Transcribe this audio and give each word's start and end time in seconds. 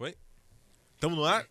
Foi? 0.00 0.16
Tamo 0.98 1.14
no 1.14 1.26
ar? 1.26 1.46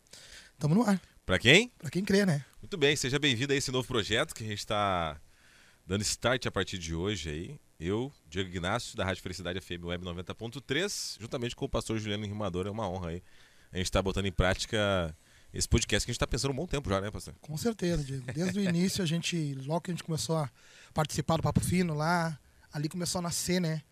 Tamo 0.57 0.73
no 0.73 0.81
ar. 0.81 0.99
Pra 1.23 1.37
quem? 1.37 1.69
Pra 1.77 1.91
quem 1.91 2.03
crê, 2.03 2.25
né? 2.25 2.43
Muito 2.59 2.79
bem, 2.79 2.95
seja 2.95 3.19
bem-vindo 3.19 3.53
a 3.53 3.55
esse 3.55 3.71
novo 3.71 3.87
projeto 3.87 4.33
que 4.33 4.43
a 4.43 4.47
gente 4.47 4.57
está 4.57 5.21
dando 5.85 6.01
start 6.01 6.47
a 6.47 6.51
partir 6.51 6.79
de 6.79 6.95
hoje 6.95 7.29
aí. 7.29 7.59
Eu, 7.79 8.11
Diego 8.27 8.49
Ignacio, 8.49 8.97
da 8.97 9.05
Rádio 9.05 9.21
Felicidade 9.21 9.61
FM 9.61 9.83
Web 9.83 10.03
90.3, 10.03 11.17
juntamente 11.21 11.55
com 11.55 11.65
o 11.65 11.69
pastor 11.69 11.99
Juliano 11.99 12.25
Rimador, 12.25 12.65
é 12.65 12.71
uma 12.71 12.89
honra 12.89 13.09
aí. 13.09 13.23
A 13.71 13.77
gente 13.77 13.85
está 13.85 14.01
botando 14.01 14.25
em 14.25 14.31
prática 14.31 15.15
esse 15.53 15.69
podcast 15.69 16.03
que 16.03 16.09
a 16.09 16.13
gente 16.13 16.17
está 16.17 16.25
pensando 16.25 16.49
um 16.49 16.55
bom 16.55 16.65
tempo 16.65 16.89
já, 16.89 16.99
né, 16.99 17.11
pastor? 17.11 17.35
Com 17.41 17.55
certeza, 17.55 18.03
Diego. 18.03 18.33
Desde 18.33 18.59
o 18.61 18.63
início, 18.63 19.03
a 19.03 19.05
gente, 19.05 19.53
logo 19.67 19.81
que 19.81 19.91
a 19.91 19.93
gente 19.93 20.03
começou 20.03 20.37
a 20.37 20.49
participar 20.91 21.37
do 21.37 21.43
Papo 21.43 21.59
Fino 21.59 21.93
lá, 21.93 22.39
ali 22.73 22.89
começou 22.89 23.19
a 23.19 23.21
nascer, 23.21 23.61
né? 23.61 23.83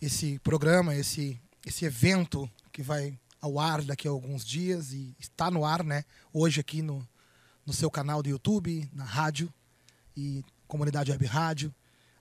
Esse 0.00 0.38
programa, 0.38 0.94
esse, 0.94 1.36
esse 1.66 1.84
evento 1.84 2.48
que 2.70 2.80
vai 2.80 3.18
ao 3.42 3.58
ar 3.58 3.82
daqui 3.82 4.06
a 4.06 4.10
alguns 4.12 4.46
dias 4.46 4.92
e 4.92 5.16
está 5.18 5.50
no 5.50 5.64
ar, 5.64 5.82
né? 5.82 6.04
Hoje 6.32 6.60
aqui 6.60 6.80
no, 6.80 7.06
no 7.66 7.72
seu 7.72 7.90
canal 7.90 8.22
do 8.22 8.28
YouTube, 8.28 8.88
na 8.92 9.04
rádio 9.04 9.52
e 10.16 10.44
comunidade 10.68 11.10
web 11.10 11.26
rádio, 11.26 11.74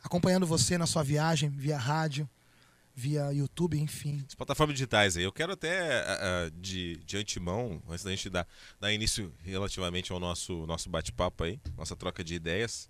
acompanhando 0.03 0.47
você 0.47 0.79
na 0.79 0.87
sua 0.87 1.03
viagem 1.03 1.47
via 1.49 1.77
rádio, 1.77 2.27
via 2.93 3.31
YouTube, 3.31 3.79
enfim. 3.79 4.25
As 4.27 4.33
plataformas 4.33 4.73
digitais 4.73 5.15
aí. 5.15 5.23
Eu 5.23 5.31
quero 5.31 5.53
até, 5.53 6.01
uh, 6.01 6.51
de, 6.59 6.97
de 7.05 7.17
antemão, 7.17 7.81
antes 7.87 8.03
da 8.03 8.09
gente 8.09 8.27
dar, 8.27 8.47
dar 8.79 8.91
início 8.91 9.31
relativamente 9.43 10.11
ao 10.11 10.19
nosso, 10.19 10.65
nosso 10.65 10.89
bate-papo 10.89 11.43
aí, 11.43 11.61
nossa 11.77 11.95
troca 11.95 12.23
de 12.23 12.33
ideias, 12.33 12.89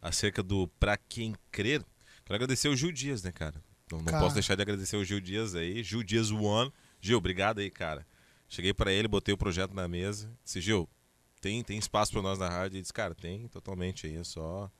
acerca 0.00 0.44
do 0.44 0.68
Pra 0.78 0.96
Quem 0.96 1.34
Crer, 1.50 1.84
quero 2.24 2.36
agradecer 2.36 2.68
o 2.68 2.76
Gil 2.76 2.92
Dias, 2.92 3.22
né, 3.24 3.32
cara? 3.32 3.60
Não, 3.90 3.98
não 3.98 4.04
Cara. 4.06 4.20
posso 4.20 4.34
deixar 4.34 4.54
de 4.54 4.62
agradecer 4.62 4.96
o 4.96 5.04
Gil 5.04 5.20
Dias 5.20 5.54
aí. 5.54 5.82
Gil 5.82 6.02
Dias 6.02 6.30
One. 6.30 6.72
Gil, 7.04 7.18
obrigado 7.18 7.58
aí, 7.58 7.70
cara. 7.70 8.06
Cheguei 8.48 8.72
para 8.72 8.90
ele, 8.90 9.06
botei 9.06 9.34
o 9.34 9.36
projeto 9.36 9.74
na 9.74 9.86
mesa. 9.86 10.30
Disse, 10.42 10.58
Gil, 10.58 10.88
tem, 11.38 11.62
tem 11.62 11.78
espaço 11.78 12.10
para 12.10 12.22
nós 12.22 12.38
na 12.38 12.48
rádio? 12.48 12.76
Ele 12.76 12.80
disse, 12.80 12.94
cara, 12.94 13.14
tem 13.14 13.46
totalmente 13.48 14.06
aí. 14.06 14.16
É 14.16 14.24
só, 14.24 14.70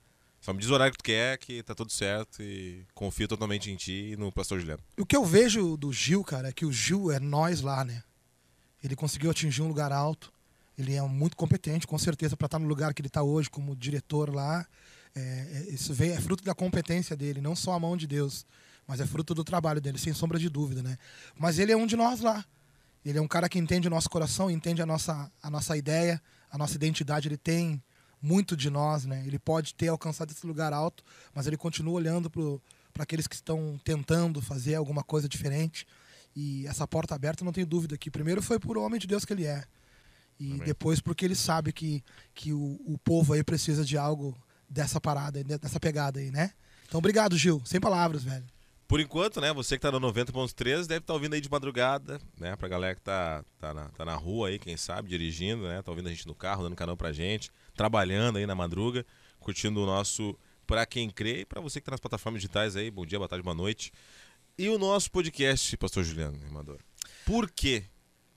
só 0.40 0.54
me 0.54 0.58
diz 0.58 0.70
o 0.70 0.72
horário 0.72 0.92
que 0.92 0.98
tu 0.98 1.04
quer, 1.04 1.36
que 1.36 1.62
tá 1.62 1.74
tudo 1.74 1.92
certo. 1.92 2.42
E 2.42 2.86
confio 2.94 3.28
totalmente 3.28 3.70
em 3.70 3.76
ti 3.76 4.12
e 4.12 4.16
no 4.16 4.32
pastor 4.32 4.58
Juliano. 4.58 4.82
O 4.96 5.04
que 5.04 5.14
eu 5.14 5.22
vejo 5.22 5.76
do 5.76 5.92
Gil, 5.92 6.24
cara, 6.24 6.48
é 6.48 6.52
que 6.52 6.64
o 6.64 6.72
Gil 6.72 7.12
é 7.12 7.20
nós 7.20 7.60
lá, 7.60 7.84
né? 7.84 8.02
Ele 8.82 8.96
conseguiu 8.96 9.30
atingir 9.30 9.60
um 9.60 9.68
lugar 9.68 9.92
alto. 9.92 10.32
Ele 10.78 10.94
é 10.94 11.02
muito 11.02 11.36
competente, 11.36 11.86
com 11.86 11.98
certeza, 11.98 12.38
para 12.38 12.46
estar 12.46 12.58
no 12.58 12.66
lugar 12.66 12.94
que 12.94 13.02
ele 13.02 13.08
está 13.08 13.22
hoje 13.22 13.50
como 13.50 13.76
diretor 13.76 14.34
lá. 14.34 14.66
É, 15.14 15.20
é, 15.20 15.74
isso 15.74 15.92
veio, 15.92 16.14
é 16.14 16.20
fruto 16.22 16.42
da 16.42 16.54
competência 16.54 17.14
dele, 17.14 17.42
não 17.42 17.54
só 17.54 17.72
a 17.72 17.78
mão 17.78 17.98
de 17.98 18.06
Deus, 18.06 18.46
mas 18.86 19.00
é 19.00 19.06
fruto 19.06 19.34
do 19.34 19.44
trabalho 19.44 19.80
dele, 19.80 19.98
sem 19.98 20.12
sombra 20.12 20.38
de 20.38 20.48
dúvida, 20.48 20.82
né? 20.82 20.98
Mas 21.38 21.58
ele 21.58 21.72
é 21.72 21.76
um 21.76 21.86
de 21.86 21.96
nós 21.96 22.20
lá. 22.20 22.44
Ele 23.04 23.18
é 23.18 23.20
um 23.20 23.28
cara 23.28 23.48
que 23.48 23.58
entende 23.58 23.86
o 23.86 23.90
nosso 23.90 24.08
coração, 24.08 24.50
entende 24.50 24.80
a 24.80 24.86
nossa, 24.86 25.30
a 25.42 25.50
nossa 25.50 25.76
ideia, 25.76 26.20
a 26.50 26.56
nossa 26.56 26.74
identidade. 26.74 27.28
Ele 27.28 27.36
tem 27.36 27.82
muito 28.20 28.56
de 28.56 28.70
nós, 28.70 29.04
né? 29.04 29.22
Ele 29.26 29.38
pode 29.38 29.74
ter 29.74 29.88
alcançado 29.88 30.30
esse 30.30 30.46
lugar 30.46 30.72
alto, 30.72 31.04
mas 31.34 31.46
ele 31.46 31.56
continua 31.56 31.94
olhando 31.94 32.30
para 32.30 33.02
aqueles 33.02 33.26
que 33.26 33.34
estão 33.34 33.78
tentando 33.84 34.40
fazer 34.40 34.76
alguma 34.76 35.02
coisa 35.02 35.28
diferente. 35.28 35.86
E 36.34 36.66
essa 36.66 36.86
porta 36.86 37.14
aberta, 37.14 37.44
não 37.44 37.52
tenho 37.52 37.66
dúvida 37.66 37.98
que 37.98 38.10
primeiro 38.10 38.42
foi 38.42 38.58
por 38.58 38.78
homem 38.78 38.98
de 38.98 39.06
Deus 39.06 39.24
que 39.24 39.32
ele 39.32 39.44
é. 39.44 39.64
E 40.40 40.52
Amém. 40.52 40.64
depois 40.64 41.00
porque 41.00 41.24
ele 41.24 41.34
sabe 41.34 41.72
que, 41.72 42.02
que 42.34 42.52
o, 42.52 42.80
o 42.86 42.98
povo 43.04 43.34
aí 43.34 43.44
precisa 43.44 43.84
de 43.84 43.96
algo 43.96 44.36
dessa 44.68 45.00
parada, 45.00 45.44
dessa 45.44 45.78
pegada 45.78 46.18
aí, 46.18 46.30
né? 46.30 46.52
Então 46.88 46.98
obrigado, 46.98 47.36
Gil. 47.36 47.62
Sem 47.64 47.80
palavras, 47.80 48.24
velho. 48.24 48.44
Por 48.86 49.00
enquanto, 49.00 49.40
né, 49.40 49.52
você 49.52 49.76
que 49.76 49.82
tá 49.82 49.90
no 49.90 50.00
90.3 50.00 50.86
deve 50.86 51.00
estar 51.00 51.14
ouvindo 51.14 51.34
aí 51.34 51.40
de 51.40 51.50
madrugada, 51.50 52.20
né, 52.38 52.54
pra 52.54 52.68
galera 52.68 52.94
que 52.94 53.00
tá, 53.00 53.44
tá, 53.58 53.72
na, 53.72 53.88
tá 53.88 54.04
na 54.04 54.14
rua 54.14 54.48
aí, 54.48 54.58
quem 54.58 54.76
sabe, 54.76 55.08
dirigindo, 55.08 55.64
né, 55.64 55.80
tá 55.82 55.90
ouvindo 55.90 56.08
a 56.08 56.10
gente 56.10 56.26
no 56.26 56.34
carro, 56.34 56.64
dando 56.64 56.76
canal 56.76 56.96
pra 56.96 57.12
gente, 57.12 57.50
trabalhando 57.74 58.36
aí 58.36 58.46
na 58.46 58.54
madruga, 58.54 59.06
curtindo 59.40 59.82
o 59.82 59.86
nosso 59.86 60.36
Pra 60.66 60.86
Quem 60.86 61.10
Crê 61.10 61.40
e 61.40 61.44
pra 61.44 61.60
você 61.60 61.80
que 61.80 61.84
tá 61.84 61.92
nas 61.92 62.00
plataformas 62.00 62.40
digitais 62.40 62.76
aí, 62.76 62.90
bom 62.90 63.04
dia, 63.04 63.18
boa 63.18 63.28
tarde, 63.28 63.42
boa 63.42 63.54
noite. 63.54 63.92
E 64.56 64.68
o 64.68 64.78
nosso 64.78 65.10
podcast, 65.10 65.76
pastor 65.76 66.04
Juliano 66.04 66.38
Rimador. 66.38 66.78
Por 67.26 67.50
quê? 67.50 67.84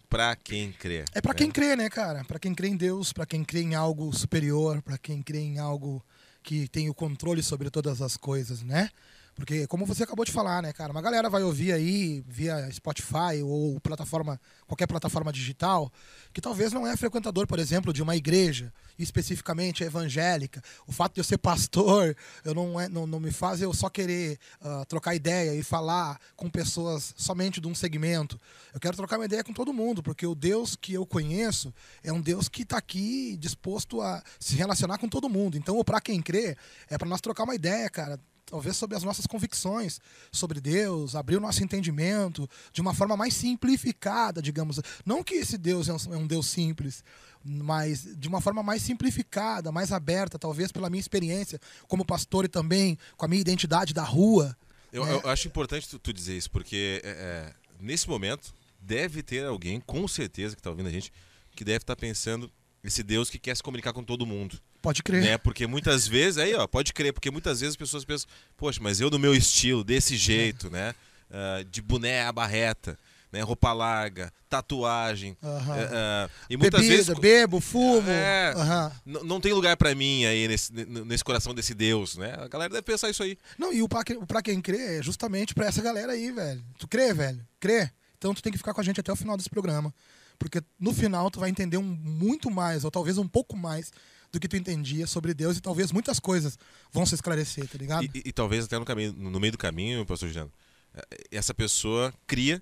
Pra 0.10 0.36
quem 0.36 0.72
crê. 0.72 1.04
É 1.14 1.22
pra 1.22 1.34
quem 1.34 1.52
crê, 1.52 1.76
né, 1.76 1.90
cara? 1.90 2.24
Pra 2.24 2.40
quem 2.40 2.56
crê 2.56 2.70
em 2.70 2.78
Deus, 2.78 3.12
pra 3.12 3.26
quem 3.26 3.44
crê 3.44 3.62
em 3.62 3.76
algo 3.76 4.12
superior, 4.14 4.82
pra 4.82 4.98
quem 4.98 5.22
crê 5.22 5.40
em 5.40 5.60
algo 5.60 6.04
que 6.42 6.68
tem 6.70 6.90
o 6.90 6.94
controle 6.94 7.44
sobre 7.44 7.70
todas 7.70 8.02
as 8.02 8.16
coisas, 8.16 8.64
né? 8.64 8.90
Porque, 9.38 9.68
como 9.68 9.86
você 9.86 10.02
acabou 10.04 10.26
de 10.26 10.32
falar, 10.32 10.64
né, 10.64 10.74
cara? 10.74 10.92
Uma 10.92 11.02
galera 11.02 11.30
vai 11.30 11.44
ouvir 11.44 11.72
aí 11.72 12.24
via 12.28 12.72
Spotify 12.72 13.44
ou 13.44 13.80
plataforma, 13.80 14.42
qualquer 14.66 14.88
plataforma 14.88 15.32
digital, 15.32 15.94
que 16.34 16.42
talvez 16.42 16.74
não 16.74 16.88
é 16.88 16.98
frequentador, 16.98 17.46
por 17.46 17.60
exemplo, 17.60 17.94
de 17.94 18.02
uma 18.02 18.16
igreja, 18.16 18.74
especificamente 18.98 19.84
evangélica. 19.84 20.60
O 20.88 20.92
fato 20.92 21.14
de 21.14 21.20
eu 21.20 21.24
ser 21.24 21.38
pastor, 21.38 22.18
eu 22.44 22.56
não, 22.56 22.82
é, 22.82 22.90
não, 22.90 23.06
não 23.06 23.20
me 23.20 23.30
faz 23.30 23.62
eu 23.62 23.72
só 23.76 23.92
querer 23.92 24.40
ah, 24.60 24.84
trocar 24.90 25.14
ideia 25.14 25.54
e 25.54 25.62
falar 25.62 26.20
com 26.36 26.50
pessoas 26.50 27.14
somente 27.16 27.62
de 27.62 27.68
um 27.68 27.76
segmento. 27.76 28.42
Eu 28.74 28.80
quero 28.80 28.98
trocar 28.98 29.20
uma 29.20 29.26
ideia 29.26 29.44
com 29.44 29.54
todo 29.54 29.72
mundo, 29.72 30.02
porque 30.02 30.26
o 30.26 30.34
Deus 30.34 30.76
que 30.76 30.96
eu 30.96 31.06
conheço 31.06 31.72
é 32.04 32.12
um 32.12 32.20
Deus 32.20 32.50
que 32.50 32.64
está 32.64 32.80
aqui 32.80 33.38
disposto 33.38 34.02
a 34.02 34.24
se 34.40 34.56
relacionar 34.56 34.98
com 34.98 35.08
todo 35.08 35.30
mundo. 35.30 35.58
Então, 35.58 35.80
para 35.84 36.02
quem 36.02 36.24
crê, 36.24 36.58
é 36.90 36.98
para 36.98 37.08
nós 37.08 37.22
trocar 37.22 37.44
uma 37.44 37.54
ideia, 37.54 37.88
cara 37.88 38.20
talvez 38.48 38.76
sobre 38.78 38.98
as 38.98 39.04
nossas 39.04 39.28
convicções 39.28 40.00
sobre 40.32 40.60
Deus, 40.60 41.16
abrir 41.16 41.36
o 41.36 41.42
nosso 41.42 41.64
entendimento 41.64 42.50
de 42.72 42.82
uma 42.82 42.94
forma 42.94 43.16
mais 43.16 43.36
simplificada, 43.36 44.42
digamos. 44.42 44.80
Não 45.06 45.24
que 45.24 45.36
esse 45.36 45.58
Deus 45.58 45.88
é 45.90 45.94
um, 45.94 46.14
é 46.14 46.18
um 46.18 46.26
Deus 46.26 46.48
simples, 46.48 47.04
mas 47.44 48.08
de 48.18 48.28
uma 48.28 48.42
forma 48.42 48.64
mais 48.64 48.82
simplificada, 48.82 49.72
mais 49.72 49.92
aberta, 49.92 50.40
talvez 50.40 50.72
pela 50.72 50.90
minha 50.90 51.00
experiência 51.00 51.60
como 51.88 52.06
pastor 52.06 52.46
e 52.46 52.48
também 52.48 52.98
com 53.16 53.26
a 53.26 53.28
minha 53.28 53.42
identidade 53.42 53.94
da 53.94 54.04
rua. 54.04 54.58
Eu, 54.92 55.06
É. 55.06 55.14
eu 55.14 55.30
acho 55.30 55.48
importante 55.48 55.88
tu, 55.88 56.00
tu 56.00 56.14
dizer 56.14 56.36
isso, 56.38 56.50
porque 56.50 57.02
é, 57.04 57.10
é, 57.10 57.54
nesse 57.80 58.08
momento 58.08 58.54
deve 58.80 59.22
ter 59.22 59.46
alguém, 59.46 59.82
com 59.82 60.08
certeza, 60.08 60.56
que 60.56 60.62
está 60.62 60.70
ouvindo 60.70 60.88
a 60.88 60.92
gente, 60.92 61.12
que 61.56 61.66
deve 61.66 61.80
estar 61.80 61.96
pensando 61.96 62.50
esse 62.84 63.04
Deus 63.04 63.30
que 63.30 63.38
quer 63.40 63.56
se 63.56 63.64
comunicar 63.64 63.94
com 63.94 64.04
todo 64.04 64.26
mundo. 64.26 64.58
Pode 64.82 65.04
crer. 65.04 65.22
Né? 65.24 65.38
Porque 65.38 65.68
muitas 65.68 66.08
vezes, 66.08 66.38
aí, 66.38 66.54
ó, 66.54 66.66
pode 66.68 66.94
crer, 66.94 67.12
porque 67.14 67.30
muitas 67.32 67.60
vezes 67.60 67.74
as 67.74 67.78
pessoas 67.78 68.06
pensam, 68.06 68.30
poxa, 68.56 68.80
mas 68.82 69.02
eu 69.02 69.10
no 69.10 69.20
meu 69.20 69.34
estilo, 69.36 69.84
desse 69.84 70.16
jeito, 70.16 70.70
né? 70.70 70.94
Ah, 71.30 71.64
de 71.70 71.82
boné 71.82 72.24
à 72.24 72.32
barreta, 72.32 72.98
né? 73.32 73.42
Roupa 73.42 73.74
larga, 73.74 74.32
tatuagem. 74.50 75.36
Aham. 75.44 75.76
eh, 75.78 75.90
ah, 75.92 76.30
e 76.50 76.56
muitas 76.56 76.80
Bebida, 76.80 76.96
vezes. 77.04 77.20
bebo, 77.20 77.60
fumo. 77.60 78.10
É. 78.10 78.54
Aham. 78.56 78.92
n- 79.06 79.24
Não 79.26 79.42
tem 79.42 79.52
lugar 79.52 79.76
pra 79.76 79.94
mim 79.94 80.24
aí 80.26 80.48
nesse, 80.48 80.72
nesse 80.72 81.24
coração 81.24 81.54
desse 81.54 81.74
Deus, 81.74 82.16
né? 82.16 82.34
A 82.38 82.48
galera 82.48 82.70
deve 82.70 82.84
pensar 82.84 83.10
isso 83.10 83.24
aí. 83.24 83.38
Não, 83.58 83.74
e 83.74 83.82
o 83.82 83.90
pra, 83.90 84.04
o 84.22 84.26
pra 84.26 84.42
quem 84.42 84.62
crê 84.62 85.00
é 85.00 85.04
justamente 85.04 85.54
pra 85.54 85.66
essa 85.66 85.82
galera 85.82 86.14
aí, 86.14 86.32
velho. 86.32 86.64
Tu 86.78 86.88
crê, 86.88 87.14
velho? 87.14 87.46
Crê? 87.60 87.90
Então 88.18 88.34
tu 88.34 88.42
tem 88.42 88.52
que 88.52 88.58
ficar 88.58 88.74
com 88.74 88.80
a 88.80 88.84
gente 88.84 89.00
até 89.02 89.12
o 89.12 89.16
final 89.18 89.36
desse 89.36 89.50
programa. 89.50 89.94
Porque 90.40 90.62
no 90.80 90.94
final 90.94 91.30
tu 91.32 91.40
vai 91.40 91.50
entender 91.50 91.78
um, 91.78 91.84
muito 91.84 92.50
mais, 92.52 92.84
ou 92.84 92.92
talvez 92.92 93.18
um 93.18 93.28
pouco 93.28 93.56
mais, 93.58 93.92
do 94.32 94.40
que 94.40 94.48
tu 94.48 94.56
entendia 94.58 95.08
sobre 95.08 95.34
Deus 95.34 95.58
e 95.58 95.62
talvez 95.62 95.92
muitas 95.92 96.20
coisas 96.20 96.58
vão 96.92 97.06
se 97.06 97.16
esclarecer, 97.16 97.68
tá 97.68 97.78
ligado? 97.78 98.04
E, 98.04 98.12
e- 98.14 98.24
e 98.26 98.32
talvez 98.32 98.66
até 98.66 98.78
no, 98.78 98.86
caminho, 98.86 99.14
no 99.14 99.40
meio 99.40 99.52
do 99.54 99.58
caminho, 99.58 100.06
pastor 100.06 100.28
Juliano, 100.30 100.52
eh, 100.94 101.02
essa 101.32 101.54
pessoa 101.54 102.14
cria 102.28 102.62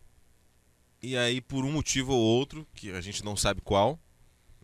e 1.02 1.18
aí 1.18 1.42
por 1.42 1.66
um 1.66 1.72
motivo 1.72 2.14
ou 2.14 2.20
outro, 2.20 2.68
que 2.74 2.92
a 2.92 3.02
gente 3.02 3.24
não 3.24 3.36
sabe 3.36 3.62
qual, 3.62 4.00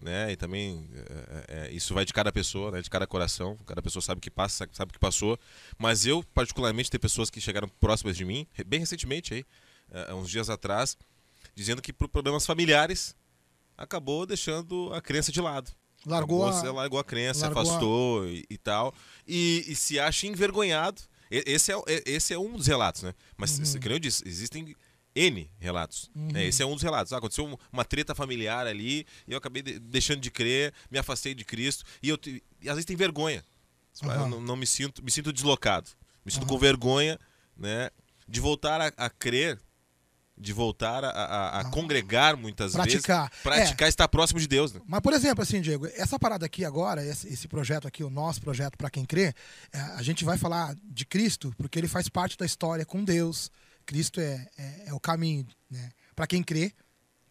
né? 0.01 0.31
E 0.31 0.35
também 0.35 0.89
eh, 0.93 1.45
eh, 1.47 1.72
isso 1.73 1.93
vai 1.93 2.05
de 2.05 2.13
cada 2.13 2.31
pessoa, 2.31 2.72
né? 2.72 2.81
De 2.81 2.89
cada 2.89 3.05
coração, 3.05 3.57
cada 3.66 3.81
pessoa 3.81 4.01
sabe 4.01 4.19
o 4.19 4.22
que 4.22 4.31
passa, 4.31 4.67
sabe 4.72 4.89
o 4.89 4.93
que 4.93 4.99
passou. 4.99 5.38
Mas 5.78 6.05
eu, 6.05 6.23
particularmente, 6.33 6.89
tem 6.89 6.99
pessoas 6.99 7.29
que 7.29 7.41
chegaram 7.41 7.67
próximas 7.79 8.16
de 8.16 8.25
mim, 8.25 8.47
bem 8.66 8.79
recentemente 8.79 9.33
aí, 9.33 9.45
eh, 9.91 10.13
uns 10.13 10.29
dias 10.29 10.49
atrás, 10.49 10.97
dizendo 11.56 11.81
que 11.81 11.91
por 11.94 12.07
problemas 12.07 12.45
familiares 12.45 13.16
acabou 13.78 14.26
deixando 14.26 14.93
a 14.93 15.02
crença 15.02 15.31
de 15.31 15.41
lado. 15.41 15.72
Largou 16.05 16.47
Acabou, 16.47 16.70
a- 16.70 16.73
largou 16.73 16.99
a 16.99 17.03
crença, 17.03 17.46
largou 17.46 17.61
a- 17.61 17.66
afastou 17.66 18.28
e, 18.28 18.46
e 18.49 18.58
tal. 18.58 18.93
E, 19.28 19.66
e 19.67 19.76
se 19.76 19.99
acha 19.99 20.26
envergonhado. 20.28 21.02
Esse 21.29 21.72
é, 21.72 21.76
esse 22.05 22.34
é 22.34 22.37
um 22.40 22.58
dos 22.58 22.67
relatos, 22.67 23.03
né? 23.03 23.14
Mas, 23.37 23.58
Uhum. 23.58 23.79
nem 23.84 23.91
eu 23.93 23.99
disse, 23.99 24.28
existem 24.28 24.76
N 25.16 25.49
relatos. 25.59 26.09
né? 26.16 26.46
Esse 26.46 26.61
é 26.64 26.66
um 26.66 26.73
dos 26.73 26.81
relatos. 26.84 27.14
Ah, 27.14 27.17
aconteceu 27.17 27.46
um- 27.46 27.55
uma 27.72 27.85
treta 27.85 28.14
familiar 28.16 28.66
ali, 28.67 29.05
e 29.28 29.31
eu 29.31 29.37
acabei 29.37 29.61
de- 29.61 29.79
deixando 29.79 30.20
de 30.20 30.29
crer, 30.31 30.73
me 30.90 30.97
afastei 30.97 31.34
de 31.34 31.46
Cristo, 31.46 31.85
e, 32.03 32.09
eu, 32.09 32.17
e 32.61 32.67
às 32.67 32.76
vezes 32.76 32.85
tem 32.85 32.96
vergonha. 32.97 33.43
Aham. 34.03 34.14
Eu 34.23 34.28
não, 34.28 34.41
não 34.41 34.55
me 34.55 34.66
sinto, 34.66 35.03
me 35.03 35.11
sinto 35.11 35.31
deslocado. 35.31 35.90
Me 36.26 36.31
sinto 36.31 36.43
Aham. 36.43 36.49
com 36.49 36.58
vergonha, 36.58 37.20
né? 37.55 37.90
De 38.28 38.40
voltar 38.40 38.81
a, 38.81 38.87
a 39.05 39.09
crer, 39.09 39.59
de 40.41 40.52
voltar 40.53 41.03
a, 41.05 41.09
a- 41.09 41.59
a 41.59 41.66
congregar 41.66 42.35
muitas 42.35 42.73
Praticar. 42.73 43.29
vezes. 43.29 43.43
Praticar, 43.43 43.88
estar 43.88 44.08
próximo 44.08 44.40
de 44.40 44.47
Deus, 44.47 44.73
né? 44.73 44.82
Mas, 44.88 44.99
por 45.02 45.14
exemplo, 45.14 45.43
assim, 45.43 45.61
Diego, 45.61 45.85
essa 45.96 46.17
parada 46.17 46.46
aqui 46.46 46.66
agora, 46.66 47.05
esse, 47.05 47.28
esse 47.28 47.47
projeto 47.47 47.88
aqui, 47.88 48.03
o 48.03 48.09
nosso 48.09 48.41
projeto 48.41 48.78
para 48.78 48.90
quem 48.90 49.05
crê, 49.05 49.34
é, 49.72 49.79
a 49.79 50.02
gente 50.02 50.26
vai 50.26 50.38
falar 50.38 50.76
de 50.84 51.05
Cristo, 51.05 51.53
porque 51.58 51.78
ele 51.78 51.88
faz 51.88 52.09
parte 52.09 52.35
da 52.38 52.46
história 52.46 52.85
com 52.85 53.03
Deus. 53.03 53.52
Cristo 53.85 54.20
é, 54.20 54.47
é, 54.58 54.84
é 54.88 54.93
o 54.93 54.99
caminho, 54.99 55.46
né? 55.70 55.91
Para 56.16 56.26
quem 56.28 56.41
crê, 56.43 56.73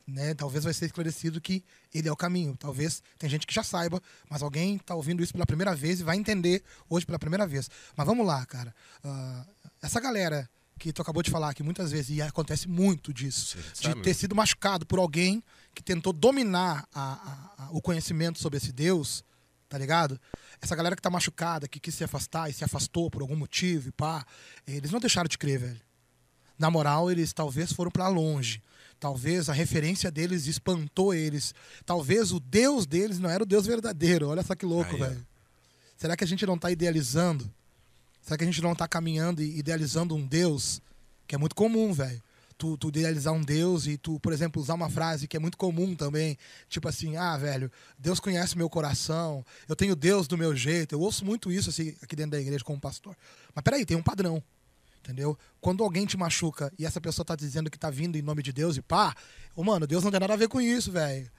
né? 0.07 0.35
Talvez 0.35 0.65
vai 0.65 0.73
ser 0.73 0.87
esclarecido 0.87 1.41
que 1.41 1.65
ele 1.95 2.09
é 2.09 2.13
o 2.13 2.17
caminho. 2.17 2.57
Talvez 2.57 3.03
tem 3.19 3.29
gente 3.31 3.47
que 3.47 3.55
já 3.55 3.63
saiba, 3.63 4.01
mas 4.29 4.43
alguém 4.43 4.77
está 4.77 4.95
ouvindo 4.95 5.23
isso 5.23 5.33
pela 5.33 5.47
primeira 5.47 5.75
vez 5.75 6.01
e 6.01 6.05
vai 6.05 6.17
entender 6.17 6.63
hoje 6.89 7.07
pela 7.07 7.19
primeira 7.19 7.47
vez. 7.47 7.69
Mas 7.97 8.07
vamos 8.07 8.27
lá, 8.27 8.45
cara. 8.47 8.75
Uh, 9.05 9.47
essa 9.83 10.01
galera 10.01 10.49
que 10.81 10.95
tu 10.95 11.03
acabou 11.03 11.23
de 11.23 11.31
falar, 11.31 11.53
que 11.53 11.63
muitas 11.63 11.93
vezes, 11.93 12.17
e 12.17 12.23
acontece 12.23 12.67
muito 12.67 13.13
disso, 13.13 13.59
de 13.79 13.95
ter 13.97 14.15
sido 14.15 14.35
machucado 14.35 14.87
por 14.87 14.99
alguém 14.99 15.45
que 15.75 15.83
tentou 15.83 16.11
dominar 16.11 16.89
a, 16.95 17.03
a, 17.03 17.65
a, 17.65 17.71
o 17.71 17.83
conhecimento 17.83 18.39
sobre 18.39 18.57
esse 18.57 18.73
Deus, 18.73 19.23
tá 19.69 19.77
ligado? 19.77 20.19
Essa 20.59 20.75
galera 20.75 20.97
que 20.97 21.03
tá 21.03 21.11
machucada, 21.11 21.69
que 21.69 21.79
quis 21.79 21.95
se 21.95 22.03
afastar 22.03 22.49
e 22.49 22.55
se 22.55 22.65
afastou 22.65 23.11
por 23.11 23.21
algum 23.21 23.37
motivo 23.37 23.91
e 23.91 23.93
pá, 23.93 24.25
eles 24.67 24.91
não 24.91 24.99
deixaram 24.99 25.29
de 25.29 25.37
crer, 25.37 25.59
velho. 25.61 25.81
Na 26.59 26.71
moral, 26.71 27.11
eles 27.11 27.35
talvez 27.35 27.73
foram 27.73 27.91
para 27.91 28.09
longe. 28.09 28.63
Talvez 28.99 29.51
a 29.51 29.53
referência 29.53 30.11
deles 30.11 30.47
espantou 30.47 31.13
eles. 31.13 31.55
Talvez 31.85 32.33
o 32.33 32.41
Deus 32.41 32.87
deles 32.87 33.19
não 33.19 33.29
era 33.29 33.43
o 33.43 33.47
Deus 33.47 33.67
verdadeiro. 33.67 34.29
Olha 34.29 34.43
só 34.43 34.55
que 34.55 34.65
louco, 34.65 34.97
velho. 34.97 35.27
Será 35.97 36.17
que 36.17 36.25
a 36.25 36.27
gente 36.27 36.47
não 36.47 36.59
tá 36.59 36.71
idealizando? 36.71 37.51
Será 38.23 38.37
que 38.37 38.45
a 38.45 38.47
gente 38.47 38.63
não 38.63 38.73
está 38.73 38.87
caminhando 38.87 39.43
e 39.43 39.59
idealizando 39.59 40.15
um 40.15 40.27
Deus 40.27 40.81
que 41.27 41.35
é 41.35 41.39
muito 41.39 41.55
comum, 41.55 41.93
velho? 41.93 42.23
Tu, 42.59 42.77
tu, 42.77 42.89
idealizar 42.89 43.33
um 43.33 43.41
Deus 43.41 43.87
e 43.87 43.97
tu, 43.97 44.21
por 44.21 44.35
exemplo, 44.35 44.61
usar 44.61 44.75
uma 44.75 44.91
frase 44.91 45.27
que 45.27 45.35
é 45.37 45.41
muito 45.41 45.57
comum 45.57 45.95
também, 45.95 46.37
tipo 46.69 46.87
assim, 46.87 47.17
ah, 47.17 47.35
velho, 47.39 47.73
Deus 47.99 48.21
conhece 48.21 48.59
meu 48.59 48.69
coração, 48.69 49.43
eu 49.67 49.75
tenho 49.75 49.97
Deus 49.97 50.29
do 50.29 50.37
meu 50.37 50.55
jeito. 50.55 50.95
Eu 50.95 51.01
ouço 51.01 51.25
muito 51.25 51.51
isso 51.51 51.71
assim, 51.71 51.97
aqui 52.03 52.15
dentro 52.15 52.33
da 52.33 52.41
igreja 52.41 52.63
como 52.63 52.79
pastor. 52.79 53.17
Mas 53.55 53.63
peraí, 53.63 53.87
tem 53.87 53.97
um 53.97 54.03
padrão. 54.03 54.43
Entendeu? 55.03 55.39
Quando 55.61 55.83
alguém 55.83 56.05
te 56.05 56.17
machuca 56.19 56.71
e 56.79 56.85
essa 56.85 57.01
pessoa 57.01 57.25
tá 57.25 57.35
dizendo 57.35 57.71
que 57.71 57.79
tá 57.79 57.89
vindo 57.89 58.17
em 58.17 58.23
nome 58.23 58.43
de 58.43 58.53
Deus 58.53 58.77
e 58.77 58.83
pá, 58.83 59.15
oh, 59.57 59.65
mano, 59.65 59.87
Deus 59.87 60.05
não 60.05 60.11
tem 60.11 60.21
nada 60.21 60.35
a 60.35 60.37
ver 60.37 60.49
com 60.49 60.61
isso, 60.61 60.93
velho. 60.93 61.31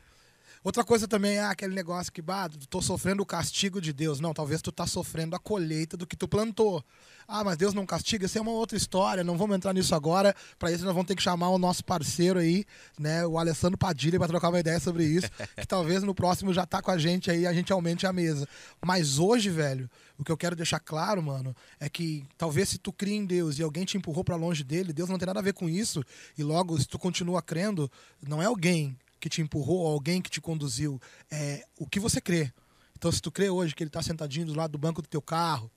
Outra 0.64 0.84
coisa 0.84 1.08
também 1.08 1.38
é 1.38 1.44
aquele 1.44 1.74
negócio 1.74 2.12
que, 2.12 2.22
bah, 2.22 2.48
tô 2.70 2.84
sofrendo 2.84 3.24
o 3.24 3.26
castigo 3.26 3.82
de 3.82 3.92
Deus. 3.92 4.20
Não, 4.20 4.32
talvez 4.32 4.62
tu 4.62 4.72
tá 4.72 4.86
sofrendo 4.86 5.36
a 5.36 5.40
colheita 5.40 5.98
do 5.98 6.06
que 6.06 6.16
tu 6.16 6.28
plantou. 6.28 6.86
Ah, 7.28 7.44
mas 7.44 7.58
Deus 7.58 7.74
não 7.74 7.84
castiga, 7.84 8.28
isso 8.28 8.38
é 8.38 8.42
uma 8.42 8.52
outra 8.52 8.78
história, 8.78 9.24
não 9.24 9.38
vamos 9.40 9.56
entrar 9.56 9.74
nisso 9.74 9.96
agora. 9.96 10.36
Para 10.60 10.72
isso 10.72 10.86
nós 10.86 10.94
vamos 10.94 11.08
ter 11.08 11.16
que 11.16 11.24
chamar 11.24 11.50
o 11.50 11.58
nosso 11.58 11.84
parceiro 11.84 12.38
aí, 12.38 12.64
né, 13.00 13.26
o 13.26 13.40
Alessandro 13.40 13.76
Padilha, 13.76 14.20
para 14.20 14.28
trocar 14.28 14.50
uma 14.50 14.60
ideia 14.60 14.80
sobre 14.80 15.04
isso, 15.04 15.30
que 15.58 15.66
talvez 15.66 16.04
no 16.04 16.14
próximo 16.14 16.54
já 16.54 16.66
tá 16.66 16.80
com 16.80 16.92
a 16.92 16.98
gente 16.98 17.32
aí, 17.32 17.48
a 17.48 17.54
gente 17.54 17.74
aumente 17.74 18.06
a 18.06 18.14
mesa. 18.14 18.48
Mas 18.86 19.18
hoje, 19.18 19.50
velho, 19.50 19.90
o 20.20 20.24
que 20.24 20.32
eu 20.32 20.38
quero 20.38 20.56
deixar 20.56 20.80
claro, 20.80 21.24
mano, 21.24 21.56
é 21.80 21.90
que 21.90 22.24
talvez 22.38 22.70
se 22.70 22.78
tu 22.78 22.94
cria 22.94 23.16
em 23.16 23.26
Deus 23.26 23.58
e 23.58 23.64
alguém 23.64 23.84
te 23.84 23.98
empurrou 23.98 24.24
para 24.24 24.36
longe 24.36 24.64
dele, 24.64 24.94
Deus 24.94 25.10
não 25.10 25.18
tem 25.18 25.26
nada 25.26 25.40
a 25.40 25.44
ver 25.44 25.54
com 25.54 25.68
isso, 25.68 26.04
e 26.38 26.44
logo 26.44 26.78
se 26.80 26.88
tu 26.88 27.00
continua 27.00 27.42
crendo, 27.42 27.90
não 28.22 28.42
é 28.42 28.46
alguém 28.46 28.96
que 29.22 29.30
te 29.30 29.42
empurrou, 29.42 29.88
alguém 29.88 30.22
que 30.22 30.30
te 30.30 30.42
conduziu, 30.42 31.00
é 31.30 31.64
o 31.78 31.88
que 31.88 32.00
você 32.00 32.20
crê. 32.20 32.52
Então, 32.98 33.12
se 33.12 33.22
tu 33.22 33.32
crê 33.32 33.50
hoje 33.50 33.74
que 33.74 33.84
ele 33.84 33.90
está 33.90 34.04
sentadinho 34.04 34.48
do 34.48 34.54
lado 34.54 34.72
do 34.72 34.78
banco 34.78 35.02
do 35.02 35.08
teu 35.08 35.22
carro, 35.22 35.72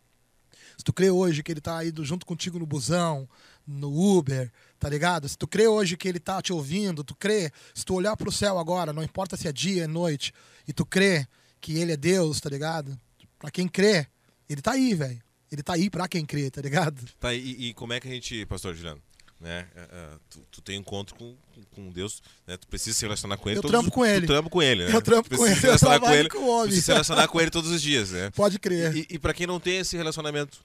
se 0.76 0.84
tu 0.84 0.92
crê 0.92 1.10
hoje 1.10 1.42
que 1.42 1.52
ele 1.52 1.60
está 1.60 1.78
aí 1.78 1.92
junto 2.02 2.26
contigo 2.26 2.58
no 2.58 2.66
busão, 2.66 3.28
no 3.66 4.16
Uber, 4.16 4.50
tá 4.78 4.88
ligado? 4.88 5.28
Se 5.28 5.36
tu 5.36 5.46
crê 5.46 5.68
hoje 5.68 5.96
que 5.96 6.08
ele 6.08 6.18
está 6.18 6.42
te 6.42 6.52
ouvindo, 6.52 7.04
tu 7.04 7.14
crê, 7.14 7.52
se 7.74 7.84
tu 7.84 7.94
olhar 7.94 8.16
para 8.16 8.28
o 8.28 8.32
céu 8.32 8.58
agora, 8.58 8.92
não 8.92 9.02
importa 9.02 9.36
se 9.36 9.46
é 9.46 9.52
dia, 9.52 9.84
é 9.84 9.86
noite, 9.86 10.32
e 10.66 10.72
tu 10.72 10.84
crê 10.84 11.26
que 11.60 11.78
ele 11.78 11.92
é 11.92 11.96
Deus, 11.96 12.40
tá 12.40 12.50
ligado? 12.50 12.98
Para 13.38 13.50
quem 13.50 13.68
crê, 13.68 14.06
ele 14.48 14.60
está 14.60 14.72
aí, 14.72 14.94
velho. 14.94 15.22
Ele 15.50 15.60
está 15.60 15.74
aí 15.74 15.88
para 15.88 16.08
quem 16.08 16.26
crê, 16.26 16.50
tá 16.50 16.60
ligado? 16.60 17.00
Tá, 17.20 17.32
e, 17.32 17.68
e 17.68 17.74
como 17.74 17.92
é 17.92 18.00
que 18.00 18.08
a 18.08 18.10
gente, 18.10 18.44
pastor 18.46 18.74
Juliano? 18.74 19.00
Né? 19.40 19.66
É, 19.74 19.80
é, 19.80 20.08
tu, 20.30 20.40
tu, 20.50 20.62
tem 20.62 20.78
encontro 20.78 21.14
com, 21.16 21.34
com 21.74 21.90
Deus, 21.90 22.22
né? 22.46 22.56
Tu 22.56 22.66
precisa 22.66 22.96
se 22.96 23.04
relacionar 23.04 23.36
com 23.36 23.48
ele. 23.48 23.58
Eu 23.58 23.62
todos, 23.62 23.76
trampo 23.76 23.90
com 23.90 24.04
ele. 24.04 24.26
Tu 24.26 24.32
trampo 24.32 24.50
com 24.50 24.62
ele, 24.62 24.86
né? 24.86 24.94
Eu 24.94 25.02
trampo 25.02 25.36
com 25.36 25.46
ele. 25.46 25.54
Se 25.54 25.62
relacionar 25.62 26.00
com 26.00 26.10
ele. 26.10 26.28
Com 26.28 26.38
o 26.38 26.48
homem. 26.48 26.80
se 26.80 26.92
relacionar 26.92 27.28
com 27.28 27.40
ele 27.40 27.50
todos 27.50 27.70
os 27.70 27.82
dias, 27.82 28.10
né? 28.10 28.30
Pode 28.30 28.58
crer. 28.58 28.96
E, 28.96 29.06
e 29.10 29.18
para 29.18 29.34
quem 29.34 29.46
não 29.46 29.60
tem 29.60 29.78
esse 29.78 29.96
relacionamento, 29.96 30.58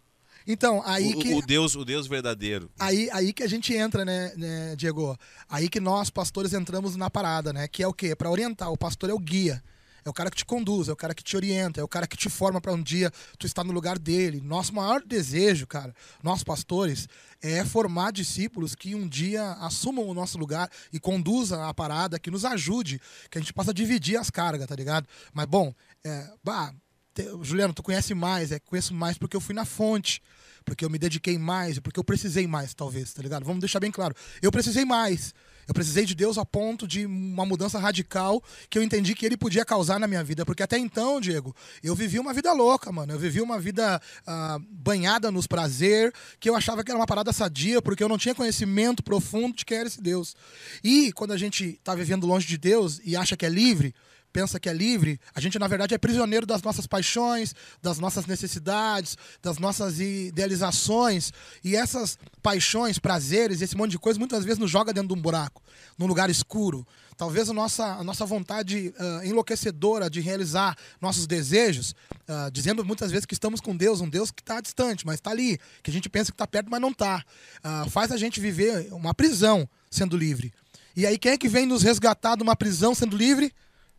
então, 0.47 0.81
aí 0.83 1.13
o, 1.13 1.19
que. 1.19 1.33
O 1.35 1.41
Deus, 1.41 1.75
o 1.75 1.85
Deus 1.85 2.07
verdadeiro. 2.07 2.71
Aí, 2.79 3.07
aí 3.11 3.31
que 3.31 3.43
a 3.43 3.47
gente 3.47 3.73
entra, 3.73 4.03
né, 4.03 4.33
né, 4.35 4.75
Diego? 4.75 5.17
Aí 5.47 5.69
que 5.69 5.79
nós, 5.79 6.09
pastores, 6.09 6.53
entramos 6.53 6.95
na 6.95 7.09
parada, 7.09 7.53
né? 7.53 7.67
Que 7.67 7.83
é 7.83 7.87
o 7.87 7.93
quê? 7.93 8.15
Para 8.15 8.31
orientar. 8.31 8.71
O 8.71 8.77
pastor 8.77 9.09
é 9.11 9.13
o 9.13 9.19
guia. 9.19 9.61
É 10.09 10.11
o 10.11 10.13
cara 10.13 10.31
que 10.31 10.37
te 10.37 10.45
conduz, 10.45 10.89
é 10.89 10.91
o 10.91 10.95
cara 10.95 11.13
que 11.13 11.23
te 11.23 11.35
orienta, 11.35 11.79
é 11.79 11.83
o 11.83 11.87
cara 11.87 12.07
que 12.07 12.17
te 12.17 12.29
forma 12.29 12.59
para 12.59 12.73
um 12.73 12.81
dia 12.81 13.11
tu 13.37 13.45
estar 13.45 13.63
no 13.63 13.71
lugar 13.71 13.99
dele. 13.99 14.41
Nosso 14.43 14.73
maior 14.73 15.03
desejo, 15.05 15.67
cara, 15.67 15.93
nós 16.23 16.43
pastores, 16.43 17.07
é 17.41 17.63
formar 17.63 18.11
discípulos 18.11 18.73
que 18.73 18.95
um 18.95 19.07
dia 19.07 19.51
assumam 19.61 20.07
o 20.07 20.13
nosso 20.13 20.37
lugar 20.37 20.69
e 20.91 20.99
conduzam 20.99 21.63
a 21.63 21.73
parada, 21.73 22.19
que 22.19 22.31
nos 22.31 22.43
ajude, 22.43 22.99
que 23.29 23.37
a 23.37 23.41
gente 23.41 23.53
possa 23.53 23.73
dividir 23.73 24.17
as 24.17 24.29
cargas, 24.29 24.67
tá 24.67 24.75
ligado? 24.75 25.07
Mas, 25.31 25.45
bom, 25.45 25.73
é, 26.03 26.27
bah, 26.43 26.73
te, 27.13 27.23
Juliano, 27.43 27.73
tu 27.73 27.83
conhece 27.83 28.13
mais, 28.13 28.51
é, 28.51 28.59
conheço 28.59 28.93
mais 28.93 29.17
porque 29.17 29.37
eu 29.37 29.41
fui 29.41 29.53
na 29.53 29.63
fonte, 29.63 30.21
porque 30.65 30.83
eu 30.83 30.89
me 30.89 30.97
dediquei 30.97 31.37
mais, 31.37 31.79
porque 31.79 31.99
eu 31.99 32.03
precisei 32.03 32.47
mais, 32.47 32.73
talvez, 32.73 33.13
tá 33.13 33.21
ligado? 33.21 33.45
Vamos 33.45 33.59
deixar 33.59 33.79
bem 33.79 33.91
claro. 33.91 34.15
Eu 34.41 34.51
precisei 34.51 34.85
mais. 34.85 35.33
Eu 35.69 35.73
precisei 35.75 36.03
de 36.03 36.15
Deus 36.15 36.39
a 36.39 36.43
ponto 36.43 36.87
de 36.87 37.05
uma 37.05 37.45
mudança 37.45 37.77
radical 37.77 38.43
que 38.71 38.79
eu 38.79 38.81
entendi 38.81 39.13
que 39.13 39.23
ele 39.23 39.37
podia 39.37 39.63
causar 39.63 39.99
na 39.99 40.07
minha 40.07 40.23
vida. 40.23 40.43
Porque 40.43 40.63
até 40.63 40.79
então, 40.79 41.21
Diego, 41.21 41.55
eu 41.83 41.93
vivi 41.93 42.17
uma 42.17 42.33
vida 42.33 42.51
louca, 42.53 42.91
mano. 42.91 43.13
Eu 43.13 43.19
vivi 43.19 43.39
uma 43.39 43.59
vida 43.59 44.01
uh, 44.27 44.59
banhada 44.67 45.29
nos 45.29 45.45
prazer, 45.45 46.11
que 46.39 46.49
eu 46.49 46.55
achava 46.55 46.83
que 46.83 46.89
era 46.89 46.99
uma 46.99 47.05
parada 47.05 47.31
sadia, 47.31 47.83
porque 47.83 48.03
eu 48.03 48.09
não 48.09 48.17
tinha 48.17 48.33
conhecimento 48.33 49.03
profundo 49.03 49.57
de 49.57 49.63
quem 49.63 49.77
era 49.77 49.87
esse 49.87 50.01
Deus. 50.01 50.35
E 50.83 51.11
quando 51.11 51.33
a 51.33 51.37
gente 51.37 51.79
tá 51.83 51.93
vivendo 51.93 52.25
longe 52.25 52.47
de 52.47 52.57
Deus 52.57 52.99
e 53.05 53.15
acha 53.15 53.37
que 53.37 53.45
é 53.45 53.49
livre, 53.49 53.93
pensa 54.39 54.57
que 54.57 54.69
é 54.69 54.73
livre, 54.73 55.19
a 55.35 55.41
gente 55.41 55.59
na 55.59 55.67
verdade 55.67 55.93
é 55.93 55.97
prisioneiro 55.97 56.45
das 56.45 56.61
nossas 56.61 56.87
paixões, 56.87 57.53
das 57.81 57.99
nossas 57.99 58.25
necessidades, 58.25 59.17
das 59.41 59.57
nossas 59.57 59.99
idealizações. 59.99 61.33
E 61.61 61.75
essas 61.75 62.17
paixões, 62.41 62.97
prazeres, 62.97 63.61
esse 63.61 63.75
monte 63.75 63.91
de 63.91 63.99
coisa 63.99 64.17
muitas 64.17 64.45
vezes 64.45 64.57
nos 64.57 64.71
joga 64.71 64.93
dentro 64.93 65.09
de 65.09 65.13
um 65.13 65.21
buraco, 65.21 65.61
num 65.97 66.07
lugar 66.07 66.29
escuro. 66.29 66.87
Talvez 67.17 67.49
a 67.49 67.53
nossa, 67.53 67.83
a 67.83 68.01
nossa 68.01 68.25
vontade 68.25 68.93
uh, 68.97 69.25
enlouquecedora 69.25 70.09
de 70.09 70.21
realizar 70.21 70.73
nossos 71.01 71.27
desejos, 71.27 71.93
uh, 72.29 72.49
dizendo 72.49 72.85
muitas 72.85 73.11
vezes 73.11 73.25
que 73.25 73.33
estamos 73.33 73.59
com 73.59 73.75
Deus, 73.75 73.99
um 73.99 74.07
Deus 74.07 74.31
que 74.31 74.41
está 74.41 74.61
distante, 74.61 75.05
mas 75.05 75.15
está 75.15 75.31
ali, 75.31 75.59
que 75.83 75.91
a 75.91 75.93
gente 75.93 76.07
pensa 76.07 76.31
que 76.31 76.35
está 76.35 76.47
perto, 76.47 76.71
mas 76.71 76.79
não 76.79 76.91
está, 76.91 77.25
uh, 77.61 77.89
faz 77.89 78.09
a 78.09 78.15
gente 78.15 78.39
viver 78.39 78.87
uma 78.93 79.13
prisão 79.13 79.67
sendo 79.91 80.15
livre. 80.15 80.53
E 80.95 81.05
aí, 81.05 81.17
quem 81.17 81.33
é 81.33 81.37
que 81.37 81.49
vem 81.49 81.65
nos 81.65 81.83
resgatar 81.83 82.37
de 82.37 82.43
uma 82.43 82.55
prisão 82.55 82.95
sendo 82.95 83.17
livre? 83.17 83.53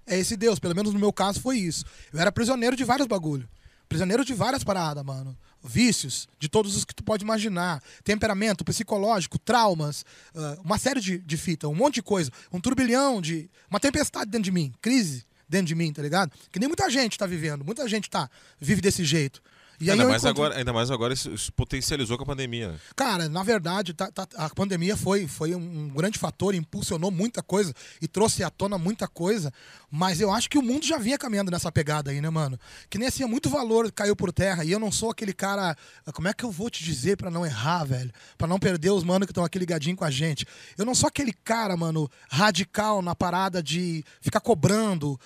É 0.06 0.18
esse 0.18 0.36
Deus. 0.36 0.58
Pelo 0.58 0.74
menos 0.74 0.92
no 0.92 0.98
meu 0.98 1.12
caso 1.12 1.40
foi 1.40 1.58
isso. 1.58 1.84
Eu 2.12 2.20
era 2.20 2.32
prisioneiro 2.32 2.76
de 2.76 2.84
vários 2.84 3.06
bagulho. 3.06 3.48
Prisioneiro 3.88 4.24
de 4.24 4.32
várias 4.34 4.62
paradas, 4.62 5.04
mano. 5.04 5.36
Vícios, 5.62 6.28
de 6.38 6.48
todos 6.48 6.76
os 6.76 6.84
que 6.84 6.94
tu 6.94 7.02
pode 7.02 7.24
imaginar. 7.24 7.82
Temperamento 8.04 8.64
psicológico, 8.64 9.38
traumas, 9.38 10.04
uh, 10.34 10.60
uma 10.64 10.78
série 10.78 11.00
de, 11.00 11.18
de 11.18 11.36
fita, 11.36 11.68
um 11.68 11.74
monte 11.74 11.94
de 11.94 12.02
coisa. 12.02 12.30
Um 12.52 12.60
turbilhão 12.60 13.20
de. 13.20 13.50
Uma 13.68 13.80
tempestade 13.80 14.30
dentro 14.30 14.44
de 14.44 14.52
mim, 14.52 14.72
crise 14.80 15.26
dentro 15.48 15.66
de 15.66 15.74
mim, 15.74 15.92
tá 15.92 16.00
ligado? 16.00 16.30
Que 16.52 16.60
nem 16.60 16.68
muita 16.68 16.88
gente 16.88 17.18
tá 17.18 17.26
vivendo. 17.26 17.64
Muita 17.64 17.88
gente 17.88 18.08
tá, 18.08 18.30
vive 18.60 18.80
desse 18.80 19.04
jeito. 19.04 19.42
E 19.80 19.90
ainda, 19.90 20.06
mais 20.06 20.22
encontro... 20.22 20.42
agora, 20.42 20.58
ainda 20.58 20.72
mais 20.72 20.90
agora 20.90 21.14
isso, 21.14 21.30
isso, 21.30 21.52
potencializou 21.52 22.16
com 22.16 22.24
a 22.24 22.26
pandemia. 22.26 22.78
Cara, 22.94 23.28
na 23.28 23.42
verdade, 23.42 23.94
tá, 23.94 24.10
tá, 24.10 24.26
a 24.36 24.48
pandemia 24.50 24.96
foi, 24.96 25.26
foi 25.26 25.54
um 25.54 25.88
grande 25.88 26.18
fator, 26.18 26.54
impulsionou 26.54 27.10
muita 27.10 27.42
coisa 27.42 27.74
e 28.00 28.06
trouxe 28.06 28.44
à 28.44 28.50
tona 28.50 28.76
muita 28.76 29.08
coisa, 29.08 29.52
mas 29.90 30.20
eu 30.20 30.30
acho 30.32 30.50
que 30.50 30.58
o 30.58 30.62
mundo 30.62 30.84
já 30.84 30.98
vinha 30.98 31.16
caminhando 31.16 31.50
nessa 31.50 31.72
pegada 31.72 32.10
aí, 32.10 32.20
né, 32.20 32.30
mano? 32.30 32.58
Que 32.88 32.98
nem 32.98 33.08
assim, 33.08 33.24
muito 33.24 33.48
valor 33.48 33.90
caiu 33.92 34.14
por 34.14 34.32
terra 34.32 34.64
e 34.64 34.70
eu 34.70 34.78
não 34.78 34.92
sou 34.92 35.10
aquele 35.10 35.32
cara. 35.32 35.76
Como 36.12 36.28
é 36.28 36.32
que 36.32 36.44
eu 36.44 36.50
vou 36.50 36.68
te 36.68 36.84
dizer 36.84 37.16
para 37.16 37.30
não 37.30 37.44
errar, 37.46 37.84
velho? 37.84 38.10
para 38.36 38.48
não 38.48 38.58
perder 38.58 38.90
os 38.90 39.04
manos 39.04 39.26
que 39.26 39.32
estão 39.32 39.44
aqui 39.44 39.58
ligadinho 39.58 39.96
com 39.96 40.04
a 40.04 40.10
gente. 40.10 40.46
Eu 40.76 40.84
não 40.84 40.94
sou 40.94 41.08
aquele 41.08 41.32
cara, 41.32 41.76
mano, 41.76 42.10
radical 42.30 43.02
na 43.02 43.14
parada 43.14 43.62
de 43.62 44.04
ficar 44.20 44.40
cobrando 44.40 45.18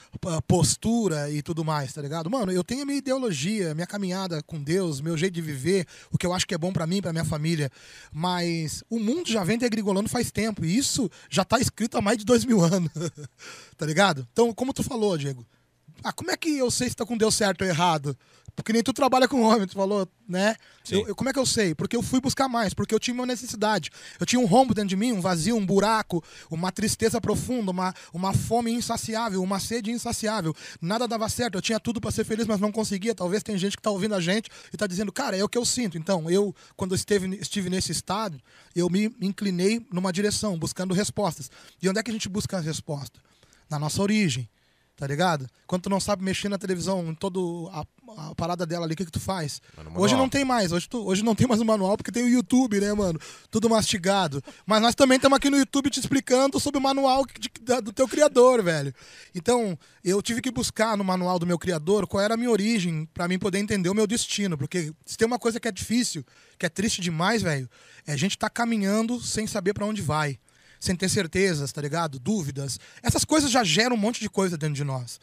postura 0.46 1.30
e 1.30 1.42
tudo 1.42 1.64
mais, 1.64 1.92
tá 1.92 2.02
ligado? 2.02 2.30
Mano, 2.30 2.52
eu 2.52 2.64
tenho 2.64 2.82
a 2.82 2.86
minha 2.86 2.98
ideologia, 2.98 3.72
a 3.72 3.74
minha 3.74 3.86
caminhada 3.86 4.42
com 4.46 4.62
Deus, 4.62 5.00
meu 5.00 5.16
jeito 5.16 5.34
de 5.34 5.40
viver, 5.40 5.86
o 6.10 6.18
que 6.18 6.26
eu 6.26 6.32
acho 6.32 6.46
que 6.46 6.54
é 6.54 6.58
bom 6.58 6.72
para 6.72 6.86
mim, 6.86 7.00
para 7.00 7.12
minha 7.12 7.24
família. 7.24 7.70
Mas 8.12 8.82
o 8.88 8.98
mundo 8.98 9.30
já 9.30 9.44
vem 9.44 9.58
degringolando 9.58 10.08
faz 10.08 10.30
tempo 10.30 10.64
e 10.64 10.76
isso 10.76 11.10
já 11.30 11.44
tá 11.44 11.58
escrito 11.58 11.96
há 11.96 12.00
mais 12.00 12.18
de 12.18 12.24
dois 12.24 12.44
mil 12.44 12.62
anos, 12.62 12.90
tá 13.76 13.86
ligado? 13.86 14.26
Então, 14.32 14.52
como 14.52 14.72
tu 14.72 14.82
falou, 14.82 15.16
Diego, 15.16 15.46
Ah, 16.02 16.12
como 16.12 16.30
é 16.30 16.36
que 16.36 16.50
eu 16.58 16.70
sei 16.70 16.88
se 16.90 16.96
tá 16.96 17.06
com 17.06 17.16
Deus 17.16 17.34
certo 17.34 17.62
ou 17.62 17.66
errado? 17.68 18.16
Porque 18.56 18.72
nem 18.72 18.84
tu 18.84 18.92
trabalha 18.92 19.26
com 19.26 19.40
homem, 19.42 19.66
tu 19.66 19.74
falou, 19.74 20.08
né? 20.28 20.54
Eu- 21.00 21.08
eu- 21.08 21.14
como 21.16 21.28
é 21.28 21.32
que 21.32 21.38
eu 21.40 21.46
sei? 21.46 21.74
Porque 21.74 21.96
eu 21.96 22.02
fui 22.02 22.20
buscar 22.20 22.48
mais, 22.48 22.72
porque 22.72 22.94
eu 22.94 23.00
tinha 23.00 23.12
uma 23.12 23.26
necessidade. 23.26 23.90
Eu 24.20 24.24
tinha 24.24 24.38
um 24.38 24.44
rombo 24.46 24.72
dentro 24.72 24.90
de 24.90 24.96
mim, 24.96 25.10
um 25.10 25.20
vazio, 25.20 25.56
um 25.56 25.66
buraco, 25.66 26.22
uma 26.48 26.70
tristeza 26.70 27.20
profunda, 27.20 27.72
uma, 27.72 27.92
uma 28.12 28.32
fome 28.32 28.70
insaciável, 28.70 29.42
uma 29.42 29.58
sede 29.58 29.90
insaciável. 29.90 30.54
Nada 30.80 31.08
dava 31.08 31.28
certo, 31.28 31.56
eu 31.56 31.62
tinha 31.62 31.80
tudo 31.80 32.00
para 32.00 32.12
ser 32.12 32.22
feliz, 32.24 32.46
mas 32.46 32.60
não 32.60 32.70
conseguia. 32.70 33.12
Talvez 33.12 33.42
tem 33.42 33.58
gente 33.58 33.76
que 33.76 33.82
tá 33.82 33.90
ouvindo 33.90 34.14
a 34.14 34.20
gente 34.20 34.48
e 34.72 34.76
tá 34.76 34.86
dizendo, 34.86 35.10
cara, 35.10 35.36
é 35.36 35.42
o 35.42 35.48
que 35.48 35.58
eu 35.58 35.64
sinto. 35.64 35.98
Então, 35.98 36.30
eu, 36.30 36.54
quando 36.76 36.94
esteve, 36.94 37.34
estive 37.40 37.68
nesse 37.68 37.90
estado, 37.90 38.40
eu 38.76 38.88
me 38.88 39.10
inclinei 39.20 39.84
numa 39.92 40.12
direção, 40.12 40.56
buscando 40.56 40.94
respostas. 40.94 41.50
E 41.82 41.88
onde 41.88 41.98
é 41.98 42.02
que 42.04 42.10
a 42.10 42.14
gente 42.14 42.28
busca 42.28 42.56
as 42.56 42.64
respostas? 42.64 43.20
Na 43.68 43.80
nossa 43.80 44.00
origem. 44.00 44.48
Tá 44.96 45.08
ligado? 45.08 45.48
Quando 45.66 45.82
tu 45.82 45.90
não 45.90 45.98
sabe 45.98 46.22
mexer 46.22 46.48
na 46.48 46.56
televisão, 46.56 47.08
em 47.10 47.14
toda 47.16 47.40
a, 47.72 47.84
a 48.30 48.34
parada 48.36 48.64
dela 48.64 48.84
ali, 48.84 48.94
o 48.94 48.96
que, 48.96 49.04
que 49.04 49.10
tu 49.10 49.18
faz? 49.18 49.60
Mas 49.76 49.84
no 49.86 50.00
Hoje 50.00 50.14
não 50.14 50.28
tem 50.28 50.44
mais, 50.44 50.70
hoje, 50.70 50.88
tu- 50.88 51.04
hoje 51.04 51.24
não 51.24 51.34
tem 51.34 51.48
mais 51.48 51.60
o 51.60 51.64
manual 51.64 51.96
porque 51.96 52.12
tem 52.12 52.22
o 52.22 52.28
YouTube, 52.28 52.78
né, 52.80 52.92
mano? 52.94 53.18
Tudo 53.50 53.68
mastigado. 53.68 54.40
Mas 54.64 54.80
nós 54.80 54.94
também 54.94 55.16
estamos 55.16 55.36
aqui 55.36 55.50
no 55.50 55.56
YouTube 55.58 55.90
te 55.90 55.98
explicando 55.98 56.60
sobre 56.60 56.78
o 56.78 56.80
manual 56.80 57.26
de- 57.26 57.50
da- 57.60 57.80
do 57.80 57.92
teu 57.92 58.06
criador, 58.06 58.62
velho. 58.62 58.94
Então, 59.34 59.76
eu 60.04 60.22
tive 60.22 60.40
que 60.40 60.52
buscar 60.52 60.96
no 60.96 61.02
manual 61.02 61.40
do 61.40 61.46
meu 61.46 61.58
criador 61.58 62.06
qual 62.06 62.22
era 62.22 62.34
a 62.34 62.36
minha 62.36 62.50
origem 62.50 63.04
pra 63.12 63.26
mim 63.26 63.36
poder 63.36 63.58
entender 63.58 63.88
o 63.88 63.94
meu 63.94 64.06
destino. 64.06 64.56
Porque 64.56 64.92
se 65.04 65.16
tem 65.16 65.26
uma 65.26 65.40
coisa 65.40 65.58
que 65.58 65.66
é 65.66 65.72
difícil, 65.72 66.24
que 66.56 66.66
é 66.66 66.68
triste 66.68 67.00
demais, 67.00 67.42
velho, 67.42 67.68
é 68.06 68.12
a 68.12 68.16
gente 68.16 68.38
tá 68.38 68.48
caminhando 68.48 69.20
sem 69.20 69.44
saber 69.44 69.74
pra 69.74 69.84
onde 69.86 70.00
vai 70.02 70.38
sem 70.84 70.94
ter 70.96 71.08
certezas, 71.08 71.72
tá 71.72 71.80
ligado? 71.80 72.18
Dúvidas. 72.18 72.78
Essas 73.02 73.24
coisas 73.24 73.50
já 73.50 73.64
geram 73.64 73.96
um 73.96 73.98
monte 73.98 74.20
de 74.20 74.28
coisa 74.28 74.56
dentro 74.58 74.74
de 74.74 74.84
nós. 74.84 75.18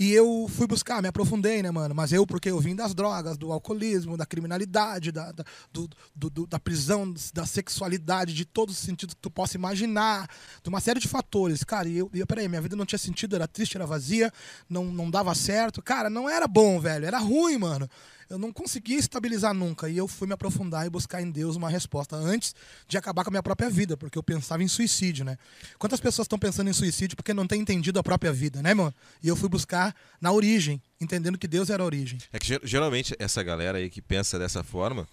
E 0.00 0.12
eu 0.12 0.46
fui 0.48 0.64
buscar, 0.68 1.02
me 1.02 1.08
aprofundei, 1.08 1.60
né, 1.60 1.72
mano? 1.72 1.92
Mas 1.92 2.12
eu, 2.12 2.24
porque 2.24 2.48
eu 2.48 2.60
vim 2.60 2.76
das 2.76 2.94
drogas, 2.94 3.36
do 3.36 3.50
alcoolismo, 3.52 4.16
da 4.16 4.24
criminalidade, 4.24 5.10
da, 5.10 5.32
da, 5.32 5.42
do- 5.72 5.90
do- 6.14 6.46
da 6.46 6.60
prisão, 6.60 7.12
da 7.34 7.44
sexualidade, 7.44 8.32
de 8.32 8.44
todos 8.44 8.76
os 8.78 8.80
sentidos 8.80 9.14
que 9.14 9.20
tu 9.20 9.28
possa 9.28 9.56
imaginar, 9.56 10.28
de 10.62 10.68
uma 10.68 10.78
série 10.78 11.00
de 11.00 11.08
fatores. 11.08 11.64
Cara, 11.64 11.88
e 11.88 11.98
eu, 11.98 12.08
e 12.14 12.20
eu 12.20 12.26
peraí, 12.28 12.46
minha 12.48 12.60
vida 12.60 12.76
não 12.76 12.86
tinha 12.86 12.98
sentido, 12.98 13.34
era 13.34 13.48
triste, 13.48 13.76
era 13.76 13.86
vazia, 13.86 14.32
não, 14.70 14.84
não 14.84 15.10
dava 15.10 15.34
certo. 15.34 15.82
Cara, 15.82 16.08
não 16.08 16.30
era 16.30 16.46
bom, 16.46 16.78
velho, 16.78 17.04
era 17.04 17.18
ruim, 17.18 17.58
mano. 17.58 17.88
Eu 18.30 18.38
não 18.38 18.52
conseguia 18.52 18.98
estabilizar 18.98 19.54
nunca. 19.54 19.88
E 19.88 19.96
eu 19.96 20.06
fui 20.06 20.26
me 20.28 20.34
aprofundar 20.34 20.86
e 20.86 20.90
buscar 20.90 21.22
em 21.22 21.30
Deus 21.30 21.56
uma 21.56 21.70
resposta 21.70 22.14
antes 22.14 22.54
de 22.86 22.98
acabar 22.98 23.24
com 23.24 23.30
a 23.30 23.32
minha 23.32 23.42
própria 23.42 23.70
vida, 23.70 23.96
porque 23.96 24.18
eu 24.18 24.22
pensava 24.22 24.62
em 24.62 24.68
suicídio, 24.68 25.24
né? 25.24 25.38
Quantas 25.78 25.98
pessoas 25.98 26.26
estão 26.26 26.38
pensando 26.38 26.68
em 26.68 26.72
suicídio 26.72 27.16
porque 27.16 27.32
não 27.32 27.46
têm 27.46 27.60
entendido 27.62 27.98
a 27.98 28.02
própria 28.02 28.32
vida, 28.32 28.60
né, 28.60 28.74
mano? 28.74 28.94
E 29.22 29.28
eu 29.28 29.34
fui 29.36 29.48
buscar 29.48 29.94
na 30.20 30.30
origem, 30.30 30.82
entendendo 31.00 31.38
que 31.38 31.48
Deus 31.48 31.70
era 31.70 31.82
a 31.82 31.86
origem. 31.86 32.18
É 32.32 32.38
que 32.38 32.46
ger- 32.46 32.60
geralmente 32.64 33.14
essa 33.18 33.42
galera 33.42 33.78
aí 33.78 33.88
que 33.88 34.02
pensa 34.02 34.38
dessa 34.38 34.62
forma, 34.62 35.08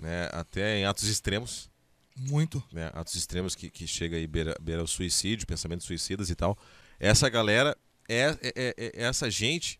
né, 0.00 0.28
até 0.32 0.78
em 0.78 0.86
atos 0.86 1.04
extremos, 1.08 1.68
Muito. 2.16 2.62
né, 2.72 2.90
atos 2.94 3.14
extremos 3.14 3.54
que, 3.54 3.68
que 3.68 3.86
chega 3.86 4.16
aí 4.16 4.26
beira, 4.26 4.56
beira 4.60 4.82
o 4.82 4.88
suicídio, 4.88 5.46
pensamentos 5.46 5.86
suicidas 5.86 6.30
e 6.30 6.34
tal, 6.34 6.56
essa 6.98 7.28
galera 7.28 7.76
é, 8.08 8.22
é- 8.40 8.52
é- 8.56 8.74
é 8.76 9.04
essa 9.04 9.30
gente 9.30 9.78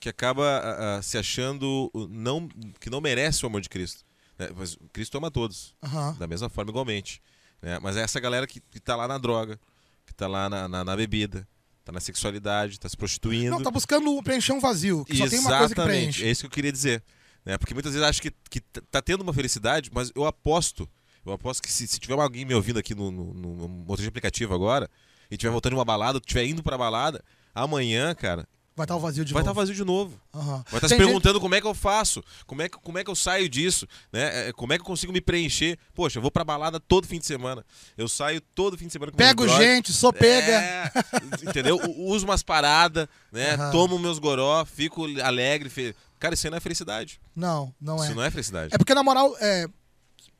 que 0.00 0.08
acaba 0.08 1.00
se 1.02 1.18
achando 1.18 1.90
não, 2.10 2.48
que 2.80 2.88
não 2.90 3.00
merece 3.00 3.44
o 3.44 3.48
amor 3.48 3.60
de 3.60 3.68
Cristo. 3.68 4.02
né? 4.38 4.48
Mas 4.56 4.76
Cristo 4.92 5.16
ama 5.18 5.30
todos, 5.30 5.74
Aham. 5.82 6.16
da 6.18 6.26
mesma 6.26 6.48
forma 6.48 6.70
igualmente. 6.70 7.20
né? 7.60 7.78
Mas 7.80 7.96
é 7.96 8.00
essa 8.00 8.18
galera 8.18 8.46
que, 8.46 8.60
que 8.60 8.80
tá 8.80 8.96
lá 8.96 9.06
na 9.06 9.18
droga, 9.18 9.60
que 10.06 10.14
tá 10.14 10.26
lá 10.26 10.48
na, 10.48 10.66
na, 10.66 10.82
na 10.84 10.96
bebida, 10.96 11.46
tá 11.84 11.92
na 11.92 12.00
sexualidade, 12.00 12.80
tá 12.80 12.88
se 12.88 12.96
prostituindo. 12.96 13.50
Não, 13.50 13.62
tá 13.62 13.70
buscando 13.70 14.22
preencher 14.22 14.52
um 14.52 14.60
vazio, 14.60 15.04
que 15.04 15.16
só 15.16 15.28
tem 15.28 15.38
uma 15.38 15.50
coisa 15.50 15.74
que 15.74 15.80
Exatamente, 15.80 16.00
preenche. 16.00 16.24
é 16.24 16.30
isso 16.30 16.40
que 16.40 16.46
eu 16.46 16.50
queria 16.50 16.72
dizer. 16.72 17.02
Né? 17.44 17.56
Porque 17.58 17.74
muitas 17.74 17.92
vezes 17.92 18.06
acho 18.08 18.22
que, 18.22 18.30
que 18.50 18.60
t- 18.60 18.80
tá 18.90 19.00
tendo 19.02 19.20
uma 19.22 19.32
felicidade, 19.34 19.90
mas 19.92 20.10
eu 20.14 20.24
aposto, 20.26 20.88
eu 21.24 21.32
aposto 21.32 21.62
que 21.62 21.70
se, 21.70 21.86
se 21.86 21.98
tiver 22.00 22.14
alguém 22.18 22.44
me 22.44 22.54
ouvindo 22.54 22.78
aqui 22.78 22.94
no, 22.94 23.10
no, 23.10 23.34
no 23.34 23.68
motor 23.68 24.00
de 24.02 24.08
aplicativo 24.08 24.54
agora, 24.54 24.88
e 25.30 25.34
estiver 25.34 25.50
voltando 25.50 25.72
de 25.72 25.78
uma 25.78 25.84
balada, 25.84 26.18
estiver 26.18 26.44
indo 26.46 26.62
pra 26.62 26.76
balada, 26.78 27.22
amanhã, 27.54 28.14
cara, 28.14 28.46
Vai 28.80 28.84
estar 28.86 28.96
o 28.96 29.00
vazio 29.00 29.24
de 29.26 29.34
vai 29.34 29.42
estar 29.42 29.50
novo. 29.50 29.60
vazio 29.60 29.74
de 29.74 29.84
novo. 29.84 30.18
Aham. 30.34 30.44
Vai 30.46 30.60
estar 30.62 30.80
Tem 30.80 30.88
se 30.88 30.94
gente- 30.94 31.04
perguntando 31.04 31.38
como 31.38 31.54
é 31.54 31.60
que 31.60 31.66
eu 31.66 31.74
faço, 31.74 32.24
como 32.46 32.62
é 32.62 32.68
que, 32.68 32.78
como 32.78 32.96
é 32.98 33.04
que 33.04 33.10
eu 33.10 33.14
saio 33.14 33.46
disso, 33.48 33.86
né? 34.10 34.48
É, 34.48 34.52
Como 34.52 34.72
é 34.72 34.76
que 34.76 34.80
eu 34.82 34.86
consigo 34.86 35.12
me 35.12 35.20
preencher? 35.20 35.78
Poxa, 35.94 36.16
eu 36.18 36.22
vou 36.22 36.30
pra 36.30 36.42
balada 36.44 36.80
todo 36.80 37.06
fim 37.06 37.18
de 37.18 37.26
semana. 37.26 37.62
Eu 37.98 38.08
saio 38.08 38.40
todo 38.40 38.78
fim 38.78 38.86
de 38.86 38.92
semana 38.94 39.12
com 39.12 39.18
Pego 39.18 39.46
gente, 39.48 39.92
sou 39.92 40.12
pega. 40.12 40.52
É, 40.52 40.92
entendeu? 41.48 41.78
Uso 41.98 42.24
umas 42.24 42.42
paradas, 42.42 43.06
né? 43.30 43.52
Aham. 43.54 43.70
Tomo 43.70 43.98
meus 43.98 44.18
goró, 44.18 44.64
fico 44.64 45.04
alegre. 45.22 45.68
Fe... 45.68 45.94
Cara, 46.18 46.34
isso 46.34 46.46
aí 46.46 46.50
não 46.50 46.56
é 46.58 46.60
felicidade. 46.60 47.20
Não, 47.36 47.74
não 47.80 48.02
é. 48.02 48.06
Isso 48.06 48.14
não 48.16 48.22
é 48.22 48.30
felicidade. 48.30 48.74
É 48.74 48.78
porque, 48.78 48.94
na 48.94 49.02
moral, 49.02 49.36
é, 49.40 49.66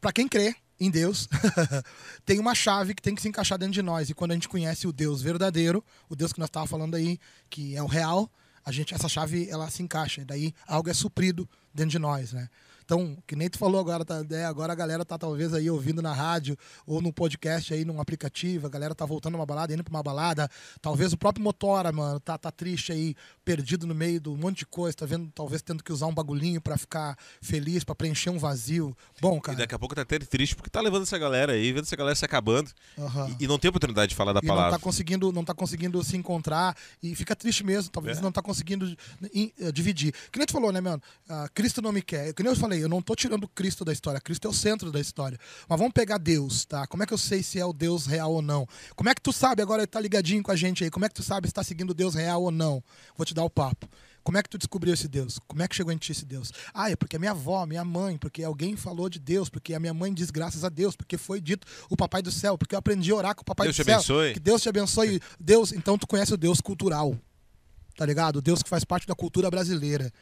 para 0.00 0.12
quem 0.12 0.26
crê 0.26 0.54
em 0.80 0.90
Deus, 0.90 1.28
tem 2.24 2.40
uma 2.40 2.54
chave 2.54 2.94
que 2.94 3.02
tem 3.02 3.14
que 3.14 3.20
se 3.20 3.28
encaixar 3.28 3.58
dentro 3.58 3.74
de 3.74 3.82
nós. 3.82 4.08
E 4.08 4.14
quando 4.14 4.30
a 4.30 4.34
gente 4.34 4.48
conhece 4.48 4.86
o 4.86 4.92
Deus 4.92 5.20
verdadeiro, 5.20 5.84
o 6.08 6.16
Deus 6.16 6.32
que 6.32 6.40
nós 6.40 6.48
estávamos 6.48 6.70
falando 6.70 6.94
aí, 6.94 7.18
que 7.50 7.76
é 7.76 7.82
o 7.82 7.86
real, 7.86 8.30
a 8.64 8.72
gente, 8.72 8.94
essa 8.94 9.08
chave 9.08 9.48
ela 9.50 9.68
se 9.70 9.82
encaixa. 9.82 10.22
E 10.22 10.24
daí 10.24 10.54
algo 10.66 10.88
é 10.88 10.94
suprido 10.94 11.48
dentro 11.74 11.90
de 11.90 11.98
nós, 11.98 12.32
né? 12.32 12.48
Então, 12.92 13.16
que 13.24 13.36
nem 13.36 13.48
tu 13.48 13.56
falou 13.56 13.80
agora, 13.80 14.04
tá, 14.04 14.24
né, 14.28 14.44
agora 14.46 14.72
a 14.72 14.74
galera 14.74 15.04
tá 15.04 15.16
talvez 15.16 15.54
aí 15.54 15.70
ouvindo 15.70 16.02
na 16.02 16.12
rádio 16.12 16.56
ou 16.84 17.00
no 17.00 17.12
podcast 17.12 17.72
aí, 17.72 17.84
num 17.84 18.00
aplicativo, 18.00 18.66
a 18.66 18.68
galera 18.68 18.96
tá 18.96 19.06
voltando 19.06 19.36
uma 19.36 19.46
balada, 19.46 19.72
indo 19.72 19.84
pra 19.84 19.92
uma 19.94 20.02
balada. 20.02 20.50
Talvez 20.82 21.12
o 21.12 21.16
próprio 21.16 21.44
Motora, 21.44 21.92
mano, 21.92 22.18
tá, 22.18 22.36
tá 22.36 22.50
triste 22.50 22.90
aí, 22.90 23.14
perdido 23.44 23.86
no 23.86 23.94
meio 23.94 24.20
do 24.20 24.36
monte 24.36 24.58
de 24.58 24.66
coisa, 24.66 24.96
tá 24.96 25.06
vendo, 25.06 25.30
talvez 25.32 25.62
tendo 25.62 25.84
que 25.84 25.92
usar 25.92 26.06
um 26.06 26.12
bagulhinho 26.12 26.60
pra 26.60 26.76
ficar 26.76 27.16
feliz, 27.40 27.84
pra 27.84 27.94
preencher 27.94 28.28
um 28.30 28.38
vazio. 28.40 28.92
Bom, 29.20 29.36
E 29.36 29.40
cara. 29.40 29.58
daqui 29.58 29.74
a 29.76 29.78
pouco 29.78 29.94
tá 29.94 30.02
até 30.02 30.18
triste 30.18 30.56
porque 30.56 30.68
tá 30.68 30.80
levando 30.80 31.04
essa 31.04 31.16
galera 31.16 31.52
aí, 31.52 31.72
vendo 31.72 31.84
essa 31.84 31.94
galera 31.94 32.16
se 32.16 32.24
acabando. 32.24 32.72
aham. 32.98 33.36
E, 33.38 33.44
e 33.44 33.46
não 33.46 33.56
tem 33.56 33.68
oportunidade 33.68 34.08
de 34.10 34.16
falar 34.16 34.32
da 34.32 34.40
E 34.42 34.46
não 34.48 34.52
palavra. 34.56 34.76
tá 34.76 34.82
conseguindo, 34.82 35.30
não 35.30 35.44
tá 35.44 35.54
conseguindo 35.54 36.02
se 36.02 36.16
encontrar 36.16 36.76
e 37.00 37.14
fica 37.14 37.36
triste 37.36 37.62
mesmo. 37.62 37.88
Talvez 37.92 38.18
É. 38.18 38.20
não 38.20 38.32
tá 38.32 38.42
conseguindo 38.42 38.84
in- 39.32 39.52
eh, 39.60 39.70
dividir. 39.70 40.12
Que 40.32 40.40
nem 40.40 40.46
tu 40.46 40.52
falou, 40.52 40.72
né, 40.72 40.80
mano? 40.80 41.00
Ah, 41.28 41.48
Cristo 41.54 41.80
não 41.80 41.92
me 41.92 42.02
quer. 42.02 42.34
Que 42.34 42.42
nem 42.42 42.50
eu 42.50 42.56
falei, 42.58 42.79
eu 42.80 42.88
não 42.88 43.02
tô 43.02 43.14
tirando 43.14 43.46
Cristo 43.48 43.84
da 43.84 43.92
história. 43.92 44.20
Cristo 44.20 44.46
é 44.46 44.50
o 44.50 44.54
centro 44.54 44.90
da 44.90 45.00
história. 45.00 45.38
Mas 45.68 45.78
vamos 45.78 45.92
pegar 45.92 46.18
Deus, 46.18 46.64
tá? 46.64 46.86
Como 46.86 47.02
é 47.02 47.06
que 47.06 47.14
eu 47.14 47.18
sei 47.18 47.42
se 47.42 47.58
é 47.58 47.64
o 47.64 47.72
Deus 47.72 48.06
real 48.06 48.32
ou 48.32 48.42
não? 48.42 48.66
Como 48.96 49.08
é 49.08 49.14
que 49.14 49.20
tu 49.20 49.32
sabe 49.32 49.62
agora 49.62 49.86
tá 49.86 50.00
ligadinho 50.00 50.42
com 50.42 50.50
a 50.50 50.56
gente 50.56 50.84
aí? 50.84 50.90
Como 50.90 51.04
é 51.04 51.08
que 51.08 51.14
tu 51.14 51.22
sabe 51.22 51.48
se 51.48 51.54
tá 51.54 51.62
seguindo 51.62 51.94
Deus 51.94 52.14
real 52.14 52.42
ou 52.42 52.50
não? 52.50 52.82
Vou 53.16 53.24
te 53.24 53.34
dar 53.34 53.44
o 53.44 53.50
papo. 53.50 53.88
Como 54.22 54.36
é 54.36 54.42
que 54.42 54.50
tu 54.50 54.58
descobriu 54.58 54.92
esse 54.92 55.08
Deus? 55.08 55.38
Como 55.46 55.62
é 55.62 55.68
que 55.68 55.74
chegou 55.74 55.92
em 55.92 55.96
ti 55.96 56.12
esse 56.12 56.24
Deus? 56.26 56.52
Ah, 56.74 56.90
é 56.90 56.96
porque 56.96 57.16
a 57.16 57.18
minha 57.18 57.30
avó, 57.30 57.64
minha 57.64 57.84
mãe, 57.84 58.18
porque 58.18 58.44
alguém 58.44 58.76
falou 58.76 59.08
de 59.08 59.18
Deus, 59.18 59.48
porque 59.48 59.72
a 59.74 59.80
minha 59.80 59.94
mãe 59.94 60.12
diz 60.12 60.30
graças 60.30 60.62
a 60.62 60.68
Deus, 60.68 60.94
porque 60.94 61.16
foi 61.16 61.40
dito 61.40 61.66
o 61.88 61.96
papai 61.96 62.20
do 62.20 62.30
céu, 62.30 62.58
porque 62.58 62.74
eu 62.74 62.78
aprendi 62.78 63.10
a 63.10 63.14
orar 63.14 63.34
com 63.34 63.42
o 63.42 63.44
papai 63.44 63.66
Deus 63.66 63.76
do 63.76 63.82
te 63.82 63.86
céu. 63.86 63.94
abençoe. 63.94 64.34
Que 64.34 64.40
Deus 64.40 64.62
te 64.62 64.68
abençoe. 64.68 65.20
Deus, 65.38 65.72
então 65.72 65.96
tu 65.96 66.06
conhece 66.06 66.34
o 66.34 66.36
Deus 66.36 66.60
cultural. 66.60 67.16
Tá 67.96 68.04
ligado? 68.06 68.36
O 68.36 68.42
Deus 68.42 68.62
que 68.62 68.68
faz 68.68 68.84
parte 68.84 69.06
da 69.06 69.14
cultura 69.14 69.50
brasileira. 69.50 70.12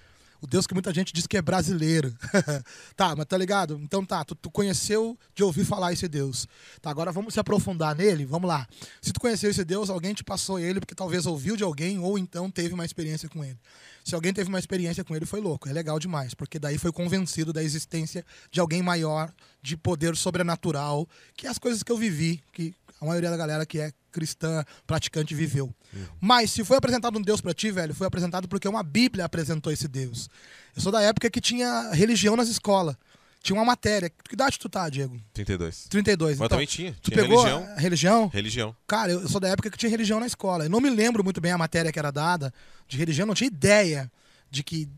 O 0.41 0.47
Deus 0.47 0.67
que 0.67 0.75
muita 0.75 0.95
gente 0.95 1.13
diz 1.13 1.27
que 1.27 1.37
é 1.37 1.43
brasileiro. 1.43 2.15
tá, 2.95 3.15
mas 3.17 3.27
tá 3.27 3.37
ligado? 3.37 3.81
Então 3.83 4.05
tá, 4.05 4.25
tu, 4.25 4.35
tu 4.35 4.51
conheceu 4.51 5.19
de 5.35 5.43
ouvir 5.43 5.65
falar 5.65 5.93
esse 5.93 6.07
Deus. 6.07 6.47
Tá, 6.81 6.91
agora 6.91 7.11
vamos 7.11 7.35
se 7.35 7.41
aprofundar 7.41 7.97
nele? 7.97 8.25
Vamos 8.25 8.49
lá. 8.49 8.67
Se 9.03 9.13
tu 9.13 9.21
conheceu 9.21 9.51
esse 9.51 9.65
Deus, 9.65 9.91
alguém 9.91 10.15
te 10.15 10.23
passou 10.23 10.59
ele 10.59 10.79
porque 10.79 10.95
talvez 10.95 11.27
ouviu 11.27 11.57
de 11.57 11.65
alguém 11.65 11.99
ou 11.99 12.19
então 12.19 12.51
teve 12.51 12.73
uma 12.73 12.85
experiência 12.85 13.29
com 13.29 13.45
ele. 13.45 13.59
Se 14.05 14.15
alguém 14.15 14.33
teve 14.33 14.49
uma 14.49 14.59
experiência 14.59 15.05
com 15.05 15.15
ele, 15.15 15.27
foi 15.27 15.41
louco. 15.41 15.69
É 15.69 15.73
legal 15.73 15.99
demais, 15.99 16.33
porque 16.33 16.59
daí 16.59 16.79
foi 16.79 16.93
convencido 16.93 17.53
da 17.53 17.63
existência 17.63 18.25
de 18.51 18.61
alguém 18.61 18.81
maior, 18.81 19.31
de 19.61 19.77
poder 19.77 20.17
sobrenatural, 20.17 21.07
que 21.37 21.47
é 21.47 21.51
as 21.51 21.59
coisas 21.59 21.83
que 21.83 21.93
eu 21.93 21.99
vivi, 21.99 22.43
que 22.53 22.75
a 23.01 23.05
maioria 23.07 23.31
da 23.31 23.37
galera 23.37 23.65
que 23.67 23.79
é 23.79 23.93
cristã, 24.11 24.65
praticante, 24.87 25.35
viveu. 25.35 25.75
Mas 26.21 26.51
se 26.51 26.65
foi 26.65 26.77
apresentado 26.77 27.19
um 27.19 27.23
Deus 27.23 27.41
pra 27.41 27.55
ti, 27.55 27.71
velho, 27.71 27.95
foi 27.95 28.07
apresentado 28.07 28.49
porque 28.49 28.67
uma 28.69 28.83
Bíblia 28.83 29.25
apresentou 29.25 29.73
esse 29.73 29.87
Deus. 29.87 30.29
Eu 30.75 30.83
sou 30.83 30.91
da 30.93 31.01
época 31.03 31.31
que 31.31 31.41
tinha 31.41 31.91
religião 31.93 32.37
nas 32.37 32.49
escolas. 32.49 32.97
Tinha 33.41 33.57
uma 33.57 33.65
matéria. 33.65 34.11
Que 34.11 34.35
idade 34.35 34.59
tu 34.59 34.69
tá, 34.69 34.89
Diego? 34.89 35.17
32. 35.33 35.87
32. 35.89 36.31
Mas 36.31 36.37
então, 36.47 36.49
também 36.49 36.67
tinha. 36.67 36.93
tu 37.01 37.11
Tinha 37.11 37.23
pegou 37.23 37.43
religião. 37.43 37.77
religião? 37.77 38.27
Religião. 38.29 38.77
Cara, 38.87 39.13
eu 39.13 39.29
sou 39.29 39.41
da 39.41 39.49
época 39.49 39.71
que 39.71 39.79
tinha 39.79 39.89
religião 39.89 40.19
na 40.19 40.27
escola. 40.27 40.65
Eu 40.65 40.71
não 40.71 40.81
me 40.81 40.91
lembro 40.91 41.23
muito 41.23 41.41
bem 41.41 41.53
a 41.53 41.59
matéria 41.59 41.93
que 41.93 41.99
era 41.99 42.11
dada 42.11 42.53
de 42.89 42.97
religião, 42.97 43.27
não 43.27 43.35
tinha 43.35 43.47
ideia 43.47 44.11
de 44.51 44.63
que. 44.65 44.89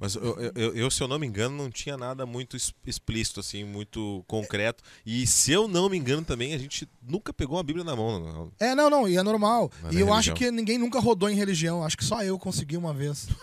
Mas 0.00 0.14
eu, 0.14 0.52
eu- 0.54 0.74
eu- 0.74 0.90
se 0.90 1.02
eu 1.02 1.06
não 1.06 1.18
me 1.18 1.26
engano, 1.26 1.54
não 1.54 1.70
tinha 1.70 1.94
nada 1.96 2.24
muito 2.24 2.56
explícito, 2.86 3.38
assim, 3.38 3.62
muito 3.64 4.24
concreto. 4.26 4.82
E 5.04 5.26
se 5.26 5.52
eu 5.52 5.68
não 5.68 5.90
me 5.90 5.98
engano 5.98 6.24
também, 6.24 6.54
a 6.54 6.58
gente 6.58 6.88
nunca 7.06 7.34
pegou 7.34 7.56
uma 7.58 7.62
Bíblia 7.62 7.84
na 7.84 7.94
mão. 7.94 8.18
não. 8.18 8.52
É, 8.58 8.74
não, 8.74 8.88
não, 8.88 9.06
e 9.06 9.18
é 9.18 9.22
normal. 9.22 9.70
Mas 9.82 9.94
e 9.94 10.00
eu 10.00 10.06
acho 10.12 10.30
religião. 10.30 10.36
que 10.36 10.50
ninguém 10.50 10.78
nunca 10.78 10.98
rodou 10.98 11.28
em 11.28 11.34
religião. 11.36 11.84
Acho 11.84 11.98
que 11.98 12.04
só 12.04 12.22
eu 12.24 12.38
consegui 12.38 12.76
uma 12.78 12.94
vez. 12.94 13.28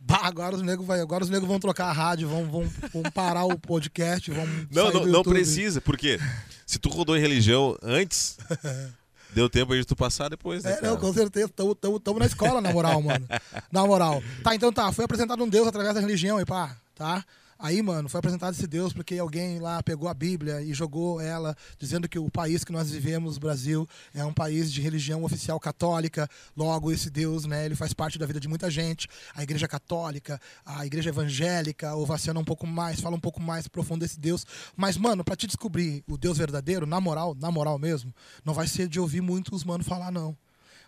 Bah, 0.00 0.20
agora 0.22 0.54
os 0.56 0.62
negros 0.62 0.86
vai, 0.86 1.00
agora 1.00 1.24
os 1.24 1.30
negros 1.30 1.48
vão 1.48 1.58
trocar 1.60 1.86
a 1.86 1.92
rádio, 1.92 2.26
vão, 2.28 2.46
vão, 2.50 2.70
vão 2.92 3.02
parar 3.12 3.44
o 3.44 3.58
podcast, 3.58 4.30
vão 4.30 4.46
Não, 4.70 4.90
não, 4.92 5.06
não 5.06 5.22
precisa, 5.22 5.80
porque 5.80 6.18
se 6.66 6.78
tu 6.78 6.88
rodou 6.88 7.16
em 7.16 7.20
religião 7.20 7.76
antes 7.82 8.36
Deu 9.34 9.50
tempo 9.50 9.72
aí 9.72 9.80
de 9.80 9.86
tu 9.86 9.96
passar 9.96 10.28
depois, 10.28 10.62
né? 10.62 10.78
É, 10.78 10.82
não, 10.82 10.96
com 10.96 11.12
certeza. 11.12 11.46
Estamos 11.46 12.18
na 12.20 12.26
escola, 12.26 12.60
na 12.60 12.72
moral, 12.72 13.02
mano. 13.02 13.26
Na 13.70 13.84
moral. 13.84 14.22
Tá, 14.42 14.54
então 14.54 14.72
tá. 14.72 14.92
Foi 14.92 15.04
apresentado 15.04 15.42
um 15.42 15.48
Deus 15.48 15.66
através 15.66 15.94
da 15.94 16.00
religião 16.00 16.40
e 16.40 16.44
pá, 16.44 16.76
tá? 16.94 17.24
Aí, 17.64 17.80
mano, 17.80 18.10
foi 18.10 18.18
apresentado 18.18 18.52
esse 18.52 18.66
Deus 18.66 18.92
porque 18.92 19.16
alguém 19.16 19.58
lá 19.58 19.82
pegou 19.82 20.06
a 20.06 20.12
Bíblia 20.12 20.60
e 20.60 20.74
jogou 20.74 21.18
ela, 21.18 21.56
dizendo 21.78 22.06
que 22.06 22.18
o 22.18 22.30
país 22.30 22.62
que 22.62 22.70
nós 22.70 22.90
vivemos, 22.90 23.38
Brasil, 23.38 23.88
é 24.12 24.22
um 24.22 24.34
país 24.34 24.70
de 24.70 24.82
religião 24.82 25.24
oficial 25.24 25.58
católica. 25.58 26.28
Logo, 26.54 26.92
esse 26.92 27.08
Deus, 27.08 27.46
né, 27.46 27.64
ele 27.64 27.74
faz 27.74 27.94
parte 27.94 28.18
da 28.18 28.26
vida 28.26 28.38
de 28.38 28.46
muita 28.46 28.70
gente. 28.70 29.08
A 29.34 29.42
igreja 29.42 29.66
católica, 29.66 30.38
a 30.62 30.84
igreja 30.84 31.08
evangélica, 31.08 31.96
ovaciona 31.96 32.38
um 32.38 32.44
pouco 32.44 32.66
mais, 32.66 33.00
fala 33.00 33.16
um 33.16 33.20
pouco 33.20 33.40
mais 33.40 33.66
profundo 33.66 34.00
desse 34.00 34.20
Deus. 34.20 34.44
Mas, 34.76 34.98
mano, 34.98 35.24
pra 35.24 35.34
te 35.34 35.46
descobrir 35.46 36.04
o 36.06 36.18
Deus 36.18 36.36
verdadeiro, 36.36 36.84
na 36.84 37.00
moral, 37.00 37.34
na 37.34 37.50
moral 37.50 37.78
mesmo, 37.78 38.14
não 38.44 38.52
vai 38.52 38.68
ser 38.68 38.88
de 38.88 39.00
ouvir 39.00 39.22
muitos 39.22 39.64
mano 39.64 39.82
falar, 39.82 40.12
não. 40.12 40.36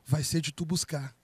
Vai 0.04 0.22
ser 0.22 0.42
de 0.42 0.52
tu 0.52 0.66
buscar. 0.66 1.16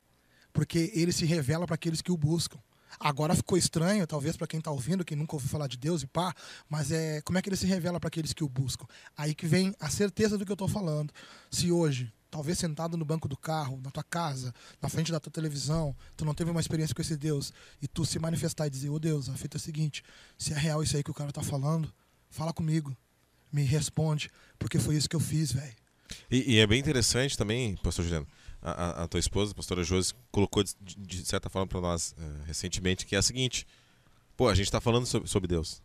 Porque 0.50 0.90
ele 0.94 1.12
se 1.12 1.26
revela 1.26 1.66
para 1.66 1.74
aqueles 1.74 2.00
que 2.00 2.10
o 2.10 2.16
buscam. 2.16 2.58
Agora 3.00 3.34
ficou 3.34 3.56
estranho, 3.56 4.06
talvez 4.06 4.36
para 4.36 4.46
quem 4.46 4.58
está 4.58 4.70
ouvindo, 4.70 5.04
quem 5.04 5.16
nunca 5.16 5.34
ouviu 5.34 5.48
falar 5.48 5.66
de 5.66 5.76
Deus 5.76 6.02
e 6.02 6.06
pá, 6.06 6.34
mas 6.68 6.90
é 6.92 7.20
como 7.22 7.38
é 7.38 7.42
que 7.42 7.48
ele 7.48 7.56
se 7.56 7.66
revela 7.66 7.98
para 7.98 8.08
aqueles 8.08 8.32
que 8.32 8.44
o 8.44 8.48
buscam? 8.48 8.86
Aí 9.16 9.34
que 9.34 9.46
vem 9.46 9.74
a 9.80 9.88
certeza 9.88 10.38
do 10.38 10.44
que 10.44 10.52
eu 10.52 10.54
estou 10.54 10.68
falando. 10.68 11.12
Se 11.50 11.70
hoje, 11.70 12.12
talvez 12.30 12.58
sentado 12.58 12.96
no 12.96 13.04
banco 13.04 13.28
do 13.28 13.36
carro, 13.36 13.80
na 13.82 13.90
tua 13.90 14.04
casa, 14.04 14.54
na 14.80 14.88
frente 14.88 15.12
da 15.12 15.20
tua 15.20 15.32
televisão, 15.32 15.94
tu 16.16 16.24
não 16.24 16.34
teve 16.34 16.50
uma 16.50 16.60
experiência 16.60 16.94
com 16.94 17.02
esse 17.02 17.16
Deus 17.16 17.52
e 17.80 17.88
tu 17.88 18.04
se 18.04 18.18
manifestar 18.18 18.66
e 18.66 18.70
dizer: 18.70 18.88
"Ô 18.90 18.98
Deus, 18.98 19.28
a 19.28 19.34
fita 19.34 19.56
é 19.56 19.58
a 19.58 19.60
seguinte, 19.60 20.02
se 20.38 20.52
é 20.52 20.58
real 20.58 20.82
isso 20.82 20.96
aí 20.96 21.02
que 21.02 21.10
o 21.10 21.14
cara 21.14 21.30
está 21.30 21.42
falando, 21.42 21.92
fala 22.30 22.52
comigo, 22.52 22.96
me 23.52 23.62
responde, 23.62 24.30
porque 24.58 24.78
foi 24.78 24.96
isso 24.96 25.08
que 25.08 25.16
eu 25.16 25.20
fiz, 25.20 25.52
velho." 25.52 25.74
E, 26.30 26.54
e 26.54 26.58
é 26.58 26.66
bem 26.66 26.78
interessante 26.78 27.36
também, 27.36 27.76
pastor 27.76 28.04
Juliano, 28.04 28.26
a, 28.62 29.02
a- 29.02 29.08
tua 29.08 29.18
esposa, 29.20 29.52
a 29.52 29.54
pastora 29.54 29.82
Josi, 29.82 30.14
colocou 30.30 30.62
de, 30.62 30.74
de 30.96 31.24
certa 31.26 31.50
forma 31.50 31.66
para 31.66 31.80
nós 31.80 32.14
eh, 32.18 32.22
recentemente, 32.46 33.04
que 33.04 33.16
é 33.16 33.18
a 33.18 33.22
seguinte: 33.22 33.66
pô, 34.36 34.48
a 34.48 34.54
gente 34.54 34.66
está 34.66 34.80
falando 34.80 35.04
sobre, 35.06 35.28
sobre 35.28 35.48
Deus. 35.48 35.82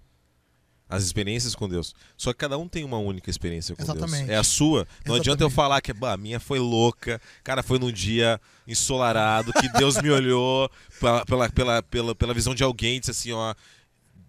As 0.90 1.04
experiências 1.04 1.54
com 1.54 1.68
Deus. 1.68 1.94
Só 2.16 2.32
que 2.32 2.40
cada 2.40 2.58
um 2.58 2.66
tem 2.66 2.86
uma 2.86 2.98
única 2.98 3.30
experiência 3.30 3.76
com 3.76 3.82
Exatamente. 3.82 4.20
Deus. 4.20 4.30
É 4.30 4.38
a 4.38 4.44
sua. 4.44 4.88
Não 5.06 5.16
adianta 5.16 5.44
eu 5.44 5.48
Exatamente. 5.48 5.54
falar 5.56 5.82
que 5.82 5.92
bah, 5.92 6.14
a 6.14 6.18
minha 6.18 6.40
foi 6.40 6.60
louca. 6.60 7.20
Cara, 7.44 7.62
foi 7.62 7.78
num 7.78 7.92
dia 7.92 8.40
ensolarado 8.66 9.52
que 9.52 9.68
Deus 9.74 10.02
me 10.02 10.10
olhou 10.10 10.72
pela, 10.98 11.26
pela, 11.26 11.50
pela, 11.50 11.84
pela, 11.84 12.16
pela 12.16 12.34
visão 12.34 12.56
de 12.56 12.64
alguém 12.64 13.02
disse 13.02 13.12
assim: 13.12 13.34
ó, 13.34 13.54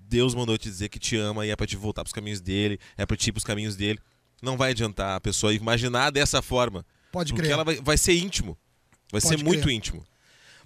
Deus 0.08 0.34
mandou 0.34 0.58
te 0.58 0.68
dizer 0.68 0.88
que 0.88 0.98
te 0.98 1.16
ama 1.16 1.46
e 1.46 1.50
é 1.50 1.54
para 1.54 1.64
te 1.66 1.76
voltar 1.76 2.02
para 2.02 2.08
os 2.08 2.12
caminhos 2.12 2.40
dele, 2.40 2.80
é 2.96 3.06
para 3.06 3.16
te 3.16 3.28
ir 3.28 3.32
para 3.32 3.38
os 3.38 3.44
caminhos 3.44 3.76
dele. 3.76 4.00
Não 4.42 4.56
vai 4.56 4.72
adiantar 4.72 5.14
a 5.16 5.20
pessoa 5.20 5.54
imaginar 5.54 6.10
dessa 6.10 6.42
forma. 6.42 6.84
Pode 7.12 7.32
Porque 7.32 7.42
crer. 7.42 7.52
ela 7.52 7.64
vai, 7.64 7.76
vai 7.76 7.96
ser 7.98 8.14
íntimo. 8.14 8.56
Vai 9.10 9.20
Pode 9.20 9.36
ser 9.36 9.42
muito 9.44 9.62
crer. 9.62 9.74
íntimo. 9.74 10.06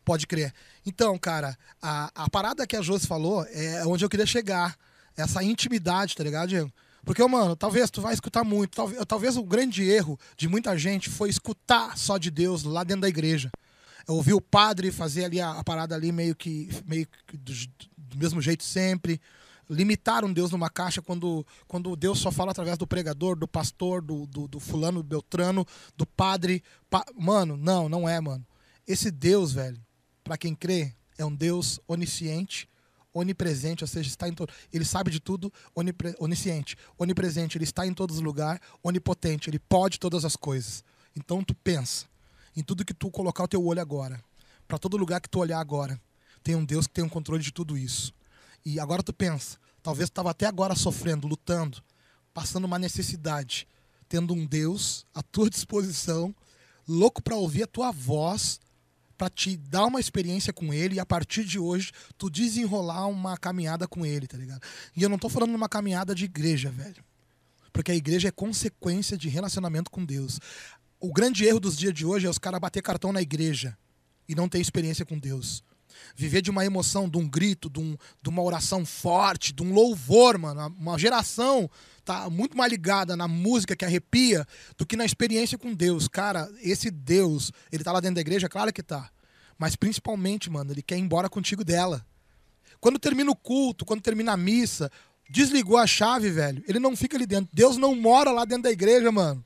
Pode 0.04 0.26
crer. 0.26 0.52
Então, 0.84 1.16
cara, 1.16 1.56
a, 1.80 2.10
a 2.24 2.30
parada 2.30 2.66
que 2.66 2.76
a 2.76 2.82
Josi 2.82 3.06
falou 3.06 3.46
é 3.50 3.86
onde 3.86 4.04
eu 4.04 4.08
queria 4.08 4.26
chegar. 4.26 4.76
Essa 5.16 5.42
intimidade, 5.44 6.16
tá 6.16 6.24
ligado, 6.24 6.48
Diego? 6.48 6.72
Porque, 7.04 7.24
mano, 7.26 7.54
talvez 7.54 7.90
tu 7.90 8.00
vai 8.00 8.14
escutar 8.14 8.42
muito. 8.44 8.74
Talvez, 8.74 9.04
talvez 9.06 9.36
o 9.36 9.42
grande 9.44 9.82
erro 9.82 10.18
de 10.36 10.48
muita 10.48 10.76
gente 10.78 11.10
foi 11.10 11.28
escutar 11.28 11.96
só 11.98 12.16
de 12.16 12.30
Deus 12.30 12.62
lá 12.62 12.82
dentro 12.82 13.02
da 13.02 13.08
igreja. 13.08 13.50
Eu 14.08 14.14
ouvi 14.14 14.32
o 14.32 14.40
padre 14.40 14.90
fazer 14.90 15.24
ali 15.26 15.40
a, 15.40 15.50
a 15.52 15.62
parada 15.64 15.94
ali 15.94 16.10
meio 16.10 16.34
que, 16.34 16.68
meio 16.86 17.06
que 17.26 17.36
do, 17.36 17.52
do 17.96 18.18
mesmo 18.18 18.40
jeito 18.40 18.64
sempre. 18.64 19.20
Limitaram 19.70 20.32
Deus 20.32 20.50
numa 20.50 20.68
caixa 20.68 21.00
quando, 21.00 21.46
quando 21.66 21.96
Deus 21.96 22.18
só 22.18 22.30
fala 22.30 22.50
através 22.50 22.76
do 22.76 22.86
pregador, 22.86 23.36
do 23.36 23.48
pastor, 23.48 24.02
do, 24.02 24.26
do, 24.26 24.46
do 24.46 24.60
fulano, 24.60 25.02
do 25.02 25.08
beltrano, 25.08 25.66
do 25.96 26.06
padre. 26.06 26.62
Pa- 26.90 27.06
Mano, 27.16 27.56
não, 27.56 27.88
não 27.88 28.08
é, 28.08 28.20
mano. 28.20 28.44
Esse 28.86 29.10
Deus, 29.10 29.52
velho, 29.52 29.80
para 30.22 30.36
quem 30.36 30.54
crê, 30.54 30.92
é 31.16 31.24
um 31.24 31.34
Deus 31.34 31.80
onisciente, 31.86 32.68
onipresente, 33.14 33.84
ou 33.84 33.88
seja, 33.88 34.08
está 34.08 34.28
em 34.28 34.32
todo. 34.32 34.52
Ele 34.72 34.84
sabe 34.84 35.10
de 35.10 35.20
tudo, 35.20 35.52
onipre... 35.74 36.14
onisciente, 36.18 36.76
onipresente, 36.98 37.56
ele 37.56 37.64
está 37.64 37.86
em 37.86 37.94
todos 37.94 38.16
os 38.16 38.22
lugares, 38.22 38.60
onipotente, 38.82 39.48
ele 39.48 39.58
pode 39.58 39.98
todas 39.98 40.24
as 40.24 40.36
coisas. 40.36 40.84
Então 41.16 41.42
tu 41.44 41.54
pensa 41.54 42.06
em 42.56 42.62
tudo 42.62 42.84
que 42.84 42.94
tu 42.94 43.10
colocar 43.10 43.44
o 43.44 43.48
teu 43.48 43.64
olho 43.64 43.80
agora, 43.80 44.22
para 44.66 44.78
todo 44.78 44.96
lugar 44.96 45.20
que 45.20 45.28
tu 45.28 45.38
olhar 45.38 45.60
agora, 45.60 46.00
tem 46.42 46.56
um 46.56 46.64
Deus 46.64 46.86
que 46.86 46.94
tem 46.94 47.04
um 47.04 47.08
controle 47.08 47.42
de 47.42 47.52
tudo 47.52 47.76
isso. 47.76 48.12
E 48.64 48.78
agora 48.78 49.02
tu 49.02 49.12
pensa, 49.12 49.58
talvez 49.82 50.08
tu 50.08 50.12
estava 50.12 50.30
até 50.30 50.46
agora 50.46 50.74
sofrendo, 50.74 51.26
lutando, 51.26 51.82
passando 52.32 52.64
uma 52.64 52.78
necessidade, 52.78 53.66
tendo 54.08 54.34
um 54.34 54.46
Deus 54.46 55.06
à 55.14 55.22
tua 55.22 55.48
disposição, 55.50 56.34
louco 56.86 57.22
para 57.22 57.36
ouvir 57.36 57.64
a 57.64 57.66
tua 57.66 57.90
voz, 57.90 58.60
para 59.16 59.30
te 59.30 59.56
dar 59.56 59.86
uma 59.86 60.00
experiência 60.00 60.52
com 60.52 60.74
ele 60.74 60.96
e 60.96 61.00
a 61.00 61.06
partir 61.06 61.44
de 61.44 61.58
hoje 61.58 61.92
tu 62.18 62.28
desenrolar 62.28 63.06
uma 63.06 63.36
caminhada 63.36 63.86
com 63.86 64.04
ele, 64.04 64.26
tá 64.26 64.36
ligado? 64.36 64.60
E 64.96 65.02
eu 65.02 65.08
não 65.08 65.18
tô 65.18 65.28
falando 65.28 65.50
de 65.50 65.56
uma 65.56 65.68
caminhada 65.68 66.14
de 66.14 66.24
igreja, 66.24 66.70
velho. 66.70 67.04
Porque 67.72 67.92
a 67.92 67.94
igreja 67.94 68.28
é 68.28 68.32
consequência 68.32 69.16
de 69.16 69.28
relacionamento 69.28 69.90
com 69.90 70.04
Deus. 70.04 70.40
O 71.00 71.12
grande 71.12 71.44
erro 71.44 71.60
dos 71.60 71.76
dias 71.76 71.94
de 71.94 72.04
hoje 72.04 72.26
é 72.26 72.30
os 72.30 72.38
caras 72.38 72.60
bater 72.60 72.82
cartão 72.82 73.12
na 73.12 73.22
igreja 73.22 73.76
e 74.28 74.34
não 74.34 74.48
ter 74.48 74.60
experiência 74.60 75.04
com 75.04 75.18
Deus. 75.18 75.62
Viver 76.16 76.42
de 76.42 76.50
uma 76.50 76.64
emoção, 76.64 77.08
de 77.08 77.18
um 77.18 77.28
grito, 77.28 77.68
de, 77.70 77.80
um- 77.80 77.96
de 78.22 78.28
uma 78.28 78.42
oração 78.42 78.84
forte, 78.84 79.52
de 79.52 79.62
um 79.62 79.72
louvor, 79.72 80.38
mano. 80.38 80.74
Uma 80.78 80.98
geração 80.98 81.70
tá 82.04 82.28
muito 82.28 82.56
mais 82.56 82.70
ligada 82.70 83.16
na 83.16 83.28
música 83.28 83.76
que 83.76 83.84
arrepia 83.84 84.46
do 84.76 84.84
que 84.84 84.96
na 84.96 85.04
experiência 85.04 85.56
com 85.56 85.72
Deus. 85.72 86.08
Cara, 86.08 86.50
esse 86.60 86.90
Deus, 86.90 87.52
ele 87.70 87.84
tá 87.84 87.92
lá 87.92 88.00
dentro 88.00 88.16
da 88.16 88.20
igreja? 88.20 88.48
Claro 88.48 88.72
que 88.72 88.82
tá. 88.82 89.10
Mas 89.58 89.76
principalmente, 89.76 90.50
mano, 90.50 90.72
ele 90.72 90.82
quer 90.82 90.96
ir 90.96 91.00
embora 91.00 91.28
contigo 91.28 91.64
dela. 91.64 92.04
Quando 92.80 92.98
termina 92.98 93.30
o 93.30 93.36
culto, 93.36 93.84
quando 93.84 94.00
termina 94.00 94.32
a 94.32 94.36
missa, 94.36 94.90
desligou 95.30 95.78
a 95.78 95.86
chave, 95.86 96.30
velho. 96.30 96.64
Ele 96.66 96.80
não 96.80 96.96
fica 96.96 97.16
ali 97.16 97.26
dentro. 97.26 97.48
Deus 97.52 97.76
não 97.76 97.94
mora 97.94 98.32
lá 98.32 98.44
dentro 98.44 98.64
da 98.64 98.72
igreja, 98.72 99.12
mano. 99.12 99.44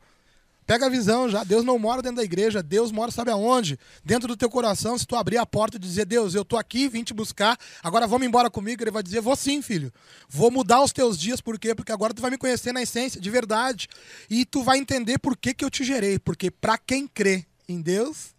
Pega 0.66 0.86
a 0.86 0.88
visão 0.88 1.28
já. 1.28 1.44
Deus 1.44 1.64
não 1.64 1.78
mora 1.78 2.02
dentro 2.02 2.16
da 2.16 2.24
igreja. 2.24 2.62
Deus 2.62 2.90
mora, 2.90 3.12
sabe 3.12 3.30
aonde? 3.30 3.78
Dentro 4.04 4.26
do 4.26 4.36
teu 4.36 4.50
coração. 4.50 4.98
Se 4.98 5.06
tu 5.06 5.14
abrir 5.14 5.36
a 5.36 5.46
porta 5.46 5.76
e 5.76 5.80
dizer, 5.80 6.04
Deus, 6.04 6.34
eu 6.34 6.44
tô 6.44 6.56
aqui, 6.56 6.88
vim 6.88 7.04
te 7.04 7.14
buscar. 7.14 7.56
Agora 7.82 8.06
vamos 8.06 8.26
embora 8.26 8.50
comigo. 8.50 8.82
Ele 8.82 8.90
vai 8.90 9.02
dizer, 9.02 9.20
vou 9.20 9.36
sim, 9.36 9.62
filho. 9.62 9.92
Vou 10.28 10.50
mudar 10.50 10.82
os 10.82 10.92
teus 10.92 11.16
dias. 11.16 11.40
Por 11.40 11.58
quê? 11.58 11.74
Porque 11.74 11.92
agora 11.92 12.12
tu 12.12 12.20
vai 12.20 12.30
me 12.30 12.38
conhecer 12.38 12.72
na 12.72 12.82
essência, 12.82 13.20
de 13.20 13.30
verdade. 13.30 13.88
E 14.28 14.44
tu 14.44 14.64
vai 14.64 14.78
entender 14.78 15.18
por 15.18 15.36
que, 15.36 15.54
que 15.54 15.64
eu 15.64 15.70
te 15.70 15.84
gerei. 15.84 16.18
Porque 16.18 16.50
pra 16.50 16.76
quem 16.76 17.06
crê 17.06 17.46
em 17.68 17.80
Deus, 17.80 18.34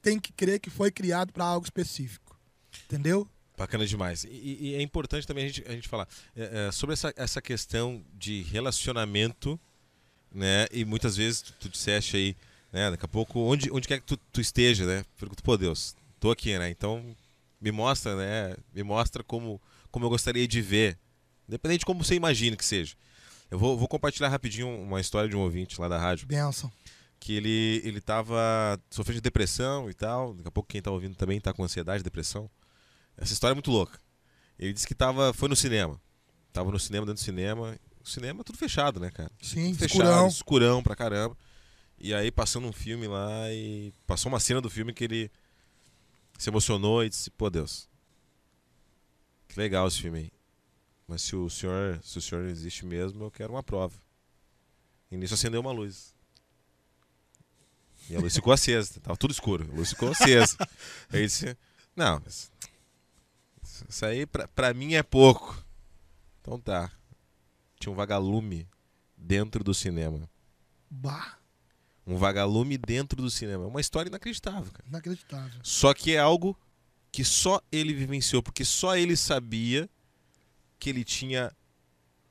tem 0.00 0.20
que 0.20 0.32
crer 0.32 0.60
que 0.60 0.70
foi 0.70 0.92
criado 0.92 1.32
pra 1.32 1.44
algo 1.44 1.66
específico. 1.66 2.38
Entendeu? 2.84 3.28
Bacana 3.56 3.84
demais. 3.84 4.22
E, 4.22 4.58
e 4.60 4.74
é 4.76 4.80
importante 4.80 5.26
também 5.26 5.44
a 5.44 5.48
gente, 5.48 5.64
a 5.66 5.72
gente 5.72 5.88
falar 5.88 6.06
é, 6.36 6.68
é, 6.68 6.72
sobre 6.72 6.92
essa, 6.92 7.12
essa 7.16 7.42
questão 7.42 8.04
de 8.14 8.42
relacionamento, 8.42 9.58
né? 10.32 10.66
E 10.72 10.84
muitas 10.84 11.16
vezes 11.16 11.42
tu, 11.42 11.52
tu 11.60 11.68
disseste 11.68 12.16
aí, 12.16 12.36
né? 12.72 12.90
Daqui 12.90 13.04
a 13.04 13.08
pouco, 13.08 13.40
onde, 13.40 13.70
onde 13.70 13.88
quer 13.88 14.00
que 14.00 14.06
tu, 14.06 14.16
tu 14.16 14.40
esteja, 14.40 14.86
né? 14.86 15.04
Pergunto, 15.18 15.42
pô, 15.42 15.56
Deus, 15.56 15.94
tô 16.20 16.30
aqui, 16.30 16.58
né? 16.58 16.70
Então, 16.70 17.16
me 17.60 17.72
mostra, 17.72 18.16
né? 18.16 18.56
Me 18.74 18.82
mostra 18.82 19.22
como, 19.24 19.60
como 19.90 20.04
eu 20.04 20.10
gostaria 20.10 20.46
de 20.46 20.60
ver. 20.60 20.98
Independente 21.48 21.80
de 21.80 21.86
como 21.86 22.04
você 22.04 22.14
imagina 22.14 22.56
que 22.56 22.64
seja. 22.64 22.94
Eu 23.50 23.58
vou, 23.58 23.76
vou 23.78 23.88
compartilhar 23.88 24.28
rapidinho 24.28 24.68
uma 24.68 25.00
história 25.00 25.28
de 25.28 25.34
um 25.34 25.40
ouvinte 25.40 25.80
lá 25.80 25.88
da 25.88 25.98
rádio 25.98 26.26
Benção. 26.26 26.70
que 27.18 27.32
ele 27.32 27.80
ele 27.82 28.00
tava 28.00 28.78
sofrendo 28.90 29.16
de 29.16 29.22
depressão 29.22 29.88
e 29.88 29.94
tal. 29.94 30.34
Daqui 30.34 30.48
a 30.48 30.50
pouco 30.50 30.68
quem 30.68 30.82
tá 30.82 30.90
ouvindo 30.90 31.14
também 31.14 31.40
tá 31.40 31.52
com 31.54 31.64
ansiedade, 31.64 32.04
depressão. 32.04 32.50
Essa 33.16 33.32
história 33.32 33.52
é 33.52 33.56
muito 33.56 33.70
louca. 33.70 33.98
Ele 34.58 34.72
disse 34.74 34.86
que 34.86 34.94
tava 34.94 35.32
foi 35.32 35.48
no 35.48 35.56
cinema. 35.56 35.98
Tava 36.52 36.70
no 36.70 36.78
cinema, 36.78 37.06
dentro 37.06 37.22
do 37.22 37.24
cinema. 37.24 37.78
O 38.08 38.10
cinema 38.10 38.42
tudo 38.42 38.56
fechado, 38.56 38.98
né, 38.98 39.10
cara? 39.10 39.30
Sim, 39.42 39.74
Tudo 39.74 39.84
escurão. 39.84 40.28
escurão 40.28 40.82
pra 40.82 40.96
caramba. 40.96 41.36
E 41.98 42.14
aí 42.14 42.30
passando 42.30 42.66
um 42.66 42.72
filme 42.72 43.06
lá 43.06 43.52
e 43.52 43.92
passou 44.06 44.32
uma 44.32 44.40
cena 44.40 44.62
do 44.62 44.70
filme 44.70 44.94
que 44.94 45.04
ele 45.04 45.30
se 46.38 46.48
emocionou 46.48 47.04
e 47.04 47.10
disse: 47.10 47.30
"Pô, 47.30 47.50
Deus. 47.50 47.86
Que 49.46 49.60
legal 49.60 49.86
esse 49.86 50.00
filme 50.00 50.20
aí. 50.20 50.32
Mas 51.06 51.20
se 51.20 51.36
o 51.36 51.50
senhor, 51.50 52.00
se 52.02 52.16
o 52.16 52.22
senhor 52.22 52.46
existe 52.46 52.86
mesmo, 52.86 53.24
eu 53.24 53.30
quero 53.30 53.52
uma 53.52 53.62
prova." 53.62 53.94
E 55.10 55.16
nisso 55.18 55.34
acendeu 55.34 55.60
uma 55.60 55.72
luz. 55.72 56.14
E 58.08 58.16
a 58.16 58.20
luz 58.20 58.34
ficou 58.34 58.54
acesa. 58.54 59.00
Tava 59.00 59.18
tudo 59.18 59.32
escuro. 59.32 59.68
A 59.70 59.76
luz 59.76 59.90
ficou 59.90 60.12
acesa. 60.12 60.56
Aí 61.12 61.26
disse: 61.26 61.54
Não, 61.94 62.22
mas 62.24 62.50
isso 63.86 64.06
aí 64.06 64.24
pra, 64.24 64.48
pra 64.48 64.72
mim 64.72 64.94
é 64.94 65.02
pouco. 65.02 65.62
Então 66.40 66.58
tá. 66.58 66.90
Tinha 67.78 67.92
um 67.92 67.96
vagalume 67.96 68.66
dentro 69.16 69.62
do 69.64 69.72
cinema. 69.74 70.28
Bah, 70.90 71.36
Um 72.06 72.16
vagalume 72.16 72.78
dentro 72.78 73.20
do 73.20 73.30
cinema. 73.30 73.64
É 73.64 73.66
uma 73.66 73.80
história 73.80 74.08
inacreditável, 74.08 74.70
cara. 74.72 74.88
inacreditável. 74.88 75.60
Só 75.62 75.92
que 75.92 76.14
é 76.14 76.18
algo 76.18 76.58
que 77.12 77.24
só 77.24 77.60
ele 77.70 77.92
vivenciou, 77.94 78.42
porque 78.42 78.64
só 78.64 78.96
ele 78.96 79.16
sabia 79.16 79.88
que 80.78 80.88
ele 80.90 81.04
tinha 81.04 81.52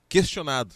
questionado, 0.08 0.74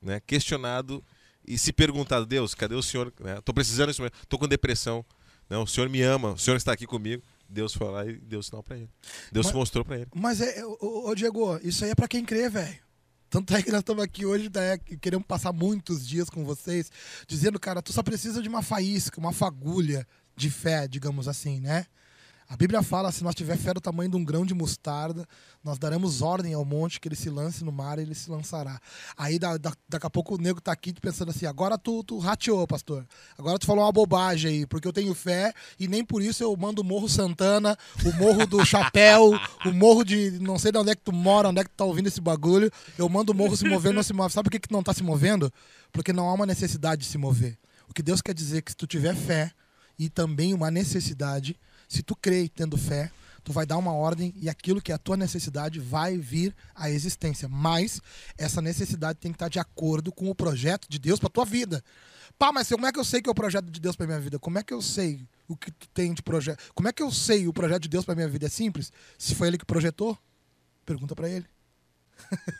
né? 0.00 0.20
Questionado 0.26 1.04
e 1.46 1.58
se 1.58 1.72
perguntar, 1.72 2.24
Deus, 2.24 2.54
cadê 2.54 2.74
o 2.74 2.82
Senhor? 2.82 3.12
Né? 3.20 3.40
Tô 3.42 3.52
precisando 3.52 3.88
disso 3.90 4.02
mesmo, 4.02 4.16
tô 4.28 4.38
com 4.38 4.48
depressão. 4.48 5.04
Né? 5.48 5.56
O 5.58 5.66
Senhor 5.66 5.88
me 5.88 6.00
ama, 6.02 6.32
o 6.32 6.38
Senhor 6.38 6.56
está 6.56 6.72
aqui 6.72 6.86
comigo. 6.86 7.22
Deus 7.48 7.74
foi 7.74 7.90
lá 7.90 8.06
e 8.06 8.12
deu 8.18 8.42
sinal 8.42 8.62
para 8.62 8.76
ele. 8.76 8.88
Deus 9.32 9.46
Mas- 9.46 9.54
mostrou 9.54 9.84
para 9.84 9.96
ele. 9.98 10.06
Mas, 10.14 10.40
é, 10.40 10.64
ô, 10.64 11.08
ô, 11.10 11.14
Diego, 11.14 11.58
isso 11.64 11.84
aí 11.84 11.90
é 11.90 11.94
pra 11.94 12.06
quem 12.06 12.24
crê, 12.24 12.48
velho. 12.48 12.78
Tanto 13.30 13.54
é 13.54 13.62
que 13.62 13.70
nós 13.70 13.78
estamos 13.80 14.02
aqui 14.02 14.26
hoje, 14.26 14.50
né, 14.52 14.76
que 14.76 14.98
queremos 14.98 15.24
passar 15.24 15.52
muitos 15.52 16.06
dias 16.06 16.28
com 16.28 16.44
vocês, 16.44 16.90
dizendo, 17.28 17.60
cara, 17.60 17.80
tu 17.80 17.92
só 17.92 18.02
precisa 18.02 18.42
de 18.42 18.48
uma 18.48 18.60
faísca, 18.60 19.20
uma 19.20 19.32
fagulha 19.32 20.04
de 20.36 20.50
fé, 20.50 20.88
digamos 20.88 21.28
assim, 21.28 21.60
né? 21.60 21.86
A 22.52 22.56
Bíblia 22.56 22.82
fala, 22.82 23.12
se 23.12 23.22
nós 23.22 23.32
tiver 23.36 23.56
fé 23.56 23.72
do 23.72 23.80
tamanho 23.80 24.10
de 24.10 24.16
um 24.16 24.24
grão 24.24 24.44
de 24.44 24.52
mostarda, 24.52 25.24
nós 25.62 25.78
daremos 25.78 26.20
ordem 26.20 26.52
ao 26.52 26.64
monte 26.64 26.98
que 27.00 27.06
ele 27.06 27.14
se 27.14 27.30
lance 27.30 27.62
no 27.62 27.70
mar 27.70 27.96
e 28.00 28.02
ele 28.02 28.12
se 28.12 28.28
lançará. 28.28 28.80
Aí 29.16 29.38
da, 29.38 29.56
da- 29.56 29.72
daqui 29.88 30.04
a 30.04 30.10
pouco 30.10 30.34
o 30.34 30.36
nego 30.36 30.60
tá 30.60 30.72
aqui 30.72 30.92
pensando 31.00 31.28
assim, 31.30 31.46
agora 31.46 31.78
tu, 31.78 32.02
tu 32.02 32.18
rateou, 32.18 32.66
pastor. 32.66 33.06
Agora 33.38 33.56
tu 33.56 33.66
falou 33.66 33.84
uma 33.84 33.92
bobagem 33.92 34.50
aí, 34.50 34.66
porque 34.66 34.88
eu 34.88 34.92
tenho 34.92 35.14
fé 35.14 35.54
e 35.78 35.86
nem 35.86 36.04
por 36.04 36.20
isso 36.22 36.42
eu 36.42 36.56
mando 36.56 36.82
o 36.82 36.84
Morro 36.84 37.08
Santana, 37.08 37.78
o 38.04 38.12
Morro 38.14 38.44
do 38.48 38.64
Chapéu, 38.66 39.30
o 39.64 39.72
Morro 39.72 40.02
de 40.04 40.32
não 40.40 40.58
sei 40.58 40.72
de 40.72 40.78
onde 40.78 40.90
é 40.90 40.96
que 40.96 41.02
tu 41.02 41.12
mora, 41.12 41.50
onde 41.50 41.60
é 41.60 41.62
que 41.62 41.70
tu 41.70 41.76
tá 41.76 41.84
ouvindo 41.84 42.08
esse 42.08 42.20
bagulho. 42.20 42.68
Eu 42.98 43.08
mando 43.08 43.30
o 43.30 43.34
morro 43.34 43.56
se 43.56 43.64
mover, 43.64 43.94
não 43.94 44.02
se 44.02 44.12
move. 44.12 44.32
Sabe 44.34 44.46
por 44.46 44.50
que, 44.50 44.58
que 44.58 44.72
não 44.72 44.82
tá 44.82 44.92
se 44.92 45.04
movendo? 45.04 45.52
Porque 45.92 46.12
não 46.12 46.28
há 46.28 46.34
uma 46.34 46.46
necessidade 46.46 47.02
de 47.02 47.06
se 47.06 47.16
mover. 47.16 47.56
O 47.88 47.94
que 47.94 48.02
Deus 48.02 48.20
quer 48.20 48.34
dizer 48.34 48.58
é 48.58 48.60
que 48.62 48.72
se 48.72 48.76
tu 48.76 48.88
tiver 48.88 49.14
fé 49.14 49.52
e 49.96 50.08
também 50.08 50.52
uma 50.52 50.68
necessidade, 50.68 51.54
se 51.90 52.02
tu 52.04 52.14
crê 52.14 52.48
tendo 52.48 52.78
fé, 52.78 53.10
tu 53.42 53.52
vai 53.52 53.66
dar 53.66 53.76
uma 53.76 53.92
ordem 53.92 54.32
e 54.36 54.48
aquilo 54.48 54.80
que 54.80 54.92
é 54.92 54.94
a 54.94 54.98
tua 54.98 55.16
necessidade 55.16 55.80
vai 55.80 56.16
vir 56.16 56.54
à 56.74 56.88
existência. 56.88 57.48
Mas 57.48 58.00
essa 58.38 58.62
necessidade 58.62 59.18
tem 59.18 59.32
que 59.32 59.36
estar 59.36 59.48
de 59.48 59.58
acordo 59.58 60.12
com 60.12 60.30
o 60.30 60.34
projeto 60.34 60.86
de 60.88 60.98
Deus 61.00 61.18
para 61.18 61.28
tua 61.28 61.44
vida. 61.44 61.82
Pá, 62.38 62.52
mas 62.52 62.68
como 62.68 62.86
é 62.86 62.92
que 62.92 62.98
eu 63.00 63.04
sei 63.04 63.20
que 63.20 63.28
é 63.28 63.32
o 63.32 63.34
projeto 63.34 63.68
de 63.70 63.80
Deus 63.80 63.96
para 63.96 64.06
minha 64.06 64.20
vida? 64.20 64.38
Como 64.38 64.56
é 64.56 64.62
que 64.62 64.72
eu 64.72 64.80
sei 64.80 65.26
o 65.48 65.56
que 65.56 65.72
tu 65.72 65.88
tem 65.88 66.14
de 66.14 66.22
projeto? 66.22 66.62
Como 66.74 66.88
é 66.88 66.92
que 66.92 67.02
eu 67.02 67.10
sei 67.10 67.48
o 67.48 67.52
projeto 67.52 67.82
de 67.82 67.88
Deus 67.88 68.04
para 68.04 68.14
minha 68.14 68.28
vida? 68.28 68.46
É 68.46 68.48
simples. 68.48 68.92
Se 69.18 69.34
foi 69.34 69.48
ele 69.48 69.58
que 69.58 69.66
projetou, 69.66 70.16
pergunta 70.86 71.16
para 71.16 71.28
ele. 71.28 71.46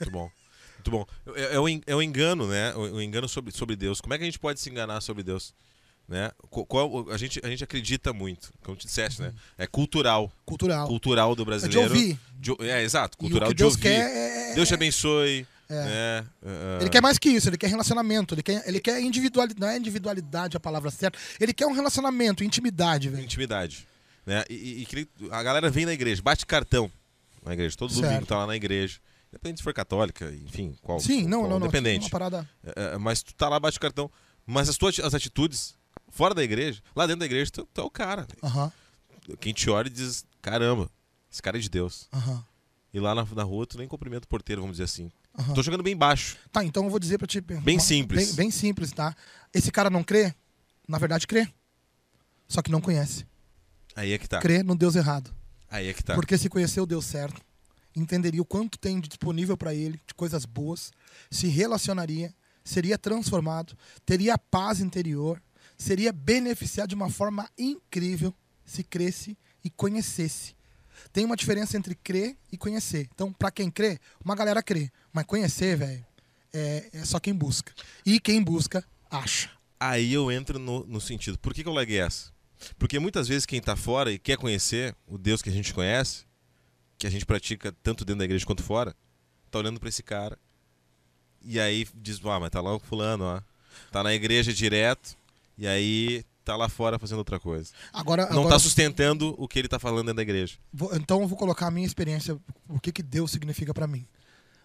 Muito 0.00 0.10
bom. 0.10 0.30
Muito 0.74 0.90
bom. 0.90 1.06
É, 1.36 1.56
é 1.56 1.70
en- 1.70 1.82
é 1.86 1.94
o 1.94 2.02
engano, 2.02 2.48
né? 2.48 2.74
O, 2.74 2.80
o 2.96 3.02
engano 3.02 3.28
sobre, 3.28 3.52
sobre 3.52 3.76
Deus. 3.76 4.00
Como 4.00 4.12
é 4.12 4.18
que 4.18 4.24
a 4.24 4.26
gente 4.26 4.38
pode 4.38 4.58
se 4.58 4.68
enganar 4.70 5.00
sobre 5.02 5.22
Deus? 5.22 5.54
Né? 6.10 6.28
Qual, 6.50 7.08
a, 7.08 7.16
gente, 7.16 7.40
a 7.44 7.48
gente 7.48 7.62
acredita 7.62 8.12
muito, 8.12 8.52
como 8.64 8.76
tu 8.76 8.84
disseste, 8.84 9.22
né? 9.22 9.32
É 9.56 9.64
cultural. 9.64 10.30
Cultural. 10.44 10.88
Cultural 10.88 11.36
do 11.36 11.42
É 11.42 11.44
de 11.44 11.46
brasileiro. 11.46 11.82
ouvir. 11.94 12.18
De 12.36 12.50
é, 12.68 12.82
exato. 12.82 13.16
Cultural 13.16 13.48
de 13.50 13.54
Deus 13.54 13.74
ouvir. 13.74 13.82
quer 13.82 14.50
é- 14.50 14.54
Deus 14.56 14.66
te 14.66 14.74
abençoe. 14.74 15.46
É. 15.68 15.74
Né? 15.84 16.26
É, 16.44 16.78
Ele 16.80 16.90
quer 16.90 17.00
mais 17.00 17.16
que 17.16 17.28
isso, 17.28 17.48
ele 17.48 17.56
quer 17.56 17.68
relacionamento, 17.68 18.34
ele 18.34 18.42
quer, 18.42 18.66
ele 18.66 18.80
quer 18.80 19.00
individualidade, 19.00 19.60
não 19.60 19.68
é 19.68 19.76
individualidade 19.76 20.56
a 20.56 20.60
palavra 20.60 20.90
certa, 20.90 21.16
ele 21.38 21.54
quer 21.54 21.64
um 21.68 21.72
relacionamento, 21.72 22.42
intimidade, 22.42 23.08
velho. 23.08 23.22
intimidade. 23.22 23.86
Né? 24.26 24.42
E, 24.50 24.84
e- 24.92 25.08
a 25.30 25.40
galera 25.44 25.70
vem 25.70 25.86
na 25.86 25.92
igreja, 25.92 26.20
bate 26.20 26.44
cartão 26.44 26.90
na 27.46 27.52
igreja. 27.54 27.76
Todo 27.76 27.92
Certo. 27.94 28.04
domingo 28.04 28.26
tá 28.26 28.36
lá 28.38 28.48
na 28.48 28.56
igreja. 28.56 28.98
Independente 29.28 29.58
se 29.58 29.62
for 29.62 29.72
católica, 29.72 30.28
enfim, 30.44 30.74
qual. 30.82 30.98
Sim, 30.98 31.22
não, 31.28 31.38
qual, 31.42 31.50
não, 31.50 31.58
não. 31.60 31.66
Independente. 31.68 32.02
Uma 32.06 32.10
parada. 32.10 32.50
É, 32.64 32.94
é, 32.94 32.98
mas 32.98 33.22
tu 33.22 33.32
tá 33.32 33.48
lá, 33.48 33.60
bate 33.60 33.78
cartão. 33.78 34.10
Mas 34.44 34.68
as 34.68 34.76
tuas 34.76 34.98
as 34.98 35.14
atitudes, 35.14 35.76
fora 36.10 36.34
da 36.34 36.42
igreja, 36.42 36.82
lá 36.94 37.06
dentro 37.06 37.20
da 37.20 37.26
igreja, 37.26 37.50
tu, 37.50 37.68
tu 37.72 37.80
é 37.80 37.84
o 37.84 37.90
cara. 37.90 38.26
Aham, 38.42 38.70
Quem 39.40 39.52
te 39.52 39.70
olha 39.70 39.86
e 39.86 39.90
diz, 39.90 40.24
caramba, 40.42 40.90
esse 41.30 41.40
cara 41.42 41.56
é 41.58 41.60
de 41.60 41.68
Deus. 41.68 42.08
E 42.92 42.98
lá 43.00 43.14
na, 43.14 43.24
na 43.24 43.42
rua 43.44 43.66
tu 43.66 43.78
nem 43.78 43.86
cumprimenta 43.86 44.24
o 44.24 44.28
porteiro, 44.28 44.60
vamos 44.62 44.76
dizer 44.76 44.84
assim. 44.84 45.10
aham. 45.38 45.54
Tô 45.54 45.62
jogando 45.62 45.82
bem 45.82 45.96
baixo. 45.96 46.36
Tá, 46.50 46.64
então 46.64 46.84
eu 46.84 46.90
vou 46.90 46.98
dizer 46.98 47.18
pra 47.18 47.26
ti. 47.26 47.40
Bem 47.40 47.76
uma- 47.76 47.80
simples. 47.80 48.26
Bem, 48.28 48.34
bem 48.36 48.50
simples, 48.50 48.90
tá? 48.92 49.14
Esse 49.54 49.70
cara 49.70 49.88
não 49.88 50.02
crê? 50.02 50.34
Na 50.88 50.98
verdade, 50.98 51.26
crê. 51.26 51.48
Só 52.48 52.60
que 52.62 52.70
não 52.70 52.80
conhece. 52.80 53.24
Aí 53.94 54.12
é 54.12 54.18
que 54.18 54.28
tá. 54.28 54.40
Crê 54.40 54.62
no 54.62 54.74
Deus 54.76 54.96
errado. 54.96 55.32
Aí 55.70 55.86
é 55.88 55.94
que 55.94 56.02
tá. 56.02 56.14
Porque 56.14 56.36
se 56.36 56.48
conhecer 56.48 56.80
o 56.80 56.86
Deus 56.86 57.04
certo, 57.04 57.40
entenderia 57.94 58.42
o 58.42 58.44
quanto 58.44 58.76
tem 58.76 59.00
de 59.00 59.08
disponível 59.08 59.56
para 59.56 59.72
ele 59.72 60.00
de 60.04 60.14
coisas 60.14 60.44
boas, 60.44 60.90
se 61.30 61.46
relacionaria, 61.46 62.34
seria 62.64 62.98
transformado, 62.98 63.76
teria 64.04 64.36
paz 64.36 64.80
interior, 64.80 65.40
seria 65.80 66.12
beneficiado 66.12 66.90
de 66.90 66.94
uma 66.94 67.08
forma 67.08 67.48
incrível 67.58 68.34
se 68.64 68.84
cresce 68.84 69.36
e 69.64 69.70
conhecesse. 69.70 70.54
Tem 71.12 71.24
uma 71.24 71.36
diferença 71.36 71.76
entre 71.76 71.94
crer 71.94 72.36
e 72.52 72.58
conhecer. 72.58 73.08
Então, 73.14 73.32
para 73.32 73.50
quem 73.50 73.70
crê, 73.70 73.98
uma 74.22 74.36
galera 74.36 74.62
crê, 74.62 74.92
mas 75.12 75.24
conhecer, 75.24 75.76
velho, 75.76 76.04
é, 76.52 76.90
é 76.92 77.04
só 77.04 77.18
quem 77.18 77.34
busca. 77.34 77.72
E 78.04 78.20
quem 78.20 78.42
busca, 78.42 78.84
acha. 79.10 79.50
Aí 79.78 80.12
eu 80.12 80.30
entro 80.30 80.58
no, 80.58 80.84
no 80.86 81.00
sentido. 81.00 81.38
Por 81.38 81.54
que, 81.54 81.62
que 81.62 81.68
eu 81.68 81.72
larguei 81.72 82.00
essa? 82.00 82.30
Porque 82.78 82.98
muitas 82.98 83.26
vezes 83.26 83.46
quem 83.46 83.60
tá 83.60 83.74
fora 83.74 84.12
e 84.12 84.18
quer 84.18 84.36
conhecer 84.36 84.94
o 85.08 85.16
Deus 85.16 85.40
que 85.40 85.48
a 85.48 85.52
gente 85.52 85.72
conhece, 85.72 86.26
que 86.98 87.06
a 87.06 87.10
gente 87.10 87.24
pratica 87.24 87.74
tanto 87.82 88.04
dentro 88.04 88.18
da 88.18 88.26
igreja 88.26 88.44
quanto 88.44 88.62
fora, 88.62 88.94
tá 89.50 89.58
olhando 89.58 89.80
pra 89.80 89.88
esse 89.88 90.02
cara. 90.02 90.38
E 91.42 91.58
aí 91.58 91.88
diz, 91.94 92.20
ah, 92.26 92.38
mas 92.38 92.50
tá 92.50 92.60
lá 92.60 92.74
o 92.74 92.78
fulano, 92.78 93.24
ó. 93.24 93.40
Tá 93.90 94.02
na 94.02 94.12
igreja 94.12 94.52
direto, 94.52 95.16
e 95.60 95.66
aí 95.68 96.24
tá 96.44 96.56
lá 96.56 96.68
fora 96.68 96.98
fazendo 96.98 97.18
outra 97.18 97.38
coisa. 97.38 97.70
Agora, 97.92 98.24
Não 98.30 98.40
agora 98.40 98.48
tá 98.54 98.58
sustentando 98.58 99.34
o 99.38 99.46
que 99.46 99.58
ele 99.58 99.68
tá 99.68 99.78
falando 99.78 100.06
dentro 100.06 100.16
da 100.16 100.22
igreja. 100.22 100.56
Vou- 100.72 100.92
então 100.96 101.20
eu 101.20 101.28
vou 101.28 101.38
colocar 101.38 101.66
a 101.66 101.70
minha 101.70 101.86
experiência, 101.86 102.36
o 102.68 102.80
que, 102.80 102.90
que 102.90 103.02
Deus 103.02 103.30
significa 103.30 103.72
para 103.74 103.86
mim. 103.86 104.04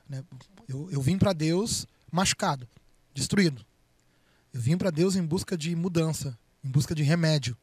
né? 0.09 0.23
Eu, 0.67 0.89
eu 0.89 1.01
vim 1.01 1.17
para 1.17 1.33
Deus 1.33 1.85
machucado, 2.11 2.67
destruído. 3.13 3.63
Eu 4.53 4.61
vim 4.61 4.77
para 4.77 4.89
Deus 4.89 5.15
em 5.15 5.21
busca 5.23 5.57
de 5.57 5.75
mudança, 5.75 6.37
em 6.63 6.69
busca 6.69 6.95
de 6.95 7.03
remédio. 7.03 7.57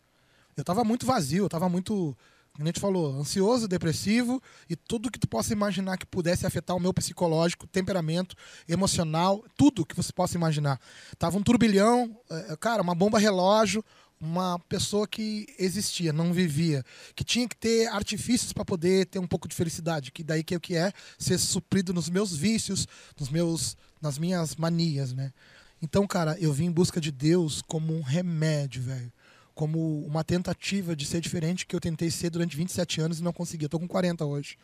Eu 0.56 0.62
tava 0.62 0.84
muito 0.84 1.06
vazio, 1.06 1.44
eu 1.44 1.48
tava 1.48 1.68
muito, 1.68 2.16
a 2.58 2.64
gente 2.64 2.80
falou, 2.80 3.18
ansioso, 3.18 3.66
depressivo 3.66 4.42
e 4.68 4.76
tudo 4.76 5.10
que 5.10 5.18
tu 5.18 5.26
possa 5.26 5.52
imaginar 5.52 5.96
que 5.96 6.04
pudesse 6.04 6.46
afetar 6.46 6.76
o 6.76 6.80
meu 6.80 6.92
psicológico, 6.92 7.66
temperamento, 7.66 8.36
emocional, 8.68 9.42
tudo 9.56 9.86
que 9.86 9.96
você 9.96 10.12
possa 10.12 10.36
imaginar. 10.36 10.78
Tava 11.18 11.38
um 11.38 11.42
turbilhão, 11.42 12.14
eh, 12.30 12.56
cara, 12.60 12.82
uma 12.82 12.94
bomba 12.94 13.18
relógio, 13.18 13.82
uma 14.20 14.58
pessoa 14.68 15.08
que 15.08 15.46
existia, 15.58 16.12
não 16.12 16.32
vivia, 16.32 16.84
que 17.16 17.24
tinha 17.24 17.48
que 17.48 17.56
ter 17.56 17.88
artifícios 17.88 18.52
para 18.52 18.64
poder 18.64 19.06
ter 19.06 19.18
um 19.18 19.26
pouco 19.26 19.48
de 19.48 19.54
felicidade, 19.54 20.12
que 20.12 20.22
daí 20.22 20.44
que 20.44 20.54
é 20.54 20.56
o 20.56 20.60
que 20.60 20.76
é 20.76 20.92
ser 21.18 21.38
suprido 21.38 21.92
nos 21.92 22.08
meus 22.08 22.36
vícios, 22.36 22.86
nos 23.18 23.30
meus 23.30 23.76
nas 24.00 24.18
minhas 24.18 24.56
manias, 24.56 25.12
né? 25.12 25.32
Então, 25.80 26.06
cara, 26.06 26.36
eu 26.38 26.52
vim 26.52 26.66
em 26.66 26.72
busca 26.72 27.00
de 27.00 27.10
Deus 27.10 27.62
como 27.62 27.94
um 27.94 28.02
remédio, 28.02 28.82
velho. 28.82 29.12
Como 29.54 30.04
uma 30.06 30.24
tentativa 30.24 30.96
de 30.96 31.04
ser 31.04 31.20
diferente 31.20 31.66
que 31.66 31.76
eu 31.76 31.80
tentei 31.80 32.10
ser 32.10 32.30
durante 32.30 32.56
27 32.56 33.00
anos 33.00 33.18
e 33.18 33.22
não 33.22 33.32
consegui. 33.32 33.64
Eu 33.64 33.68
tô 33.68 33.78
com 33.78 33.88
40 33.88 34.24
hoje. 34.24 34.56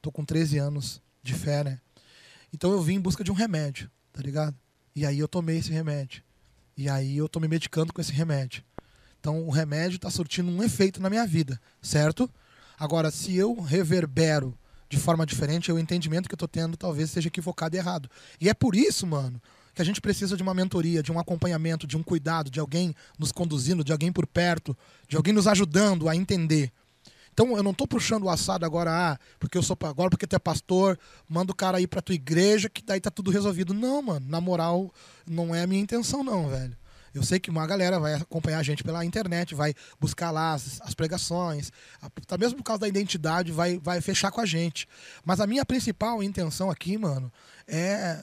Tô 0.00 0.10
com 0.10 0.24
13 0.24 0.58
anos 0.58 1.00
de 1.22 1.34
fé, 1.34 1.62
né? 1.62 1.80
Então 2.52 2.72
eu 2.72 2.82
vim 2.82 2.94
em 2.94 3.00
busca 3.00 3.22
de 3.22 3.30
um 3.30 3.34
remédio, 3.34 3.90
tá 4.12 4.20
ligado? 4.20 4.54
E 4.94 5.06
aí 5.06 5.18
eu 5.18 5.28
tomei 5.28 5.58
esse 5.58 5.70
remédio. 5.70 6.22
E 6.76 6.88
aí 6.88 7.16
eu 7.16 7.28
tô 7.28 7.38
me 7.40 7.48
medicando 7.48 7.92
com 7.92 8.00
esse 8.00 8.12
remédio. 8.12 8.64
Então 9.20 9.46
o 9.46 9.50
remédio 9.50 9.96
está 9.96 10.10
surtindo 10.10 10.50
um 10.50 10.62
efeito 10.62 11.00
na 11.00 11.08
minha 11.08 11.26
vida, 11.26 11.60
certo? 11.80 12.28
Agora, 12.78 13.10
se 13.10 13.36
eu 13.36 13.60
reverbero 13.60 14.58
de 14.88 14.98
forma 14.98 15.24
diferente, 15.24 15.72
o 15.72 15.78
entendimento 15.78 16.28
que 16.28 16.34
eu 16.34 16.38
tô 16.38 16.48
tendo 16.48 16.76
talvez 16.76 17.10
seja 17.10 17.28
equivocado 17.28 17.74
e 17.76 17.78
errado. 17.78 18.10
E 18.40 18.48
é 18.48 18.54
por 18.54 18.74
isso, 18.74 19.06
mano, 19.06 19.40
que 19.74 19.82
a 19.82 19.84
gente 19.84 20.00
precisa 20.00 20.36
de 20.36 20.42
uma 20.42 20.54
mentoria, 20.54 21.02
de 21.02 21.10
um 21.10 21.18
acompanhamento, 21.18 21.86
de 21.86 21.96
um 21.96 22.02
cuidado, 22.02 22.50
de 22.50 22.60
alguém 22.60 22.94
nos 23.18 23.32
conduzindo, 23.32 23.82
de 23.82 23.92
alguém 23.92 24.12
por 24.12 24.26
perto, 24.26 24.76
de 25.08 25.16
alguém 25.16 25.32
nos 25.32 25.46
ajudando 25.46 26.08
a 26.08 26.16
entender. 26.16 26.72
Então 27.32 27.56
eu 27.56 27.62
não 27.62 27.72
tô 27.72 27.86
puxando 27.86 28.24
o 28.24 28.30
assado 28.30 28.66
agora, 28.66 28.90
ah, 29.12 29.18
porque 29.40 29.56
eu 29.56 29.62
sou 29.62 29.76
agora 29.84 30.10
porque 30.10 30.26
tu 30.26 30.36
é 30.36 30.38
pastor, 30.38 30.98
manda 31.26 31.50
o 31.50 31.54
cara 31.54 31.80
ir 31.80 31.86
pra 31.86 32.02
tua 32.02 32.14
igreja 32.14 32.68
que 32.68 32.82
daí 32.82 33.00
tá 33.00 33.10
tudo 33.10 33.30
resolvido. 33.30 33.72
Não, 33.72 34.02
mano, 34.02 34.26
na 34.28 34.40
moral, 34.40 34.92
não 35.26 35.54
é 35.54 35.62
a 35.62 35.66
minha 35.66 35.80
intenção 35.80 36.22
não, 36.22 36.48
velho. 36.48 36.76
Eu 37.14 37.22
sei 37.22 37.38
que 37.38 37.50
uma 37.50 37.66
galera 37.66 38.00
vai 38.00 38.14
acompanhar 38.14 38.58
a 38.58 38.62
gente 38.62 38.82
pela 38.82 39.04
internet, 39.04 39.54
vai 39.54 39.74
buscar 40.00 40.30
lá 40.30 40.54
as, 40.54 40.80
as 40.80 40.94
pregações, 40.94 41.70
tá 42.26 42.38
mesmo 42.38 42.56
por 42.56 42.64
causa 42.64 42.80
da 42.80 42.88
identidade, 42.88 43.52
vai, 43.52 43.78
vai 43.78 44.00
fechar 44.00 44.30
com 44.30 44.40
a 44.40 44.46
gente. 44.46 44.88
Mas 45.22 45.38
a 45.38 45.46
minha 45.46 45.64
principal 45.64 46.22
intenção 46.22 46.70
aqui, 46.70 46.96
mano, 46.96 47.30
é, 47.66 48.22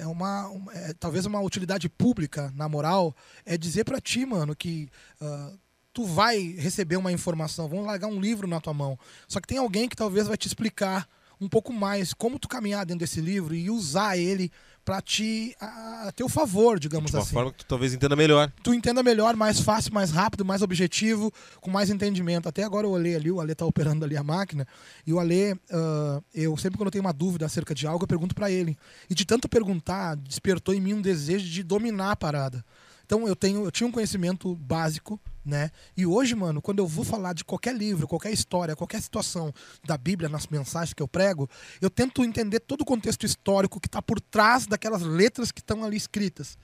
é 0.00 0.06
uma, 0.06 0.48
uma- 0.48 0.72
é 0.72 0.92
talvez 0.94 1.26
uma 1.26 1.40
utilidade 1.40 1.88
pública, 1.88 2.52
na 2.54 2.68
moral, 2.68 3.14
é 3.44 3.56
dizer 3.56 3.84
pra 3.84 4.00
ti, 4.00 4.24
mano, 4.26 4.54
que 4.54 4.88
ah, 5.20 5.52
tu 5.92 6.04
vai 6.04 6.38
receber 6.58 6.96
uma 6.96 7.12
informação, 7.12 7.68
vão 7.68 7.82
largar 7.84 8.08
um 8.08 8.20
livro 8.20 8.46
na 8.46 8.60
tua 8.60 8.74
mão. 8.74 8.98
Só 9.26 9.40
que 9.40 9.46
tem 9.48 9.58
alguém 9.58 9.88
que 9.88 9.96
talvez 9.96 10.26
vai 10.26 10.36
te 10.36 10.46
explicar 10.46 11.08
um 11.40 11.48
pouco 11.48 11.72
mais 11.72 12.14
como 12.14 12.38
tu 12.38 12.48
caminhar 12.48 12.84
dentro 12.86 13.00
desse 13.00 13.20
livro 13.20 13.54
e 13.54 13.70
usar 13.70 14.16
ele 14.16 14.50
pra 14.84 15.00
te 15.00 15.54
a, 15.60 16.04
a 16.08 16.12
teu 16.12 16.28
favor, 16.28 16.78
digamos 16.78 17.10
De 17.10 17.16
uma 17.16 17.22
assim. 17.24 17.32
forma 17.34 17.50
que 17.50 17.58
tu 17.58 17.66
talvez 17.66 17.92
entenda 17.92 18.14
melhor. 18.14 18.52
Tu 18.62 18.72
entenda 18.72 19.02
melhor, 19.02 19.34
mais 19.34 19.58
fácil, 19.58 19.92
mais 19.92 20.12
rápido, 20.12 20.44
mais 20.44 20.62
objetivo, 20.62 21.32
com 21.60 21.70
mais 21.70 21.90
entendimento. 21.90 22.48
Até 22.48 22.62
agora 22.62 22.86
eu 22.86 22.92
olhei 22.92 23.16
ali, 23.16 23.30
o 23.30 23.40
Ale 23.40 23.54
tá 23.54 23.66
operando 23.66 24.04
ali 24.04 24.16
a 24.16 24.22
máquina, 24.22 24.64
e 25.04 25.12
o 25.12 25.18
Ale, 25.18 25.58
ah, 25.72 26.22
eu 26.32 26.56
sempre 26.56 26.78
quando 26.78 26.86
eu 26.86 26.92
tenho 26.92 27.04
uma 27.04 27.12
dúvida 27.12 27.44
acerca 27.44 27.74
de 27.74 27.84
algo, 27.86 28.04
eu 28.04 28.08
pergunto 28.08 28.34
pra 28.34 28.48
ele. 28.50 28.76
E 29.10 29.14
de 29.14 29.24
tanto 29.24 29.48
perguntar, 29.48 30.14
despertou 30.16 30.72
em 30.72 30.80
mim 30.80 30.94
um 30.94 31.02
desejo 31.02 31.48
de 31.50 31.64
dominar 31.64 32.12
a 32.12 32.16
parada. 32.16 32.64
Então 33.06 33.26
eu 33.26 33.36
tenho, 33.36 33.64
eu 33.64 33.70
tinha 33.70 33.86
um 33.86 33.92
conhecimento 33.92 34.52
básico, 34.56 35.18
né? 35.44 35.70
E 35.96 36.04
hoje, 36.04 36.34
mano, 36.34 36.60
quando 36.60 36.80
eu 36.80 36.88
vou 36.88 37.04
falar 37.04 37.32
de 37.32 37.44
qualquer 37.44 37.74
livro, 37.74 38.08
qualquer 38.08 38.32
história, 38.32 38.74
qualquer 38.74 39.00
situação 39.00 39.54
da 39.84 39.96
Bíblia 39.96 40.28
nas 40.28 40.48
mensagens 40.48 40.92
que 40.92 41.00
eu 41.00 41.06
prego, 41.06 41.48
eu 41.80 41.88
tento 41.88 42.24
entender 42.24 42.58
todo 42.58 42.80
o 42.80 42.84
contexto 42.84 43.24
histórico 43.24 43.78
que 43.80 43.86
está 43.86 44.02
por 44.02 44.20
trás 44.20 44.66
daquelas 44.66 45.02
letras 45.02 45.52
que 45.52 45.60
estão 45.60 45.84
ali 45.84 45.96
escritas. 45.96 46.58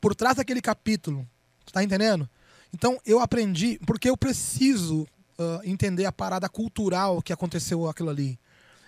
Por 0.00 0.16
trás 0.16 0.36
daquele 0.36 0.60
capítulo. 0.60 1.24
Tu 1.64 1.72
tá 1.72 1.84
entendendo? 1.84 2.28
Então 2.74 2.98
eu 3.06 3.20
aprendi, 3.20 3.78
porque 3.86 4.10
eu 4.10 4.16
preciso 4.16 5.06
ah, 5.38 5.60
entender 5.64 6.06
a 6.06 6.12
parada 6.12 6.48
cultural 6.48 7.22
que 7.22 7.32
aconteceu 7.32 7.88
aquilo 7.88 8.10
ali. 8.10 8.36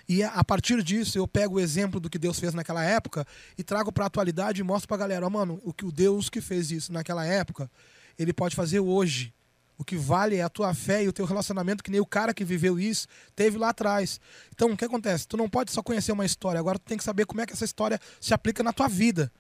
E 0.09 0.23
a 0.23 0.45
partir 0.45 0.83
disso 0.83 1.19
eu 1.19 1.27
pego 1.27 1.57
o 1.57 1.61
exemplo 1.61 1.99
do 1.99 2.11
que 2.11 2.19
Deus 2.19 2.39
fez 2.39 2.53
naquela 2.55 2.85
época 2.85 3.27
e 3.57 3.63
trago 3.63 3.91
para 3.91 4.05
a 4.05 4.07
atualidade 4.07 4.61
e 4.61 4.65
mostro 4.65 4.89
para 4.89 4.97
a 4.97 5.01
galera, 5.01 5.27
ó, 5.27 5.31
mano, 5.31 5.61
o 5.65 5.73
que 5.73 5.85
o 5.85 5.93
Deus 5.93 6.29
que 6.29 6.41
fez 6.41 6.71
isso 6.71 6.93
naquela 6.93 7.25
época, 7.25 7.71
ele 8.19 8.33
pode 8.33 8.55
fazer 8.55 8.81
hoje. 8.81 9.33
O 9.77 9.85
que 9.85 9.97
vale 9.97 10.37
é 10.37 10.43
a 10.43 10.49
tua 10.49 10.73
fé 10.73 11.03
e 11.03 11.09
o 11.09 11.13
teu 11.13 11.25
relacionamento, 11.25 11.83
que 11.83 11.91
nem 11.91 12.01
o 12.01 12.07
cara 12.07 12.33
que 12.33 12.45
viveu 12.45 12.79
isso 12.79 13.09
teve 13.35 13.59
lá 13.59 13.71
atrás. 13.71 14.21
Então, 14.55 14.71
o 14.71 14.77
que 14.77 14.85
acontece? 14.85 15.27
Tu 15.27 15.37
não 15.37 15.49
pode 15.49 15.73
só 15.73 15.83
conhecer 15.83 16.13
uma 16.13 16.25
história, 16.25 16.61
agora 16.61 16.79
tu 16.79 16.85
tem 16.85 16.97
que 16.97 17.03
saber 17.03 17.27
como 17.27 17.41
é 17.41 17.47
que 17.47 17.53
essa 17.53 17.65
história 17.65 17.99
se 18.21 18.33
aplica 18.33 18.63
na 18.63 18.73
tua 18.73 18.87
vida. 18.87 19.33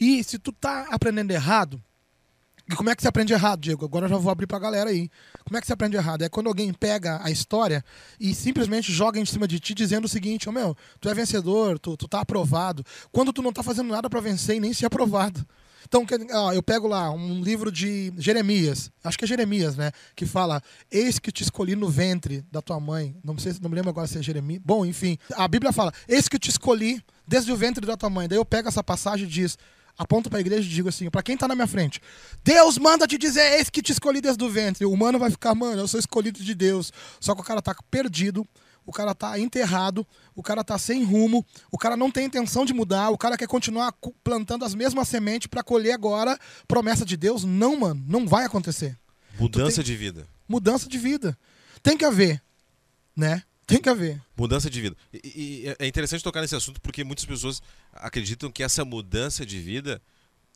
E 0.00 0.24
se 0.24 0.38
tu 0.38 0.52
tá 0.52 0.86
aprendendo 0.90 1.32
errado, 1.32 1.82
e 2.70 2.74
como 2.74 2.88
é 2.90 2.94
que 2.96 3.02
se 3.02 3.08
aprende 3.08 3.32
errado, 3.32 3.60
Diego? 3.60 3.84
Agora 3.84 4.06
eu 4.06 4.10
já 4.10 4.16
vou 4.16 4.30
abrir 4.32 4.46
pra 4.46 4.58
galera 4.58 4.88
aí. 4.90 5.10
Como 5.44 5.56
é 5.56 5.60
que 5.60 5.66
se 5.66 5.72
aprende 5.72 5.96
errado? 5.96 6.22
É 6.22 6.28
quando 6.28 6.46
alguém 6.46 6.72
pega 6.72 7.20
a 7.22 7.30
história 7.30 7.84
e 8.18 8.34
simplesmente 8.34 8.90
joga 8.92 9.20
em 9.20 9.24
cima 9.24 9.46
de 9.46 9.60
ti 9.60 9.74
dizendo 9.74 10.06
o 10.06 10.08
seguinte, 10.08 10.48
ô 10.48 10.52
meu, 10.52 10.74
tu 11.00 11.08
é 11.08 11.14
vencedor, 11.14 11.78
tu, 11.78 11.96
tu 11.96 12.08
tá 12.08 12.20
aprovado. 12.20 12.84
Quando 13.12 13.32
tu 13.32 13.42
não 13.42 13.52
tá 13.52 13.62
fazendo 13.62 13.90
nada 13.90 14.08
pra 14.08 14.20
vencer 14.20 14.56
e 14.56 14.60
nem 14.60 14.72
ser 14.72 14.86
aprovado. 14.86 15.44
Então, 15.86 16.06
eu 16.54 16.62
pego 16.62 16.88
lá 16.88 17.10
um 17.10 17.42
livro 17.42 17.70
de 17.70 18.10
Jeremias, 18.16 18.90
acho 19.04 19.18
que 19.18 19.26
é 19.26 19.28
Jeremias, 19.28 19.76
né? 19.76 19.92
Que 20.16 20.24
fala: 20.24 20.62
Eis 20.90 21.18
que 21.18 21.30
te 21.30 21.42
escolhi 21.42 21.76
no 21.76 21.90
ventre 21.90 22.42
da 22.50 22.62
tua 22.62 22.80
mãe. 22.80 23.14
Não 23.22 23.36
sei, 23.36 23.52
se- 23.52 23.62
não 23.62 23.68
me 23.68 23.76
lembro 23.76 23.90
agora 23.90 24.06
se 24.06 24.16
é 24.18 24.22
Jeremias. 24.22 24.62
Bom, 24.64 24.86
enfim, 24.86 25.18
a 25.34 25.46
Bíblia 25.46 25.72
fala: 25.74 25.92
Eis 26.08 26.26
que 26.26 26.38
te 26.38 26.48
escolhi 26.48 27.02
desde 27.28 27.52
o 27.52 27.56
ventre 27.56 27.86
da 27.86 27.98
tua 27.98 28.08
mãe. 28.08 28.26
Daí 28.26 28.38
eu 28.38 28.46
pego 28.46 28.66
essa 28.66 28.82
passagem 28.82 29.26
e 29.26 29.30
diz: 29.30 29.58
aponto 29.96 30.28
para 30.28 30.38
a 30.38 30.40
igreja 30.40 30.68
e 30.68 30.72
digo 30.72 30.88
assim, 30.88 31.08
para 31.10 31.22
quem 31.22 31.36
tá 31.36 31.46
na 31.46 31.54
minha 31.54 31.66
frente, 31.66 32.00
Deus 32.42 32.78
manda 32.78 33.06
te 33.06 33.16
dizer, 33.18 33.58
eis 33.58 33.70
que 33.70 33.80
te 33.82 33.92
escolhi 33.92 34.20
desde 34.20 34.42
o 34.44 34.48
ventre. 34.50 34.84
O 34.84 34.92
humano 34.92 35.18
vai 35.18 35.30
ficar, 35.30 35.54
mano, 35.54 35.80
eu 35.80 35.88
sou 35.88 36.00
escolhido 36.00 36.42
de 36.42 36.54
Deus. 36.54 36.92
Só 37.20 37.34
que 37.34 37.40
o 37.40 37.44
cara 37.44 37.62
tá 37.62 37.74
perdido, 37.90 38.46
o 38.86 38.92
cara 38.92 39.14
tá 39.14 39.38
enterrado, 39.38 40.06
o 40.34 40.42
cara 40.42 40.62
tá 40.64 40.76
sem 40.78 41.04
rumo, 41.04 41.44
o 41.70 41.78
cara 41.78 41.96
não 41.96 42.10
tem 42.10 42.26
intenção 42.26 42.64
de 42.66 42.74
mudar, 42.74 43.10
o 43.10 43.16
cara 43.18 43.36
quer 43.36 43.46
continuar 43.46 43.94
plantando 44.22 44.64
as 44.64 44.74
mesmas 44.74 45.08
sementes 45.08 45.46
para 45.46 45.62
colher 45.62 45.92
agora 45.92 46.38
promessa 46.68 47.04
de 47.04 47.16
Deus. 47.16 47.44
Não, 47.44 47.78
mano, 47.80 48.04
não 48.06 48.26
vai 48.26 48.44
acontecer. 48.44 48.98
Mudança 49.38 49.76
tem- 49.76 49.84
de 49.84 49.96
vida. 49.96 50.26
Mudança 50.48 50.88
de 50.88 50.98
vida. 50.98 51.38
Tem 51.82 51.96
que 51.96 52.04
haver, 52.04 52.42
né? 53.16 53.42
Tem 53.74 53.82
que 53.82 53.88
haver. 53.88 54.20
Mudança 54.36 54.68
de 54.70 54.80
vida. 54.80 54.96
E, 55.12 55.64
e- 55.68 55.76
é 55.78 55.86
interessante 55.86 56.22
tocar 56.24 56.40
nesse 56.40 56.54
assunto 56.56 56.80
porque 56.80 57.04
muitas 57.04 57.24
pessoas 57.24 57.62
acreditam 57.92 58.50
que 58.50 58.62
essa 58.62 58.84
mudança 58.84 59.44
de 59.46 59.58
vida 59.60 60.00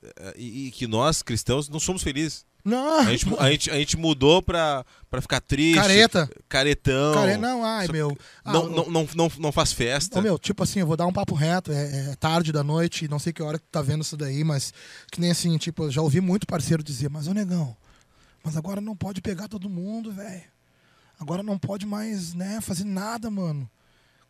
eh, 0.02 0.35
e, 0.37 0.66
e 0.66 0.70
que 0.70 0.87
nós, 0.87 1.22
cristãos, 1.22 1.68
não 1.68 1.78
somos 1.81 2.02
felizes. 2.02 2.46
Não, 2.64 2.98
A 3.00 3.04
gente, 3.04 3.24
a 3.38 3.50
gente, 3.50 3.70
a 3.70 3.74
gente 3.76 3.96
mudou 3.96 4.42
pra, 4.42 4.85
pra 5.09 5.22
ficar 5.22 5.40
triste. 5.40 5.76
careta. 5.81 6.28
Caretão. 6.48 7.14
Care... 7.14 7.37
Não, 7.38 7.64
ai, 7.64 7.87
Só- 7.87 7.92
meu. 7.92 8.18
Ah, 8.44 8.52
Não, 8.52 8.68
não, 8.68 8.90
não, 8.90 9.09
não, 9.14 9.33
não 9.38 9.52
faz 9.52 9.72
festa. 9.72 10.18
Ô, 10.18 10.22
meu, 10.22 10.38
tipo 10.38 10.62
assim, 10.64 10.81
eu 10.81 10.87
vou 10.87 10.96
dar 10.96 11.07
um 11.07 11.12
papo 11.12 11.35
reto, 11.35 11.72
é, 11.72 12.11
é 12.11 12.16
tarde 12.16 12.52
da 12.52 12.62
noite, 12.62 13.09
não 13.09 13.18
sei 13.18 13.33
que 13.33 13.42
hora 13.42 13.59
que 13.59 13.64
tu 13.64 13.70
tá 13.70 13.81
vendo 13.81 14.02
isso 14.02 14.16
daí, 14.16 14.44
mas 14.44 14.72
que 15.11 15.20
nem 15.20 15.31
assim, 15.31 15.57
tipo, 15.57 15.85
eu 15.85 15.90
já 15.90 16.02
ouvi 16.02 16.20
muito 16.20 16.46
parceiro 16.46 16.83
dizer, 16.83 17.09
mas 17.09 17.26
ô 17.28 17.33
negão, 17.33 17.74
mas 18.42 18.57
agora 18.57 18.81
não 18.81 18.94
pode 18.96 19.22
pegar 19.22 19.48
todo 19.48 19.70
mundo, 19.70 20.12
velho. 20.12 20.42
Agora 21.18 21.42
não 21.42 21.59
pode 21.59 21.85
mais, 21.87 22.33
né, 22.35 22.61
fazer 22.61 22.85
nada, 22.85 23.31
mano. 23.31 23.68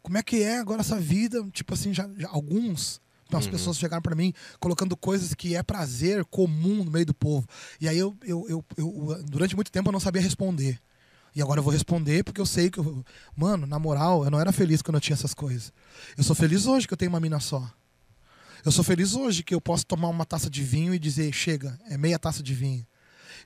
Como 0.03 0.17
é 0.17 0.23
que 0.23 0.43
é 0.43 0.59
agora 0.59 0.81
essa 0.81 0.99
vida? 0.99 1.47
Tipo 1.53 1.75
assim, 1.75 1.93
já, 1.93 2.09
já- 2.17 2.29
alguns, 2.31 3.01
as 3.33 3.45
Uhum. 3.45 3.51
pessoas 3.51 3.77
chegaram 3.79 4.01
pra 4.01 4.15
mim 4.15 4.33
colocando 4.59 4.97
coisas 4.97 5.35
que 5.35 5.55
é 5.55 5.63
prazer 5.63 6.25
comum 6.25 6.83
no 6.85 6.91
meio 6.91 7.05
do 7.05 7.13
povo. 7.15 7.47
E 7.81 7.87
aí 7.89 7.99
eu, 7.99 8.17
eu, 8.25 8.47
eu, 8.49 8.65
eu- 8.77 9.23
durante 9.25 9.55
muito 9.55 9.71
tempo 9.71 9.89
eu 9.89 9.93
não 9.93 10.01
sabia 10.01 10.23
responder. 10.23 10.81
E 11.37 11.43
agora 11.43 11.61
eu 11.61 11.63
vou 11.65 11.73
responder 11.73 12.25
porque 12.25 12.41
eu 12.41 12.47
sei 12.47 12.71
que 12.71 12.79
eu, 12.79 13.05
mano, 13.37 13.67
na 13.67 13.79
moral, 13.79 14.25
eu 14.25 14.31
não 14.31 14.41
era 14.41 14.51
feliz 14.51 14.81
quando 14.81 14.95
eu 14.95 15.01
tinha 15.01 15.15
essas 15.15 15.35
coisas. 15.35 15.73
Eu 16.17 16.25
sou 16.25 16.35
feliz 16.35 16.65
hoje 16.67 16.87
que 16.89 16.95
eu 16.95 16.97
tenho 16.99 17.11
uma 17.11 17.21
mina 17.21 17.39
só. 17.39 17.71
Eu 18.65 18.73
sou 18.73 18.83
feliz 18.83 19.15
hoje 19.15 19.43
que 19.45 19.55
eu 19.55 19.61
posso 19.61 19.85
tomar 19.87 20.09
uma 20.09 20.25
taça 20.25 20.49
de 20.49 20.63
vinho 20.65 20.95
e 20.95 20.99
dizer, 20.99 21.33
chega, 21.33 21.79
é 21.89 21.99
meia 21.99 22.19
taça 22.19 22.43
de 22.43 22.55
vinho. 22.55 22.85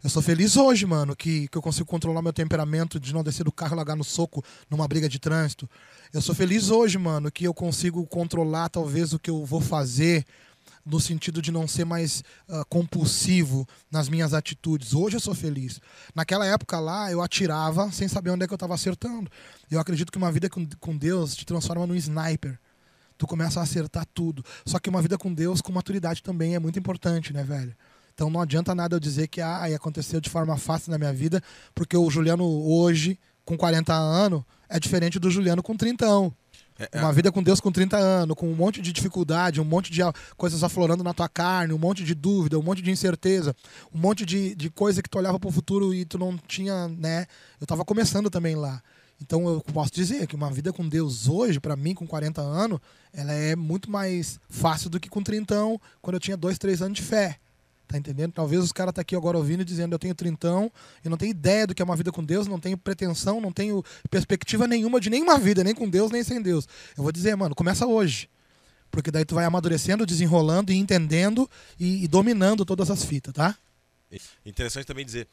Eu 0.02 0.10
sou 0.10 0.20
feliz 0.20 0.56
hoje, 0.56 0.84
mano, 0.84 1.14
que, 1.14 1.46
que 1.46 1.56
eu 1.56 1.62
consigo 1.62 1.86
controlar 1.86 2.22
meu 2.22 2.32
temperamento 2.32 2.98
de 2.98 3.14
não 3.14 3.22
descer 3.22 3.44
do 3.44 3.52
carro 3.52 3.74
e 3.74 3.76
largar 3.76 3.94
no 3.94 4.02
soco 4.02 4.44
numa 4.68 4.88
briga 4.88 5.08
de 5.08 5.20
trânsito. 5.20 5.70
Eu 6.12 6.20
sou 6.20 6.34
feliz 6.34 6.70
hoje, 6.70 6.98
mano, 6.98 7.30
que 7.30 7.44
eu 7.44 7.54
consigo 7.54 8.04
controlar 8.06 8.68
talvez 8.68 9.12
o 9.12 9.18
que 9.18 9.30
eu 9.30 9.44
vou 9.44 9.60
fazer 9.60 10.26
no 10.84 10.98
sentido 10.98 11.40
de 11.40 11.52
não 11.52 11.68
ser 11.68 11.84
mais 11.84 12.24
ah, 12.48 12.64
compulsivo 12.68 13.64
nas 13.92 14.08
minhas 14.08 14.34
atitudes. 14.34 14.92
Hoje 14.92 15.18
eu 15.18 15.20
sou 15.20 15.36
feliz. 15.36 15.80
Naquela 16.12 16.44
época 16.46 16.80
lá, 16.80 17.12
eu 17.12 17.22
atirava 17.22 17.92
sem 17.92 18.08
saber 18.08 18.30
onde 18.30 18.42
é 18.42 18.48
que 18.48 18.52
eu 18.52 18.56
estava 18.56 18.74
acertando. 18.74 19.30
Eu 19.70 19.78
acredito 19.78 20.10
que 20.10 20.18
uma 20.18 20.32
vida 20.32 20.50
com, 20.50 20.66
com 20.80 20.96
Deus 20.96 21.36
te 21.36 21.46
transforma 21.46 21.86
num 21.86 21.94
sniper. 21.94 22.58
Tu 23.16 23.24
começa 23.24 23.60
a 23.60 23.62
acertar 23.62 24.04
tudo. 24.12 24.44
Só 24.66 24.80
que 24.80 24.90
uma 24.90 25.00
vida 25.00 25.16
com 25.16 25.32
Deus, 25.32 25.60
com 25.60 25.70
maturidade 25.70 26.24
também 26.24 26.56
é 26.56 26.58
muito 26.58 26.76
importante, 26.76 27.32
né, 27.32 27.44
velho? 27.44 27.72
Então 28.14 28.30
não 28.30 28.40
adianta 28.40 28.74
nada 28.74 28.96
eu 28.96 29.00
dizer 29.00 29.28
que 29.28 29.40
ah, 29.40 29.64
aconteceu 29.74 30.20
de 30.20 30.30
forma 30.30 30.56
fácil 30.56 30.90
na 30.90 30.98
minha 30.98 31.12
vida, 31.12 31.42
porque 31.74 31.96
o 31.96 32.10
Juliano 32.10 32.44
hoje, 32.44 33.18
com 33.44 33.56
40 33.56 33.92
anos, 33.94 34.42
é 34.68 34.78
diferente 34.78 35.18
do 35.18 35.30
Juliano 35.30 35.62
com 35.62 35.76
30 35.76 36.06
anos. 36.06 36.32
É, 36.78 36.88
é, 36.92 37.00
Uma 37.00 37.12
vida 37.12 37.30
com 37.30 37.42
Deus 37.42 37.60
com 37.60 37.70
30 37.70 37.96
anos, 37.96 38.36
com 38.36 38.48
um 38.50 38.54
monte 38.54 38.80
de 38.80 38.92
dificuldade, 38.92 39.60
um 39.60 39.64
monte 39.64 39.92
de 39.92 40.00
coisas 40.36 40.64
aflorando 40.64 41.04
na 41.04 41.12
tua 41.12 41.28
carne, 41.28 41.72
um 41.72 41.78
monte 41.78 42.02
de 42.02 42.14
dúvida, 42.14 42.58
um 42.58 42.62
monte 42.62 42.82
de 42.82 42.90
incerteza, 42.90 43.54
um 43.94 43.98
monte 43.98 44.24
de, 44.24 44.54
de 44.54 44.70
coisa 44.70 45.02
que 45.02 45.08
tu 45.08 45.18
olhava 45.18 45.38
pro 45.38 45.50
futuro 45.50 45.94
e 45.94 46.04
tu 46.04 46.18
não 46.18 46.36
tinha, 46.38 46.88
né? 46.88 47.26
Eu 47.60 47.66
tava 47.66 47.84
começando 47.84 48.30
também 48.30 48.54
lá. 48.56 48.82
Então 49.20 49.48
eu 49.48 49.60
posso 49.72 49.92
dizer 49.92 50.26
que 50.26 50.34
uma 50.34 50.50
vida 50.50 50.72
com 50.72 50.88
Deus 50.88 51.28
hoje, 51.28 51.60
pra 51.60 51.76
mim, 51.76 51.94
com 51.94 52.06
40 52.06 52.40
anos, 52.40 52.80
ela 53.12 53.32
é 53.32 53.54
muito 53.54 53.90
mais 53.90 54.40
fácil 54.48 54.90
do 54.90 54.98
que 54.98 55.08
com 55.08 55.22
30, 55.22 55.54
quando 56.00 56.14
eu 56.14 56.20
tinha 56.20 56.36
2, 56.36 56.58
3 56.58 56.82
anos 56.82 56.96
de 56.96 57.02
fé. 57.02 57.38
Tá 57.92 57.98
entendendo? 57.98 58.32
Talvez 58.32 58.62
os 58.64 58.72
caras 58.72 58.94
tá 58.94 59.02
aqui 59.02 59.14
agora 59.14 59.36
ouvindo 59.36 59.60
e 59.60 59.64
dizendo 59.66 59.92
eu 59.94 59.98
tenho 59.98 60.14
trintão, 60.14 60.72
eu 61.04 61.10
não 61.10 61.18
tenho 61.18 61.30
ideia 61.30 61.66
do 61.66 61.74
que 61.74 61.82
é 61.82 61.84
uma 61.84 61.94
vida 61.94 62.10
com 62.10 62.24
Deus, 62.24 62.46
não 62.46 62.58
tenho 62.58 62.78
pretensão, 62.78 63.38
não 63.38 63.52
tenho 63.52 63.84
perspectiva 64.10 64.66
nenhuma 64.66 64.98
de 64.98 65.10
nenhuma 65.10 65.38
vida, 65.38 65.62
nem 65.62 65.74
com 65.74 65.86
Deus, 65.86 66.10
nem 66.10 66.24
sem 66.24 66.40
Deus. 66.40 66.66
Eu 66.96 67.02
vou 67.02 67.12
dizer, 67.12 67.36
mano, 67.36 67.54
começa 67.54 67.86
hoje. 67.86 68.30
Porque 68.90 69.10
daí 69.10 69.26
tu 69.26 69.34
vai 69.34 69.44
amadurecendo, 69.44 70.06
desenrolando 70.06 70.72
e 70.72 70.76
entendendo 70.76 71.46
e, 71.78 72.04
e 72.04 72.08
dominando 72.08 72.64
todas 72.64 72.90
as 72.90 73.04
fitas, 73.04 73.34
tá? 73.34 73.58
Interessante 74.44 74.86
também 74.86 75.04
dizer, 75.04 75.28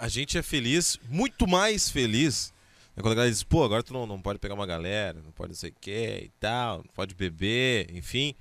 a- 0.00 0.08
gente 0.08 0.36
é 0.36 0.42
feliz, 0.42 0.98
muito 1.08 1.46
mais 1.46 1.88
feliz, 1.88 2.52
né, 2.96 3.02
quando 3.02 3.12
a 3.12 3.16
galera 3.16 3.32
diz, 3.32 3.44
pô, 3.44 3.62
agora 3.62 3.84
tu 3.84 3.92
não, 3.92 4.04
não 4.04 4.20
pode 4.20 4.40
pegar 4.40 4.54
uma 4.54 4.66
galera, 4.66 5.20
não 5.24 5.30
pode 5.30 5.50
não 5.50 5.56
sei 5.56 5.70
o 5.70 5.74
que 5.80 6.24
e 6.24 6.30
tal, 6.40 6.78
não 6.78 6.92
pode 6.92 7.14
beber, 7.14 7.88
enfim. 7.94 8.34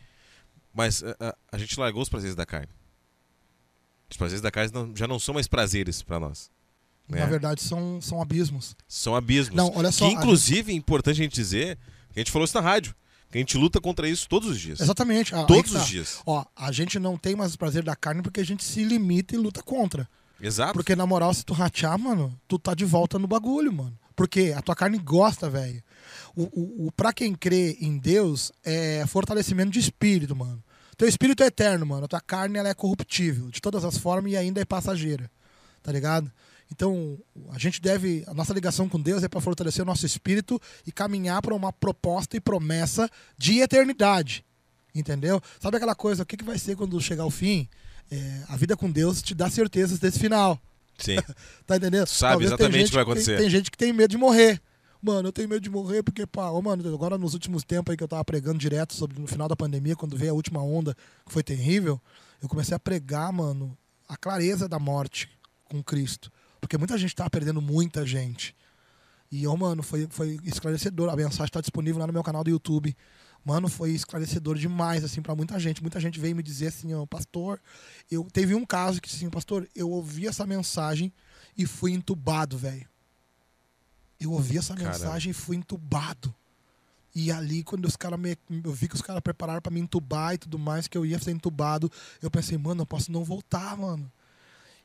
Mas 0.73 1.03
a, 1.03 1.15
a- 1.19 1.35
a 1.51 1.57
gente 1.59 1.79
largou 1.79 2.01
os 2.01 2.09
prazeres 2.09 2.35
da 2.35 2.47
carne. 2.47 2.69
Os 4.09 4.17
prazeres 4.17 4.41
da 4.41 4.49
carne 4.51 4.71
não- 4.73 4.95
já 4.95 5.07
não 5.07 5.19
são 5.19 5.33
mais 5.33 5.47
prazeres 5.47 6.01
pra 6.01 6.19
nós. 6.19 6.49
né? 7.07 7.19
Na 7.21 7.25
verdade, 7.25 7.61
são, 7.63 7.99
são 8.01 8.21
abismos. 8.21 8.75
São 8.87 9.15
abismos. 9.15 9.55
Não, 9.55 9.71
olha 9.75 9.91
só. 9.91 10.07
que 10.07 10.13
inclusive 10.13 10.71
é 10.71 10.75
importante 10.75 11.19
a 11.19 11.23
gente 11.23 11.33
dizer, 11.33 11.77
que 12.13 12.19
a 12.19 12.21
gente 12.21 12.31
falou 12.31 12.45
isso 12.45 12.55
na 12.55 12.61
rádio, 12.61 12.93
que 13.31 13.37
a 13.37 13.41
gente 13.41 13.57
luta 13.57 13.79
contra 13.81 14.07
isso 14.07 14.27
todos 14.29 14.47
os 14.49 14.59
dias. 14.59 14.79
Exatamente. 14.79 15.33
ah, 15.33 15.43
Todos 15.43 15.71
tá. 15.71 15.79
os 15.79 15.87
dias. 15.87 16.19
Ó, 16.25 16.43
a 16.55 16.71
gente 16.71 16.99
não 16.99 17.17
tem 17.17 17.35
mais 17.35 17.53
o 17.53 17.57
prazer 17.57 17.83
da 17.83 17.95
carne 17.95 18.21
porque 18.21 18.39
a 18.39 18.45
gente 18.45 18.63
se 18.63 18.83
limita 18.83 19.33
e 19.35 19.37
luta 19.37 19.61
contra. 19.63 20.07
Exato. 20.41 20.73
Porque 20.73 20.95
na 20.95 21.05
moral, 21.05 21.33
se 21.33 21.43
tu 21.43 21.53
ratear, 21.53 21.97
mano, 21.99 22.39
tu 22.47 22.57
tá 22.59 22.73
de 22.73 22.85
volta 22.85 23.17
no 23.19 23.27
bagulho, 23.27 23.73
mano. 23.73 23.97
Porque 24.15 24.53
a 24.55 24.61
tua 24.61 24.75
carne 24.75 24.97
gosta, 24.97 25.49
velho. 25.49 25.81
O, 26.35 26.43
o, 26.43 26.87
o 26.87 26.91
pra 26.91 27.11
quem 27.11 27.33
crê 27.33 27.77
em 27.81 27.97
Deus 27.97 28.51
é 28.63 29.03
fortalecimento 29.07 29.71
de 29.71 29.79
espírito, 29.79 30.35
mano. 30.35 30.63
Teu 30.99 31.07
espírito 31.07 31.41
é 31.41 31.45
eterno, 31.45 31.85
mano. 31.85 32.03
A 32.03 32.07
tua 32.09 32.19
carne 32.19 32.57
ela 32.59 32.67
é 32.67 32.73
corruptível, 32.73 33.49
de 33.49 33.61
todas 33.61 33.85
as 33.85 33.97
formas, 33.97 34.33
e 34.33 34.35
ainda 34.35 34.59
é 34.59 34.65
passageira. 34.65 35.31
Tá 35.81 35.93
ligado? 35.93 36.29
Então, 36.69 37.17
a 37.51 37.57
gente 37.57 37.81
deve. 37.81 38.25
A 38.27 38.33
nossa 38.33 38.53
ligação 38.53 38.89
com 38.89 38.99
Deus 38.99 39.23
é 39.23 39.29
para 39.29 39.39
fortalecer 39.39 39.81
o 39.81 39.85
nosso 39.85 40.05
espírito 40.05 40.59
e 40.85 40.91
caminhar 40.91 41.41
para 41.41 41.55
uma 41.55 41.71
proposta 41.71 42.35
e 42.35 42.41
promessa 42.41 43.09
de 43.37 43.59
eternidade. 43.61 44.43
Entendeu? 44.93 45.41
Sabe 45.57 45.77
aquela 45.77 45.95
coisa, 45.95 46.23
o 46.23 46.25
que, 46.25 46.35
que 46.35 46.43
vai 46.43 46.59
ser 46.59 46.75
quando 46.75 46.99
chegar 46.99 47.25
o 47.25 47.31
fim? 47.31 47.69
É, 48.11 48.41
a 48.49 48.57
vida 48.57 48.75
com 48.75 48.91
Deus 48.91 49.21
te 49.21 49.33
dá 49.33 49.49
certezas 49.49 49.99
desse 49.99 50.19
final. 50.19 50.59
Sim. 50.97 51.15
Tá 51.65 51.77
entendendo? 51.77 52.07
Sabe 52.07 52.31
Talvez 52.31 52.49
tem 52.49 52.55
exatamente 52.57 52.87
o 52.87 52.89
que 52.89 52.95
vai 52.95 53.05
tem- 53.05 53.11
acontecer. 53.13 53.37
Tem, 53.37 53.49
gente 53.49 53.71
que 53.71 53.77
tem 53.77 53.93
medo 53.93 54.11
de 54.11 54.17
morrer. 54.17 54.61
Mano, 55.01 55.29
eu 55.29 55.31
tenho 55.31 55.47
medo 55.47 55.61
de 55.61 55.69
morrer 55.69 56.03
porque, 56.03 56.27
pá, 56.27 56.49
ô, 56.49 56.61
mano, 56.61 56.93
agora 56.93 57.17
nos 57.17 57.33
últimos 57.33 57.63
tempos 57.63 57.91
aí 57.91 57.97
que 57.97 58.03
eu 58.03 58.07
tava 58.07 58.25
pregando 58.25 58.57
direto 58.57 58.93
sobre 58.93 59.19
no 59.19 59.27
final 59.27 59.47
da 59.47 59.55
pandemia, 59.55 59.95
quando 59.95 60.17
veio 60.17 60.31
a 60.31 60.35
última 60.35 60.61
onda, 60.61 60.93
que 61.25 61.31
foi 61.31 61.41
terrível, 61.41 62.01
eu 62.41 62.49
comecei 62.49 62.75
a 62.75 62.79
pregar, 62.79 63.31
mano, 63.31 63.77
a 64.07 64.17
clareza 64.17 64.67
da 64.67 64.77
morte 64.77 65.29
com 65.65 65.81
Cristo. 65.81 66.29
Porque 66.59 66.77
muita 66.77 66.97
gente 66.97 67.15
tava 67.15 67.29
perdendo 67.29 67.61
muita 67.61 68.05
gente. 68.05 68.53
E, 69.31 69.47
ô, 69.47 69.55
mano, 69.55 69.81
foi, 69.83 70.07
foi 70.09 70.39
esclarecedor. 70.43 71.09
A 71.09 71.15
mensagem 71.15 71.51
tá 71.51 71.61
disponível 71.61 71.99
lá 71.99 72.07
no 72.07 72.13
meu 72.13 72.23
canal 72.23 72.43
do 72.43 72.49
YouTube. 72.49 72.95
Mano, 73.45 73.69
foi 73.69 73.91
esclarecedor 73.91 74.57
demais, 74.57 75.03
assim, 75.03 75.21
pra 75.21 75.35
muita 75.35 75.57
gente. 75.59 75.81
Muita 75.81 75.99
gente 75.99 76.19
veio 76.19 76.35
me 76.35 76.43
dizer 76.43 76.67
assim, 76.67 76.93
ó, 76.93 77.05
pastor, 77.05 77.61
eu 78.11 78.27
teve 78.33 78.53
um 78.53 78.65
caso 78.65 78.99
que 78.99 79.07
assim, 79.07 79.29
pastor, 79.29 79.67
eu 79.73 79.89
ouvi 79.89 80.27
essa 80.27 80.45
mensagem 80.45 81.13
e 81.57 81.65
fui 81.65 81.93
entubado, 81.93 82.57
velho. 82.57 82.85
Eu 84.19 84.31
ouvi 84.31 84.57
essa 84.57 84.73
Caramba. 84.73 84.97
mensagem 84.97 85.31
e 85.31 85.33
fui 85.33 85.55
entubado. 85.55 86.33
E 87.15 87.31
ali, 87.31 87.63
quando 87.63 87.85
os 87.85 87.95
caras 87.95 88.19
me. 88.19 88.37
Eu 88.63 88.71
vi 88.71 88.87
que 88.87 88.95
os 88.95 89.01
caras 89.01 89.21
prepararam 89.21 89.61
pra 89.61 89.71
me 89.71 89.79
entubar 89.79 90.33
e 90.33 90.37
tudo 90.37 90.59
mais, 90.59 90.87
que 90.87 90.97
eu 90.97 91.05
ia 91.05 91.17
ser 91.19 91.31
entubado, 91.31 91.91
eu 92.21 92.29
pensei, 92.29 92.57
mano, 92.57 92.81
eu 92.81 92.85
posso 92.85 93.11
não 93.11 93.23
voltar, 93.23 93.75
mano. 93.77 94.11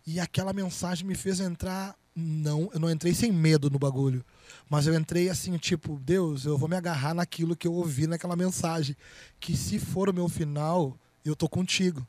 E 0.06 0.20
aquela 0.20 0.52
mensagem 0.52 1.06
me 1.06 1.14
fez 1.14 1.40
entrar. 1.40 1.94
Não, 2.16 2.70
eu 2.72 2.78
não 2.78 2.90
entrei 2.90 3.12
sem 3.12 3.32
medo 3.32 3.68
no 3.68 3.78
bagulho. 3.78 4.24
Mas 4.70 4.86
eu 4.86 4.94
entrei 4.94 5.28
assim, 5.28 5.56
tipo, 5.58 5.98
Deus, 5.98 6.44
eu 6.44 6.56
vou 6.56 6.68
me 6.68 6.76
agarrar 6.76 7.12
naquilo 7.12 7.56
que 7.56 7.66
eu 7.66 7.72
ouvi 7.72 8.06
naquela 8.06 8.36
mensagem. 8.36 8.96
Que 9.40 9.56
se 9.56 9.78
for 9.78 10.08
o 10.08 10.14
meu 10.14 10.28
final, 10.28 10.96
eu 11.24 11.34
tô 11.34 11.48
contigo. 11.48 12.06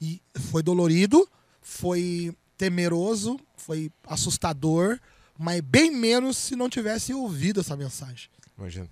E 0.00 0.20
foi 0.50 0.62
dolorido, 0.62 1.26
foi 1.62 2.36
temeroso, 2.58 3.38
foi 3.56 3.90
assustador, 4.06 4.98
mas 5.38 5.60
bem 5.60 5.90
menos 5.90 6.36
se 6.36 6.56
não 6.56 6.68
tivesse 6.68 7.14
ouvido 7.14 7.60
essa 7.60 7.76
mensagem. 7.76 8.28
Imagina. 8.58 8.88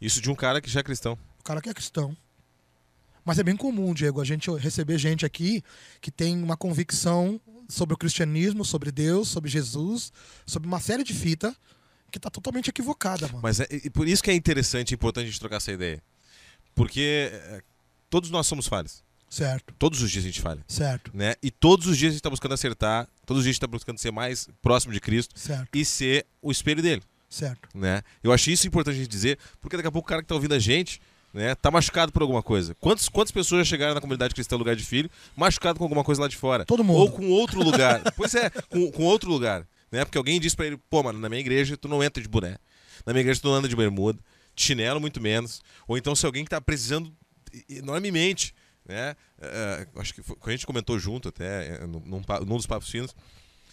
Isso 0.00 0.20
de 0.20 0.30
um 0.30 0.34
cara 0.34 0.60
que 0.60 0.70
já 0.70 0.80
é 0.80 0.82
cristão. 0.82 1.18
O 1.40 1.42
cara 1.42 1.60
que 1.60 1.68
é 1.68 1.74
cristão. 1.74 2.16
Mas 3.24 3.38
é 3.38 3.42
bem 3.42 3.56
comum, 3.56 3.92
Diego, 3.92 4.20
a 4.20 4.24
gente 4.24 4.50
receber 4.52 4.98
gente 4.98 5.26
aqui 5.26 5.62
que 6.00 6.10
tem 6.10 6.42
uma 6.42 6.56
convicção 6.56 7.40
sobre 7.68 7.94
o 7.94 7.96
cristianismo, 7.96 8.64
sobre 8.64 8.90
Deus, 8.92 9.28
sobre 9.28 9.50
Jesus, 9.50 10.12
sobre 10.46 10.68
uma 10.68 10.80
série 10.80 11.04
de 11.04 11.14
fita 11.14 11.54
que 12.10 12.18
tá 12.18 12.28
totalmente 12.28 12.68
equivocada, 12.68 13.26
mano. 13.28 13.40
Mas 13.42 13.60
é 13.60 13.66
por 13.92 14.06
isso 14.06 14.22
que 14.22 14.30
é 14.30 14.34
interessante 14.34 14.90
e 14.90 14.94
importante 14.94 15.24
a 15.24 15.30
gente 15.30 15.40
trocar 15.40 15.56
essa 15.56 15.72
ideia. 15.72 16.02
Porque 16.74 17.30
é, 17.32 17.62
todos 18.10 18.30
nós 18.30 18.46
somos 18.46 18.66
falhos. 18.66 19.02
Certo, 19.32 19.72
Todos 19.78 20.02
os 20.02 20.10
dias 20.10 20.22
a 20.24 20.26
gente 20.26 20.42
falha. 20.42 20.60
certo, 20.68 21.10
Né? 21.14 21.36
E 21.42 21.50
todos 21.50 21.86
os 21.86 21.96
dias 21.96 22.10
a 22.10 22.12
gente 22.12 22.18
está 22.18 22.28
buscando 22.28 22.52
acertar, 22.52 23.08
todos 23.24 23.38
os 23.38 23.44
dias 23.44 23.52
a 23.52 23.54
gente 23.54 23.56
está 23.56 23.66
buscando 23.66 23.96
ser 23.96 24.12
mais 24.12 24.46
próximo 24.60 24.92
de 24.92 25.00
Cristo 25.00 25.38
certo, 25.38 25.74
e 25.74 25.86
ser 25.86 26.26
o 26.42 26.52
espelho 26.52 26.82
dele. 26.82 27.02
certo. 27.30 27.66
Né? 27.74 28.02
Eu 28.22 28.30
acho 28.30 28.50
isso 28.50 28.66
importante 28.66 28.96
a 28.96 28.98
gente 28.98 29.08
dizer, 29.08 29.38
porque 29.58 29.74
daqui 29.74 29.88
a 29.88 29.90
pouco 29.90 30.06
o 30.06 30.08
cara 30.10 30.20
que 30.20 30.26
está 30.26 30.34
ouvindo 30.34 30.52
a 30.52 30.58
gente 30.58 31.00
né, 31.32 31.54
tá 31.54 31.70
machucado 31.70 32.12
por 32.12 32.20
alguma 32.20 32.42
coisa. 32.42 32.74
Quantas, 32.74 33.08
quantas 33.08 33.32
pessoas 33.32 33.66
já 33.66 33.70
chegaram 33.70 33.94
na 33.94 34.02
comunidade 34.02 34.34
cristã 34.34 34.54
lugar 34.54 34.76
de 34.76 34.84
filho, 34.84 35.10
machucado 35.34 35.78
com 35.78 35.84
alguma 35.86 36.04
coisa 36.04 36.20
lá 36.20 36.28
de 36.28 36.36
fora? 36.36 36.66
Todo 36.66 36.84
mundo. 36.84 36.98
Ou 36.98 37.10
com 37.10 37.30
outro 37.30 37.62
lugar. 37.62 38.02
pois 38.14 38.34
é, 38.34 38.50
com, 38.50 38.92
com 38.92 39.04
outro 39.04 39.30
lugar. 39.30 39.66
Né? 39.90 40.04
Porque 40.04 40.18
alguém 40.18 40.38
disse 40.38 40.54
pra 40.54 40.66
ele, 40.66 40.76
pô, 40.90 41.02
mano, 41.02 41.18
na 41.18 41.30
minha 41.30 41.40
igreja 41.40 41.74
tu 41.74 41.88
não 41.88 42.02
entra 42.04 42.22
de 42.22 42.28
boné. 42.28 42.58
Na 43.06 43.14
minha 43.14 43.22
igreja 43.22 43.40
tu 43.40 43.48
não 43.48 43.54
anda 43.54 43.66
de 43.66 43.74
bermuda, 43.74 44.18
de 44.54 44.62
chinelo 44.62 45.00
muito 45.00 45.22
menos. 45.22 45.62
Ou 45.88 45.96
então 45.96 46.14
se 46.14 46.26
alguém 46.26 46.44
que 46.44 46.50
tá 46.50 46.60
precisando 46.60 47.10
enormemente, 47.66 48.54
né? 48.86 49.14
É, 49.40 49.86
acho 49.96 50.14
que 50.14 50.22
foi, 50.22 50.36
a 50.44 50.50
gente 50.50 50.66
comentou 50.66 50.98
junto 50.98 51.28
até, 51.28 51.76
é, 51.76 51.86
num, 51.86 52.22
num 52.46 52.56
dos 52.56 52.66
papos 52.66 52.88
finos, 52.88 53.14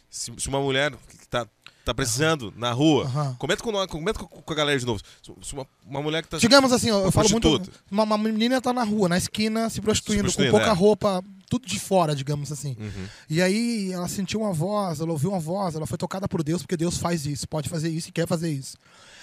se, 0.10 0.32
se 0.38 0.48
uma 0.50 0.60
mulher 0.60 0.91
que 1.08 1.28
tá, 1.28 1.48
tá 1.86 1.93
precisando 1.93 2.54
na 2.58 2.72
rua, 2.72 3.06
Aham. 3.06 3.36
comenta, 3.38 3.63
com, 3.63 3.88
comenta 3.88 4.19
com, 4.19 4.54
a 4.54 4.56
galera 4.56 4.80
de 4.80 4.86
novo. 4.86 5.02
Se- 5.22 5.54
uma, 5.54 5.67
uma 5.86 6.02
mulher 6.02 6.24
que 6.24 6.30
tá. 6.30 6.38
Digamos 6.38 6.72
assim, 6.72 6.89
eu, 6.89 7.00
eu 7.00 7.12
falo 7.12 7.30
muito. 7.30 7.62
Uma, 7.91 8.04
uma 8.04 8.17
menina 8.17 8.60
tá 8.62 8.74
na 8.74 8.84
rua, 8.84 9.08
na 9.08 9.17
esquina, 9.17 9.69
se 9.69 9.82
prostituindo, 9.82 10.30
Se 10.30 10.36
prostituindo, 10.36 10.52
com 10.52 10.58
pouca 10.58 10.72
é. 10.72 10.76
roupa, 10.76 11.24
tudo 11.50 11.67
de 11.67 11.80
fora, 11.80 12.15
digamos 12.15 12.52
assim. 12.52 12.76
Uhum. 12.80 13.08
E 13.30 13.41
aí 13.41 13.91
ela 13.91 14.08
sentiu 14.08 14.41
uma 14.41 14.54
voz, 14.54 15.00
ela 15.00 15.12
ouviu 15.12 15.30
uma 15.32 15.39
voz, 15.39 15.76
ela 15.76 15.86
foi 15.86 15.98
tocada 15.98 16.28
por 16.28 16.43
Deus, 16.43 16.62
porque 16.63 16.78
Deus 16.78 16.98
faz 16.98 17.26
isso, 17.26 17.48
pode 17.48 17.69
fazer 17.69 17.89
isso 17.89 18.10
e 18.10 18.12
quer 18.12 18.28
fazer 18.28 18.52
isso. 18.52 18.78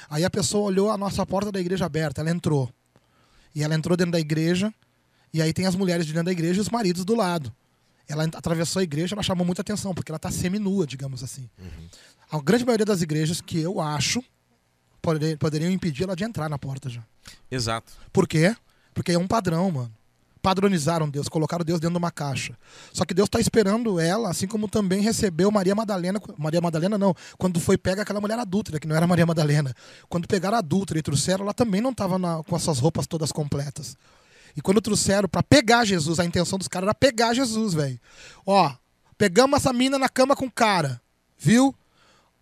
Aí 0.09 0.25
a 0.25 0.31
pessoa 0.31 0.67
olhou 0.67 0.91
a 0.91 0.97
nossa 0.97 1.27
porta 1.27 1.51
da 1.51 1.59
igreja 1.61 1.85
aberta, 1.85 2.21
ela 2.21 2.31
entrou. 2.31 2.71
E 3.55 3.63
ela 3.65 3.75
entrou 3.75 3.97
dentro 3.97 4.13
da 4.13 4.21
igreja, 4.21 4.73
e 5.37 5.43
aí 5.43 5.53
tem 5.53 5.67
as 5.67 5.75
mulheres 5.75 6.07
de 6.07 6.13
dentro 6.13 6.27
da 6.27 6.33
igreja 6.33 6.59
e 6.59 6.61
os 6.61 6.69
maridos 6.71 7.05
do 7.05 7.15
lado. 7.15 7.53
Ela 8.09 8.25
atravessou 8.25 8.81
a 8.81 8.83
igreja, 8.83 9.15
ela 9.15 9.23
chamou 9.23 9.45
muita 9.45 9.63
atenção, 9.63 9.93
porque 9.95 10.11
ela 10.11 10.17
está 10.17 10.31
seminua, 10.31 10.87
digamos 10.87 11.23
assim. 11.23 11.49
A 12.31 12.41
grande 12.41 12.65
maioria 12.65 12.87
das 12.87 13.03
igrejas 13.03 13.41
que 13.41 13.59
eu 13.61 13.81
acho 13.81 14.23
pode- 15.03 15.37
poderiam 15.37 15.71
impedir 15.71 16.05
ela 16.05 16.17
de 16.17 16.25
entrar 16.25 16.49
na 16.49 16.59
porta 16.59 16.89
já. 16.89 17.03
Exato. 17.51 17.93
Por 18.13 18.27
quê? 18.27 18.55
Porque 18.95 19.13
é 19.13 19.19
um 19.19 19.27
padrão, 19.27 19.71
mano. 19.71 19.93
Padronizaram 20.41 21.11
Deus, 21.11 21.29
colocaram 21.29 21.65
Deus 21.65 21.81
dentro 21.81 21.95
de 21.95 21.99
uma 21.99 22.11
caixa. 22.13 22.57
Só 22.93 23.05
que 23.05 23.13
Deus 23.13 23.27
está 23.27 23.41
esperando 23.41 23.99
ela, 23.99 24.31
assim 24.31 24.47
como 24.47 24.69
também 24.69 25.01
recebeu 25.01 25.51
Maria 25.51 25.75
Madalena. 25.75 26.21
Maria 26.39 26.61
Madalena 26.61 26.97
não, 26.97 27.13
quando 27.37 27.59
foi 27.59 27.77
pega 27.77 28.03
aquela 28.03 28.21
mulher 28.21 28.39
adúltera, 28.39 28.79
que 28.79 28.87
não 28.87 28.95
era 28.95 29.07
Maria 29.09 29.27
Madalena. 29.27 29.75
Quando 30.09 30.29
pegaram 30.29 30.55
a 30.57 30.61
adúltera 30.61 31.01
e 31.01 31.03
trouxeram, 31.03 31.43
ela 31.43 31.53
também 31.53 31.81
não 31.81 31.91
estava 31.91 32.17
com 32.45 32.55
as 32.55 32.63
suas 32.63 32.79
roupas 32.79 33.09
todas 33.09 33.33
completas. 33.33 33.97
E 34.57 34.63
quando 34.63 34.81
trouxeram 34.81 35.29
para 35.29 35.43
pegar 35.43 35.85
Jesus, 35.85 36.19
a 36.19 36.25
intenção 36.25 36.59
dos 36.59 36.69
caras 36.69 36.87
era 36.87 36.95
pegar 36.95 37.35
Jesus, 37.35 37.75
velho. 37.75 38.01
Ó, 38.47 38.73
pegamos 39.19 39.59
essa 39.59 39.73
mina 39.73 39.99
na 39.99 40.09
cama 40.09 40.35
com 40.35 40.47
o 40.47 40.51
cara, 40.51 41.01
viu? 41.39 41.75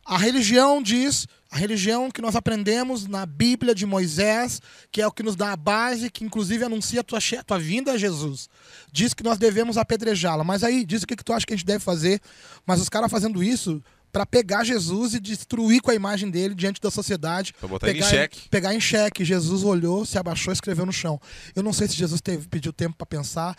A 0.07 0.19
religião 0.19 0.83
diz, 0.83 1.27
a 1.51 1.57
religião 1.57 2.11
que 2.11 2.21
nós 2.21 2.37
aprendemos 2.37 3.07
na 3.07 3.25
Bíblia 3.25 3.75
de 3.75 3.87
Moisés, 3.87 4.61
que 4.93 5.01
é 5.01 5.07
o 5.07 5.11
que 5.11 5.23
nos 5.23 5.35
dá 5.35 5.53
a 5.53 5.57
base, 5.57 6.11
que 6.11 6.25
inclusive 6.25 6.63
anuncia 6.63 7.01
a 7.01 7.05
tua, 7.05 7.19
tua 7.47 7.59
vinda 7.59 7.93
a 7.93 7.97
Jesus, 7.97 8.49
diz 8.93 9.15
que 9.15 9.23
nós 9.23 9.39
devemos 9.39 9.79
apedrejá-la. 9.79 10.45
Mas 10.45 10.63
aí, 10.63 10.85
diz 10.85 11.03
o 11.03 11.07
que, 11.07 11.17
que 11.17 11.25
tu 11.25 11.33
acha 11.33 11.47
que 11.47 11.55
a 11.55 11.57
gente 11.57 11.67
deve 11.67 11.79
fazer. 11.83 12.21
Mas 12.67 12.81
os 12.81 12.89
caras 12.89 13.11
fazendo 13.11 13.43
isso 13.43 13.83
para 14.15 14.25
pegar 14.25 14.63
Jesus 14.63 15.13
e 15.15 15.19
destruir 15.19 15.83
com 15.83 15.91
a 15.91 15.95
imagem 15.95 16.31
dele 16.31 16.55
diante 16.55 16.81
da 16.81 16.89
sociedade. 16.89 17.53
Pra 17.59 17.67
botar 17.67 17.89
ele 17.89 17.99
em 17.99 18.01
pegar 18.01 18.11
xeque. 18.11 18.49
Pegar 18.49 18.73
em 18.73 18.81
xeque. 18.81 19.25
Jesus 19.25 19.65
olhou, 19.65 20.07
se 20.07 20.17
abaixou 20.17 20.53
e 20.53 20.55
escreveu 20.55 20.87
no 20.87 20.93
chão. 20.93 21.21
Eu 21.53 21.65
não 21.65 21.73
sei 21.73 21.89
se 21.89 21.97
Jesus 21.97 22.21
teve, 22.21 22.47
pediu 22.47 22.73
tempo 22.73 22.97
para 22.97 23.05
pensar, 23.07 23.57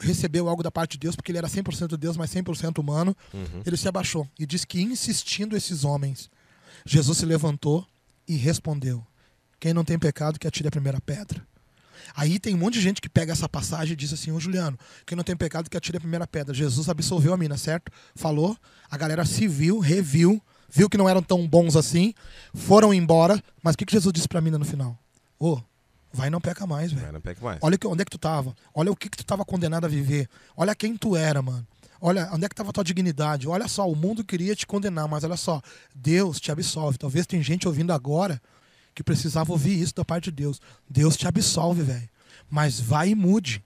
recebeu 0.00 0.48
algo 0.48 0.62
da 0.62 0.70
parte 0.70 0.92
de 0.92 1.00
Deus, 1.00 1.14
porque 1.14 1.30
ele 1.30 1.36
era 1.36 1.46
100% 1.46 1.98
Deus, 1.98 2.16
mas 2.16 2.32
100% 2.32 2.78
humano. 2.78 3.14
Uhum. 3.34 3.62
Ele 3.66 3.76
se 3.76 3.86
abaixou 3.86 4.26
e 4.38 4.46
disse 4.46 4.66
que, 4.66 4.80
insistindo 4.80 5.54
esses 5.54 5.84
homens, 5.84 6.30
Jesus 6.86 7.18
se 7.18 7.26
levantou 7.26 7.86
e 8.26 8.36
respondeu: 8.36 9.06
Quem 9.60 9.74
não 9.74 9.84
tem 9.84 9.98
pecado, 9.98 10.38
que 10.38 10.48
atire 10.48 10.68
a 10.68 10.70
primeira 10.70 10.98
pedra. 10.98 11.46
Aí 12.14 12.38
tem 12.38 12.54
um 12.54 12.58
monte 12.58 12.74
de 12.74 12.80
gente 12.80 13.00
que 13.00 13.08
pega 13.08 13.32
essa 13.32 13.48
passagem 13.48 13.92
e 13.92 13.96
diz 13.96 14.12
assim: 14.12 14.30
Ô 14.32 14.40
Juliano, 14.40 14.78
quem 15.06 15.16
não 15.16 15.24
tem 15.24 15.36
pecado, 15.36 15.68
que 15.70 15.76
atire 15.76 15.96
a 15.98 16.00
primeira 16.00 16.26
pedra. 16.26 16.54
Jesus 16.54 16.88
absolveu 16.88 17.32
a 17.32 17.36
mina, 17.36 17.56
certo? 17.56 17.90
Falou, 18.14 18.56
a 18.90 18.96
galera 18.96 19.24
se 19.24 19.46
viu, 19.48 19.78
reviu, 19.78 20.40
viu 20.68 20.88
que 20.88 20.96
não 20.98 21.08
eram 21.08 21.22
tão 21.22 21.46
bons 21.46 21.76
assim, 21.76 22.12
foram 22.54 22.92
embora. 22.94 23.42
Mas 23.62 23.74
o 23.74 23.78
que, 23.78 23.84
que 23.86 23.92
Jesus 23.92 24.12
disse 24.12 24.28
pra 24.28 24.40
mina 24.40 24.58
no 24.58 24.64
final? 24.64 24.98
Ô, 25.38 25.60
vai 26.12 26.28
e 26.28 26.30
não 26.30 26.40
peca 26.40 26.66
mais, 26.66 26.90
velho. 26.92 27.02
Vai, 27.04 27.12
não 27.12 27.20
peca 27.20 27.40
mais. 27.44 27.58
Olha 27.62 27.78
que- 27.78 27.86
onde 27.86 28.02
é 28.02 28.04
que 28.04 28.10
tu 28.10 28.18
tava. 28.18 28.54
Olha 28.74 28.90
o 28.90 28.96
que, 28.96 29.08
que 29.08 29.16
tu 29.16 29.24
tava 29.24 29.44
condenado 29.44 29.84
a 29.84 29.88
viver. 29.88 30.28
Olha 30.56 30.74
quem 30.74 30.96
tu 30.96 31.16
era, 31.16 31.40
mano. 31.40 31.66
Olha 32.02 32.30
onde 32.32 32.46
é 32.46 32.48
que 32.48 32.54
tava 32.54 32.70
a 32.70 32.72
tua 32.72 32.82
dignidade. 32.82 33.46
Olha 33.46 33.68
só, 33.68 33.86
o 33.90 33.94
mundo 33.94 34.24
queria 34.24 34.56
te 34.56 34.66
condenar, 34.66 35.06
mas 35.06 35.22
olha 35.22 35.36
só, 35.36 35.60
Deus 35.94 36.40
te 36.40 36.50
absolve. 36.50 36.96
Talvez 36.96 37.26
tem 37.26 37.42
gente 37.42 37.68
ouvindo 37.68 37.92
agora 37.92 38.40
que 38.94 39.02
precisava 39.02 39.52
ouvir 39.52 39.80
isso 39.80 39.94
da 39.94 40.04
parte 40.04 40.24
de 40.24 40.32
Deus. 40.42 40.60
Deus 40.88 41.16
te 41.16 41.26
absolve, 41.26 41.82
velho. 41.82 42.08
Mas 42.50 42.80
vai 42.80 43.10
e 43.10 43.14
mude. 43.14 43.62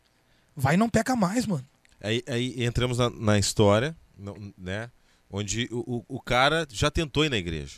Vai 0.56 0.74
e 0.74 0.76
não 0.76 0.88
peca 0.88 1.16
mais, 1.16 1.46
mano. 1.46 1.64
Aí, 2.02 2.22
aí 2.28 2.64
entramos 2.64 2.98
na, 2.98 3.08
na 3.10 3.38
história, 3.38 3.96
né? 4.58 4.90
Onde 5.30 5.68
o, 5.72 6.04
o, 6.08 6.16
o 6.16 6.20
cara 6.20 6.66
já 6.70 6.90
tentou 6.90 7.24
ir 7.24 7.30
na 7.30 7.36
igreja. 7.38 7.76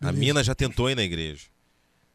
A 0.00 0.06
Beleza. 0.06 0.18
mina 0.20 0.44
já 0.44 0.54
tentou 0.54 0.90
ir 0.90 0.94
na 0.94 1.02
igreja. 1.02 1.44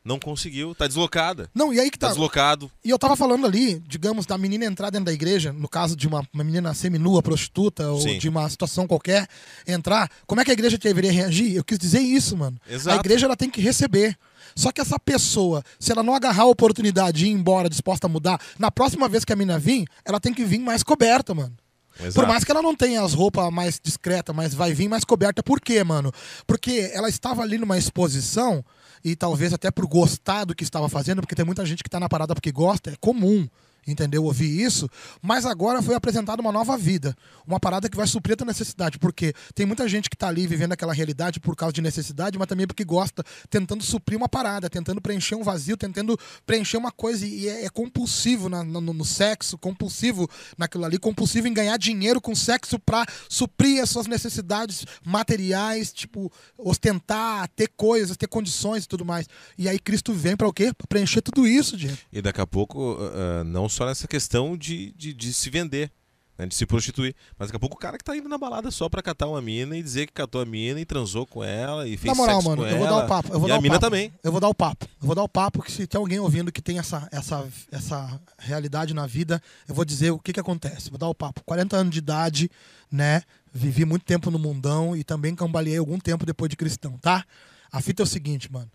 Não 0.06 0.20
conseguiu, 0.20 0.76
tá 0.76 0.86
deslocada. 0.86 1.50
Não, 1.56 1.74
e 1.74 1.80
aí 1.80 1.90
que 1.90 1.98
Tá 1.98 2.08
tá. 2.08 2.12
deslocado. 2.14 2.70
E 2.84 2.90
eu 2.90 3.00
tava 3.00 3.16
falando 3.16 3.48
ali, 3.48 3.80
digamos, 3.88 4.26
da 4.26 4.38
menina 4.38 4.66
entrar 4.66 4.90
dentro 4.90 5.06
da 5.06 5.14
igreja, 5.14 5.54
no 5.54 5.70
caso 5.70 5.96
de 5.96 6.08
uma, 6.10 6.28
uma 6.34 6.44
menina 6.44 6.74
seminua, 6.74 7.24
prostituta, 7.24 7.90
ou 7.90 8.02
Sim. 8.02 8.20
de 8.20 8.28
uma 8.28 8.48
situação 8.50 8.86
qualquer, 8.86 9.30
entrar. 9.66 10.12
Como 10.28 10.42
é 10.42 10.46
que 10.46 10.52
a 10.52 10.54
igreja 10.54 10.78
deveria 10.78 11.12
reagir? 11.12 11.56
Eu 11.56 11.64
quis 11.64 11.80
dizer 11.80 12.02
isso, 12.02 12.36
mano. 12.36 12.60
Exato. 12.70 12.98
A 12.98 13.00
igreja 13.00 13.26
ela 13.26 13.38
tem 13.38 13.50
que 13.50 13.62
receber. 13.62 14.18
Só 14.56 14.72
que 14.72 14.82
essa 14.82 15.00
pessoa, 15.00 15.64
se 15.80 15.92
ela 15.92 16.04
não 16.04 16.14
agarrar 16.14 16.44
a 16.44 16.48
oportunidade 16.48 17.26
e 17.26 17.30
ir 17.30 17.32
embora 17.32 17.70
disposta 17.70 18.08
a 18.08 18.10
mudar, 18.10 18.40
na 18.58 18.72
próxima 18.72 19.08
vez 19.08 19.26
que 19.26 19.34
a 19.34 19.36
mina 19.36 19.58
vir, 19.60 19.86
ela 20.06 20.20
tem 20.20 20.34
que 20.34 20.44
vir 20.44 20.60
mais 20.60 20.84
coberta, 20.84 21.34
mano. 21.34 21.56
Por 21.98 22.08
Exato. 22.08 22.28
mais 22.28 22.44
que 22.44 22.52
ela 22.52 22.62
não 22.62 22.76
tenha 22.76 23.04
as 23.04 23.14
roupas 23.14 23.52
mais 23.52 23.80
discretas, 23.82 24.36
mas 24.36 24.54
vai 24.54 24.74
vir 24.74 24.90
mais 24.90 25.04
coberta. 25.04 25.44
Por 25.44 25.62
quê, 25.62 25.84
mano? 25.84 26.12
Porque 26.48 26.90
ela 26.92 27.08
estava 27.08 27.44
ali 27.44 27.58
numa 27.58 27.78
exposição, 27.78 28.66
e 29.04 29.16
talvez 29.16 29.54
até 29.54 29.70
por 29.70 29.86
gostar 29.86 30.46
do 30.46 30.56
que 30.56 30.64
estava 30.64 30.90
fazendo, 30.90 31.22
porque 31.22 31.36
tem 31.36 31.46
muita 31.46 31.66
gente 31.66 31.84
que 31.84 31.90
tá 31.90 32.00
na 32.00 32.10
parada 32.10 32.34
porque 32.34 32.52
gosta, 32.52 32.92
é 32.92 32.96
comum. 33.00 33.48
Entendeu? 33.88 34.24
Ouvir 34.24 34.62
isso, 34.62 34.90
mas 35.22 35.46
agora 35.46 35.82
foi 35.82 35.96
apresentada 35.96 36.42
uma 36.42 36.52
nova 36.52 36.78
vida, 36.78 37.16
uma 37.46 37.60
parada 37.60 37.90
que 37.90 37.98
vai 37.98 38.08
suprir 38.08 38.38
a 38.40 38.46
necessidade, 38.46 38.98
porque 38.98 39.34
tem 39.54 39.66
muita 39.66 39.88
gente 39.88 40.10
que 40.10 40.16
está 40.16 40.28
ali 40.28 40.48
vivendo 40.48 40.74
aquela 40.74 40.94
realidade 40.94 41.40
por 41.40 41.56
causa 41.56 41.74
de 41.74 41.82
necessidade, 41.82 42.38
mas 42.38 42.48
também 42.48 42.66
porque 42.66 42.84
gosta, 42.84 43.24
tentando 43.50 43.84
suprir 43.84 44.18
uma 44.18 44.30
parada, 44.30 44.70
tentando 44.70 45.02
preencher 45.02 45.36
um 45.36 45.44
vazio, 45.44 45.78
tentando 45.78 46.18
preencher 46.46 46.78
uma 46.78 46.92
coisa 46.92 47.26
e 47.26 47.48
é, 47.48 47.66
é 47.66 47.70
compulsivo 47.70 48.50
na, 48.50 48.64
no, 48.64 48.82
no, 48.82 49.06
sexo, 49.06 49.58
compulsivo 49.58 50.30
naquilo 50.58 50.86
ali, 50.86 50.98
compulsivo 50.98 51.48
em 51.48 51.54
ganhar 51.54 51.78
dinheiro 51.78 52.22
com 52.22 52.36
sexo 52.36 52.80
para 52.80 53.06
suprir 53.30 53.82
as 53.82 53.90
suas 53.90 54.08
necessidades 54.08 54.86
materiais, 55.06 55.92
tipo, 55.92 56.32
ostentar, 56.58 57.48
ter 57.50 57.70
coisas, 57.76 58.18
ter 58.18 58.28
condições 58.28 58.86
e 58.86 58.88
tudo 58.88 59.06
mais. 59.06 59.28
E 59.58 59.68
aí 59.68 59.80
Cristo 59.80 60.14
vem 60.14 60.36
para 60.36 60.48
o 60.48 60.54
quê? 60.54 60.72
Pra 60.74 60.88
preencher 60.88 61.22
tudo 61.22 61.48
isso, 61.48 61.78
Diego. 61.78 61.98
E 62.12 62.22
daqui 62.22 62.42
a 62.42 62.48
pouco, 62.48 62.94
uh, 62.94 63.44
não 63.44 63.68
só 63.74 63.86
nessa 63.86 64.08
questão 64.08 64.56
de, 64.56 64.92
de, 64.94 65.14
de 65.14 65.34
se 65.34 65.50
vender, 65.50 65.92
né, 66.38 66.46
de 66.48 66.56
se 66.56 66.66
prostituir. 66.66 67.16
Mas 67.38 67.48
daqui 67.50 67.58
a 67.58 67.60
pouco 67.60 67.76
o 67.76 67.80
cara 67.80 67.98
que 67.98 68.04
tá 68.04 68.16
indo 68.16 68.30
na 68.30 68.38
balada 68.38 68.72
só 68.72 68.88
pra 68.90 69.02
catar 69.02 69.28
uma 69.28 69.42
mina 69.42 69.78
e 69.78 69.84
dizer 69.84 70.08
que 70.08 70.14
catou 70.14 70.42
a 70.42 70.46
mina 70.46 70.80
e 70.80 70.86
transou 70.86 71.26
com 71.28 71.44
ela 71.44 71.88
e 71.88 71.98
fez 71.98 72.06
na 72.06 72.16
moral, 72.16 72.36
sexo 72.36 72.50
mano, 72.50 72.62
com 72.64 72.68
eu 72.68 72.76
ela. 72.78 72.88
vou 72.88 72.98
dar 72.98 73.06
o 73.06 73.08
papo. 73.08 73.34
Eu 73.34 73.40
vou 73.40 73.48
e 73.48 73.50
dar 73.50 73.56
a 73.56 73.60
o 73.60 73.62
mina 73.62 73.76
papo. 73.76 73.86
também. 73.86 74.14
Eu 74.24 74.32
vou 74.32 74.42
dar 74.42 74.50
o 74.50 74.56
papo. 74.56 74.86
Eu 75.02 75.06
vou 75.08 75.16
dar 75.16 75.24
o 75.24 75.30
papo 75.30 75.62
que 75.62 75.72
se 75.72 75.86
tem 75.86 76.00
alguém 76.00 76.20
ouvindo 76.20 76.52
que 76.52 76.62
tem 76.62 76.80
essa, 76.80 77.08
essa, 77.12 77.48
essa 77.72 78.22
realidade 78.40 78.94
na 78.94 79.06
vida, 79.06 79.42
eu 79.68 79.76
vou 79.76 79.84
dizer 79.86 80.12
o 80.12 80.20
que 80.20 80.34
que 80.34 80.40
acontece. 80.40 80.90
Vou 80.90 80.98
dar 80.98 81.08
o 81.08 81.16
papo. 81.16 81.42
40 81.46 81.76
anos 81.78 81.92
de 81.92 82.00
idade, 82.00 82.50
né? 82.92 83.22
Vivi 83.54 83.86
muito 83.86 84.04
tempo 84.06 84.32
no 84.32 84.40
mundão 84.40 84.96
e 84.96 85.04
também 85.04 85.36
cambaleei 85.36 85.78
algum 85.78 86.00
tempo 86.00 86.26
depois 86.26 86.50
de 86.50 86.56
cristão, 86.56 86.98
tá? 86.98 87.26
A 87.72 87.82
fita 87.82 88.02
é 88.02 88.06
o 88.06 88.08
seguinte, 88.08 88.52
mano. 88.52 88.72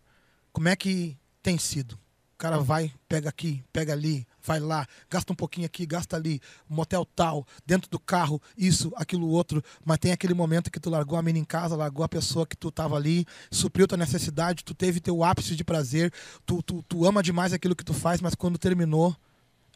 Como 0.53 0.69
é 0.69 0.77
que 0.77 1.17
tem 1.43 1.59
sido? 1.59 1.93
O 1.95 2.39
cara 2.39 2.59
vai, 2.59 2.93
pega 3.09 3.29
aqui, 3.29 3.65
pega 3.73 3.93
ali, 3.93 4.25
vai 4.49 4.59
lá, 4.59 4.87
gasta 5.11 5.31
um 5.31 5.37
pouquinho 5.37 5.67
aqui, 5.67 5.85
gasta 5.85 6.17
ali, 6.17 6.41
motel 6.67 7.05
tal, 7.05 7.47
dentro 7.67 7.91
do 7.91 7.99
carro, 7.99 8.41
isso, 8.57 8.91
aquilo 8.97 9.29
outro, 9.29 9.63
mas 9.85 9.99
tem 9.99 10.11
aquele 10.11 10.33
momento 10.33 10.71
que 10.71 10.81
tu 10.81 10.89
largou 10.89 11.19
a 11.19 11.23
mina 11.23 11.39
em 11.39 11.45
casa, 11.45 11.77
largou 11.77 12.03
a 12.03 12.09
pessoa 12.09 12.47
que 12.47 12.57
tu 12.57 12.71
tava 12.71 12.97
ali, 12.97 13.27
supriu 13.51 13.87
tua 13.87 13.99
necessidade, 13.99 14.65
tu 14.65 14.75
teve 14.75 15.01
teu 15.01 15.23
ápice 15.23 15.55
de 15.55 15.63
prazer, 15.63 16.11
tu, 16.47 16.63
tu, 16.63 16.83
tu 16.89 17.05
ama 17.05 17.23
demais 17.23 17.53
aquilo 17.53 17.77
que 17.77 17.85
tu 17.85 17.93
faz, 17.93 18.23
mas 18.23 18.35
quando 18.35 18.57
terminou, 18.57 19.15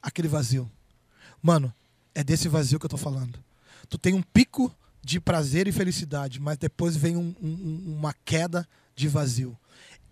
aquele 0.00 0.26
vazio. 0.26 0.70
Mano, 1.42 1.72
é 2.14 2.24
desse 2.24 2.48
vazio 2.48 2.80
que 2.80 2.86
eu 2.86 2.90
tô 2.90 2.96
falando. 2.96 3.38
Tu 3.90 3.98
tem 3.98 4.14
um 4.14 4.22
pico 4.22 4.74
de 5.04 5.20
prazer 5.20 5.68
e 5.68 5.72
felicidade, 5.72 6.40
mas 6.40 6.56
depois 6.56 6.96
vem 6.96 7.16
um, 7.18 7.34
um, 7.42 7.96
uma 7.98 8.14
queda 8.24 8.66
de 8.96 9.06
vazio. 9.06 9.54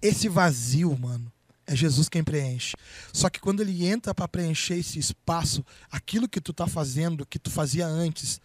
Esse 0.02 0.28
vazio, 0.28 0.94
mano, 0.98 1.32
é 1.70 1.76
Jesus 1.76 2.08
quem 2.08 2.24
preenche. 2.24 2.74
Só 3.12 3.30
que 3.30 3.38
quando 3.38 3.60
ele 3.60 3.86
entra 3.86 4.12
para 4.12 4.26
preencher 4.26 4.74
esse 4.74 4.98
espaço, 4.98 5.64
aquilo 5.88 6.28
que 6.28 6.40
tu 6.40 6.52
tá 6.52 6.66
fazendo, 6.66 7.24
que 7.24 7.38
tu 7.38 7.48
fazia 7.48 7.86
antes, 7.86 8.40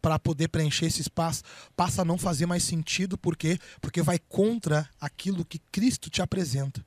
para 0.00 0.16
poder 0.16 0.46
preencher 0.46 0.86
esse 0.86 1.00
espaço, 1.00 1.42
passa 1.74 2.02
a 2.02 2.04
não 2.04 2.16
fazer 2.16 2.46
mais 2.46 2.62
sentido, 2.62 3.18
por 3.18 3.36
quê? 3.36 3.58
Porque 3.80 4.00
vai 4.00 4.16
contra 4.16 4.88
aquilo 5.00 5.44
que 5.44 5.58
Cristo 5.72 6.08
te 6.08 6.22
apresenta, 6.22 6.86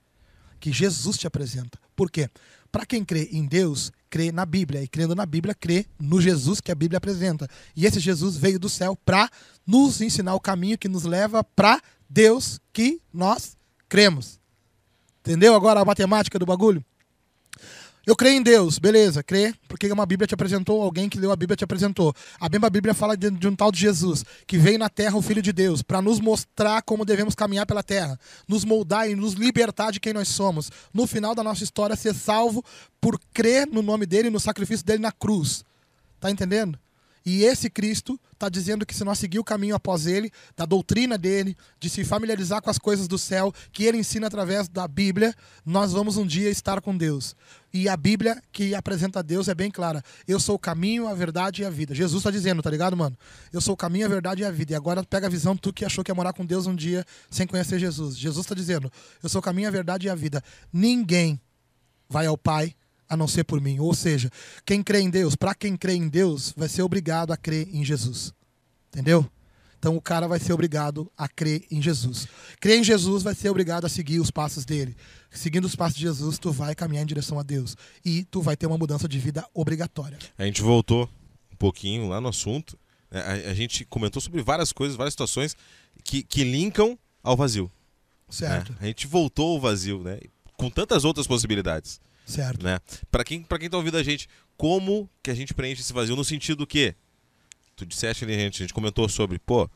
que 0.62 0.72
Jesus 0.72 1.18
te 1.18 1.28
apresenta. 1.28 1.78
Por 1.94 2.10
quê? 2.10 2.30
Para 2.72 2.86
quem 2.86 3.04
crê 3.04 3.28
em 3.34 3.46
Deus, 3.46 3.92
crê 4.10 4.32
na 4.32 4.46
Bíblia, 4.46 4.82
e 4.82 4.88
crendo 4.88 5.14
na 5.14 5.26
Bíblia, 5.26 5.54
crê 5.54 5.86
no 6.00 6.22
Jesus 6.22 6.62
que 6.62 6.72
a 6.72 6.76
Bíblia 6.76 7.00
apresenta. 7.00 7.50
E 7.76 7.86
esse 7.86 8.00
Jesus 8.00 8.38
veio 8.38 8.58
do 8.58 8.70
céu 8.70 8.96
para 8.96 9.30
nos 9.68 10.00
ensinar 10.00 10.36
o 10.36 10.40
caminho 10.40 10.78
que 10.78 10.88
nos 10.88 11.04
leva 11.04 11.44
para 11.44 11.82
Deus 12.10 12.62
que 12.72 13.02
nós 13.14 13.58
cremos. 13.90 14.41
Entendeu 15.22 15.56
agora 15.56 15.80
a 15.80 15.86
matemática 15.86 16.38
do 16.38 16.46
bagulho? 16.46 16.84
Eu 18.06 18.16
creio 18.16 18.38
em 18.38 18.42
Deus, 18.42 18.80
beleza, 18.80 19.22
crê, 19.22 19.54
porque 19.68 19.92
uma 19.92 20.08
Bíblia 20.08 20.26
te 20.26 20.34
apresentou, 20.34 20.82
alguém 20.82 21.08
que 21.08 21.20
leu 21.20 21.32
a 21.32 21.36
Bíblia 21.36 21.56
te 21.56 21.64
apresentou. 21.64 22.12
A 22.40 22.50
mesma 22.50 22.68
Bíblia 22.68 22.96
fala 22.96 23.16
de, 23.16 23.30
de 23.30 23.48
um 23.48 23.56
tal 23.56 23.72
de 23.72 23.80
Jesus, 23.80 24.26
que 24.48 24.58
veio 24.58 24.80
na 24.80 24.90
terra, 24.90 25.16
o 25.16 25.22
Filho 25.22 25.42
de 25.42 25.54
Deus, 25.54 25.84
para 25.84 26.02
nos 26.02 26.20
mostrar 26.20 26.82
como 26.82 27.06
devemos 27.06 27.36
caminhar 27.36 27.68
pela 27.68 27.84
terra, 27.84 28.20
nos 28.48 28.66
moldar 28.66 29.08
e 29.08 29.16
nos 29.16 29.34
libertar 29.34 29.92
de 29.92 30.00
quem 30.00 30.14
nós 30.14 30.30
somos. 30.30 30.72
No 30.92 31.06
final 31.06 31.36
da 31.36 31.44
nossa 31.44 31.64
história, 31.64 31.96
ser 31.96 32.16
salvo 32.16 32.66
por 33.00 33.20
crer 33.32 33.68
no 33.68 33.84
nome 33.84 34.08
dele 34.08 34.30
e 34.30 34.32
no 34.32 34.40
sacrifício 34.40 34.84
dele 34.84 35.00
na 35.00 35.12
cruz. 35.12 35.64
Tá 36.20 36.32
entendendo? 36.32 36.80
E 37.26 37.44
esse 37.44 37.70
Cristo 37.70 38.20
está 38.34 38.50
dizendo 38.50 38.86
que 38.86 38.96
se 38.96 39.04
nós 39.04 39.20
seguir 39.20 39.38
o 39.38 39.44
caminho 39.44 39.76
após 39.76 40.08
ele, 40.08 40.32
da 40.58 40.66
doutrina 40.66 41.18
dele, 41.18 41.56
de 41.80 41.90
se 41.90 42.04
familiarizar 42.04 42.62
com 42.62 42.70
as 42.70 42.80
coisas 42.80 43.08
do 43.08 43.18
céu, 43.18 43.54
que 43.72 43.84
ele 43.84 43.98
ensina 43.98 44.26
através 44.26 44.68
da 44.68 44.88
Bíblia, 44.88 45.36
nós 45.64 45.92
vamos 45.92 46.18
um 46.18 46.26
dia 46.26 46.50
estar 46.50 46.82
com 46.82 46.98
Deus. 46.98 47.36
E 47.72 47.88
a 47.88 47.96
Bíblia 47.96 48.42
que 48.52 48.74
apresenta 48.74 49.20
a 49.20 49.22
Deus 49.22 49.48
é 49.48 49.54
bem 49.54 49.70
clara. 49.70 50.04
Eu 50.28 50.40
sou 50.40 50.56
o 50.56 50.60
caminho, 50.60 51.08
a 51.08 51.14
verdade 51.14 51.62
e 51.62 51.66
a 51.66 51.70
vida. 51.70 51.94
Jesus 51.94 52.22
está 52.22 52.32
dizendo, 52.32 52.62
tá 52.62 52.70
ligado, 52.70 52.98
mano? 52.98 53.16
Eu 53.54 53.62
sou 53.62 53.76
o 53.76 53.78
caminho, 53.78 54.08
a 54.08 54.10
verdade 54.10 54.42
e 54.42 54.46
a 54.46 54.52
vida. 54.52 54.74
E 54.74 54.76
agora 54.76 55.04
pega 55.04 55.28
a 55.28 55.30
visão, 55.30 55.56
tu 55.56 55.72
que 55.72 55.86
achou 55.86 56.04
que 56.04 56.10
ia 56.10 56.16
morar 56.16 56.34
com 56.34 56.46
Deus 56.46 56.66
um 56.66 56.76
dia 56.76 57.06
sem 57.30 57.46
conhecer 57.46 57.80
Jesus. 57.80 58.18
Jesus 58.18 58.46
está 58.46 58.56
dizendo, 58.56 58.92
eu 59.22 59.30
sou 59.30 59.40
o 59.40 59.44
caminho, 59.44 59.68
a 59.68 59.72
verdade 59.72 60.08
e 60.08 60.10
a 60.10 60.16
vida. 60.16 60.44
Ninguém 60.74 61.40
vai 62.10 62.26
ao 62.26 62.38
Pai 62.38 62.76
a 63.12 63.18
não 63.18 63.28
ser 63.28 63.44
por 63.44 63.60
mim. 63.60 63.78
Ou 63.78 63.94
seja, 63.94 64.32
quem 64.66 64.82
crê 64.82 65.02
em 65.02 65.10
Deus, 65.10 65.36
para 65.36 65.54
quem 65.54 65.76
crê 65.76 65.96
em 65.96 66.08
Deus, 66.08 66.54
vai 66.56 66.70
ser 66.70 66.82
obrigado 66.82 67.34
a 67.34 67.38
crer 67.38 67.68
em 67.76 67.84
Jesus. 67.84 68.34
Entendeu? 68.88 69.30
Então 69.78 69.98
o 69.98 70.02
cara 70.02 70.30
vai 70.30 70.40
ser 70.40 70.54
obrigado 70.54 71.12
a 71.18 71.28
crer 71.28 71.66
em 71.70 71.82
Jesus. 71.82 72.26
Crer 72.62 72.80
em 72.80 72.84
Jesus 72.84 73.22
vai 73.22 73.36
ser 73.36 73.50
obrigado 73.50 73.84
a 73.84 73.90
seguir 73.90 74.22
os 74.22 74.32
passos 74.32 74.64
dele. 74.64 74.96
Seguindo 75.30 75.66
os 75.66 75.76
passos 75.76 75.98
de 75.98 76.04
Jesus, 76.04 76.40
tu 76.40 76.52
vai 76.54 76.74
caminhar 76.74 77.04
em 77.04 77.06
direção 77.06 77.38
a 77.38 77.44
Deus. 77.44 77.76
E 78.06 78.24
tu 78.24 78.42
vai 78.42 78.56
ter 78.56 78.66
uma 78.66 78.78
mudança 78.78 79.10
de 79.10 79.20
vida 79.20 79.46
obrigatória. 79.54 80.18
A 80.38 80.46
gente 80.46 80.62
voltou 80.62 81.10
um 81.52 81.56
pouquinho 81.58 82.08
lá 82.08 82.22
no 82.22 82.30
assunto. 82.30 82.80
Né? 83.10 83.20
A, 83.22 83.52
a 83.52 83.54
gente 83.54 83.84
comentou 83.84 84.22
sobre 84.22 84.42
várias 84.42 84.72
coisas, 84.72 84.96
várias 84.96 85.16
situações 85.16 85.58
que, 86.02 86.24
que 86.24 86.46
linkam 86.46 86.98
ao 87.22 87.36
vazio. 87.36 87.70
Certo. 88.30 88.72
Né? 88.74 88.78
A 88.80 88.86
gente 88.86 89.06
voltou 89.06 89.56
ao 89.56 89.60
vazio, 89.60 90.02
né? 90.02 90.20
Com 90.56 90.70
tantas 90.70 91.04
outras 91.04 91.28
possibilidades. 91.28 92.00
Certo. 92.32 92.64
Né? 92.64 92.80
Para 93.12 93.24
quem, 93.24 93.44
pra 93.44 93.60
quem 93.60 93.70
tá 93.70 93.78
ouvindo 93.78 93.98
a 93.98 94.04
gente, 94.04 94.30
como 94.58 95.10
que 95.22 95.30
a 95.30 95.36
gente 95.36 95.54
preenche 95.54 95.82
esse 95.82 95.94
vazio? 95.94 96.16
No 96.16 96.24
sentido 96.24 96.66
que, 96.66 96.96
tu 97.76 97.86
disseste 97.86 98.24
ali, 98.24 98.34
a 98.34 98.38
gente, 98.38 98.62
a 98.62 98.64
gente 98.66 98.74
comentou 98.74 99.08
sobre, 99.10 99.40
pô, 99.40 99.70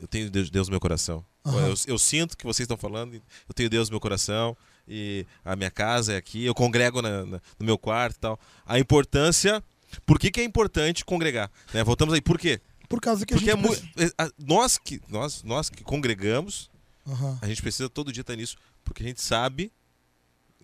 eu 0.00 0.06
tenho 0.08 0.30
Deus, 0.30 0.50
Deus 0.50 0.68
no 0.68 0.72
meu 0.72 0.80
coração. 0.80 1.24
Uhum. 1.44 1.68
Eu, 1.68 1.74
eu, 1.86 1.98
sinto 1.98 2.36
que 2.36 2.44
vocês 2.44 2.64
estão 2.64 2.76
falando, 2.76 3.14
eu 3.14 3.54
tenho 3.54 3.70
Deus 3.70 3.88
no 3.88 3.94
meu 3.94 4.00
coração, 4.00 4.56
e 4.86 5.24
a 5.44 5.56
minha 5.56 5.70
casa 5.70 6.14
é 6.14 6.16
aqui, 6.16 6.44
eu 6.44 6.54
congrego 6.54 7.00
na, 7.00 7.24
na, 7.24 7.40
no 7.58 7.66
meu 7.66 7.78
quarto 7.78 8.16
e 8.16 8.20
tal. 8.20 8.40
A 8.66 8.78
importância. 8.78 9.62
Por 10.06 10.18
que, 10.18 10.30
que 10.30 10.40
é 10.40 10.44
importante 10.44 11.04
congregar? 11.04 11.50
Né? 11.72 11.82
Voltamos 11.82 12.14
aí, 12.14 12.20
por 12.20 12.38
quê? 12.38 12.60
Por 12.88 13.00
causa 13.00 13.24
que 13.24 13.34
Porque 13.34 13.50
a 13.50 13.56
gente. 13.56 13.92
É, 13.96 14.30
nós, 14.38 14.78
que, 14.78 15.00
nós, 15.08 15.42
nós 15.44 15.70
que 15.70 15.84
congregamos, 15.84 16.68
uhum. 17.06 17.38
a 17.40 17.46
gente 17.46 17.62
precisa 17.62 17.88
todo 17.88 18.12
dia 18.12 18.22
estar 18.22 18.34
nisso, 18.36 18.56
porque 18.84 19.02
a 19.02 19.06
gente 19.06 19.20
sabe 19.20 19.72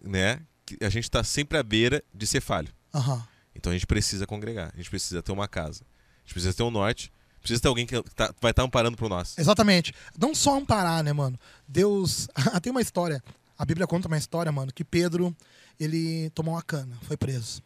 né, 0.03 0.41
a 0.81 0.89
gente 0.89 1.05
está 1.05 1.23
sempre 1.23 1.59
à 1.59 1.63
beira 1.63 2.03
de 2.15 2.27
ser 2.27 2.41
falho. 2.41 2.69
Uhum. 2.95 3.23
Então 3.55 3.71
a 3.71 3.75
gente 3.75 3.87
precisa 3.87 4.27
congregar, 4.27 4.71
a 4.73 4.77
gente 4.77 4.91
precisa 4.91 5.23
ter 5.23 5.33
uma 5.33 5.49
casa, 5.49 5.83
a 5.85 6.21
gente 6.25 6.35
precisa 6.35 6.55
ter 6.55 6.63
um 6.63 6.71
norte, 6.71 7.13
precisa 7.41 7.61
ter 7.61 7.69
alguém 7.69 7.87
que 7.87 8.03
tá, 8.15 8.27
vai 8.41 8.51
estar 8.51 8.63
tá 8.63 8.63
amparando 8.63 8.97
por 8.97 9.09
nós. 9.09 9.37
Exatamente. 9.39 9.95
Não 10.19 10.35
só 10.35 10.59
amparar, 10.59 11.03
né, 11.03 11.13
mano? 11.13 11.39
Deus. 11.67 12.29
Tem 12.63 12.71
uma 12.71 12.83
história. 12.83 13.23
A 13.59 13.65
Bíblia 13.65 13.87
conta 13.87 14.09
uma 14.09 14.19
história, 14.19 14.53
mano, 14.53 14.73
que 14.73 14.85
Pedro 14.85 15.35
ele 15.79 16.31
tomou 16.31 16.55
uma 16.55 16.63
cana, 16.63 16.97
foi 17.03 17.17
preso. 17.17 17.63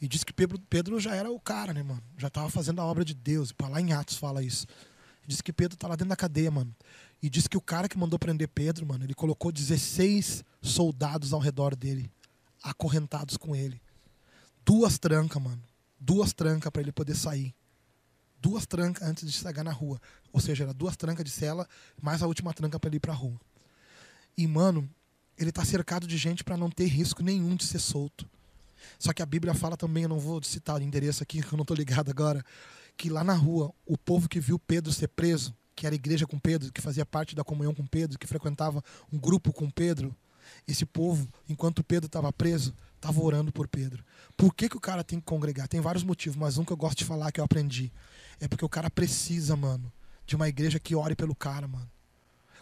E 0.00 0.06
diz 0.06 0.22
que 0.22 0.32
Pedro, 0.32 0.58
Pedro 0.68 1.00
já 1.00 1.14
era 1.14 1.30
o 1.30 1.40
cara, 1.40 1.72
né, 1.72 1.82
mano? 1.82 2.02
Já 2.18 2.28
estava 2.28 2.50
fazendo 2.50 2.80
a 2.80 2.84
obra 2.84 3.04
de 3.04 3.14
Deus. 3.14 3.52
Para 3.52 3.68
lá 3.68 3.80
em 3.80 3.92
Atos 3.92 4.16
fala 4.16 4.42
isso. 4.42 4.66
Diz 5.26 5.40
que 5.40 5.52
Pedro 5.52 5.76
tá 5.76 5.88
lá 5.88 5.96
dentro 5.96 6.10
da 6.10 6.16
cadeia, 6.16 6.50
mano. 6.50 6.74
E 7.24 7.30
diz 7.30 7.48
que 7.48 7.56
o 7.56 7.60
cara 7.62 7.88
que 7.88 7.96
mandou 7.96 8.18
prender 8.18 8.46
Pedro, 8.48 8.84
mano, 8.84 9.02
ele 9.02 9.14
colocou 9.14 9.50
16 9.50 10.44
soldados 10.60 11.32
ao 11.32 11.40
redor 11.40 11.74
dele, 11.74 12.12
acorrentados 12.62 13.38
com 13.38 13.56
ele. 13.56 13.80
Duas 14.62 14.98
trancas, 14.98 15.42
mano. 15.42 15.62
Duas 15.98 16.34
trancas 16.34 16.70
para 16.70 16.82
ele 16.82 16.92
poder 16.92 17.14
sair. 17.14 17.54
Duas 18.38 18.66
trancas 18.66 19.08
antes 19.08 19.26
de 19.26 19.32
chegar 19.32 19.64
na 19.64 19.72
rua. 19.72 19.98
Ou 20.34 20.38
seja, 20.38 20.64
era 20.64 20.74
duas 20.74 20.98
trancas 20.98 21.24
de 21.24 21.30
cela, 21.30 21.66
mais 21.98 22.22
a 22.22 22.26
última 22.26 22.52
tranca 22.52 22.78
para 22.78 22.88
ele 22.90 22.98
ir 22.98 23.00
pra 23.00 23.14
rua. 23.14 23.40
E, 24.36 24.46
mano, 24.46 24.86
ele 25.38 25.50
tá 25.50 25.64
cercado 25.64 26.06
de 26.06 26.18
gente 26.18 26.44
para 26.44 26.58
não 26.58 26.68
ter 26.68 26.88
risco 26.88 27.22
nenhum 27.22 27.56
de 27.56 27.64
ser 27.64 27.78
solto. 27.78 28.28
Só 28.98 29.14
que 29.14 29.22
a 29.22 29.26
Bíblia 29.26 29.54
fala 29.54 29.78
também, 29.78 30.02
eu 30.02 30.10
não 30.10 30.18
vou 30.18 30.42
citar 30.42 30.78
o 30.78 30.82
endereço 30.82 31.22
aqui, 31.22 31.40
que 31.42 31.50
eu 31.50 31.56
não 31.56 31.64
tô 31.64 31.72
ligado 31.72 32.10
agora, 32.10 32.44
que 32.98 33.08
lá 33.08 33.24
na 33.24 33.32
rua, 33.32 33.72
o 33.86 33.96
povo 33.96 34.28
que 34.28 34.38
viu 34.38 34.58
Pedro 34.58 34.92
ser 34.92 35.08
preso, 35.08 35.56
que 35.74 35.86
era 35.86 35.94
igreja 35.94 36.26
com 36.26 36.38
Pedro, 36.38 36.72
que 36.72 36.80
fazia 36.80 37.04
parte 37.04 37.34
da 37.34 37.44
comunhão 37.44 37.74
com 37.74 37.86
Pedro, 37.86 38.18
que 38.18 38.26
frequentava 38.26 38.82
um 39.12 39.18
grupo 39.18 39.52
com 39.52 39.68
Pedro, 39.68 40.14
esse 40.66 40.84
povo, 40.84 41.28
enquanto 41.48 41.82
Pedro 41.82 42.06
estava 42.06 42.32
preso, 42.32 42.74
estava 42.96 43.20
orando 43.20 43.52
por 43.52 43.68
Pedro. 43.68 44.04
Por 44.36 44.54
que, 44.54 44.68
que 44.68 44.76
o 44.76 44.80
cara 44.80 45.04
tem 45.04 45.18
que 45.18 45.26
congregar? 45.26 45.68
Tem 45.68 45.80
vários 45.80 46.04
motivos, 46.04 46.36
mas 46.36 46.58
um 46.58 46.64
que 46.64 46.72
eu 46.72 46.76
gosto 46.76 46.98
de 46.98 47.04
falar 47.04 47.32
que 47.32 47.40
eu 47.40 47.44
aprendi 47.44 47.92
é 48.40 48.48
porque 48.48 48.64
o 48.64 48.68
cara 48.68 48.90
precisa, 48.90 49.56
mano, 49.56 49.92
de 50.26 50.36
uma 50.36 50.48
igreja 50.48 50.78
que 50.78 50.94
ore 50.94 51.14
pelo 51.14 51.34
cara, 51.34 51.68
mano. 51.68 51.90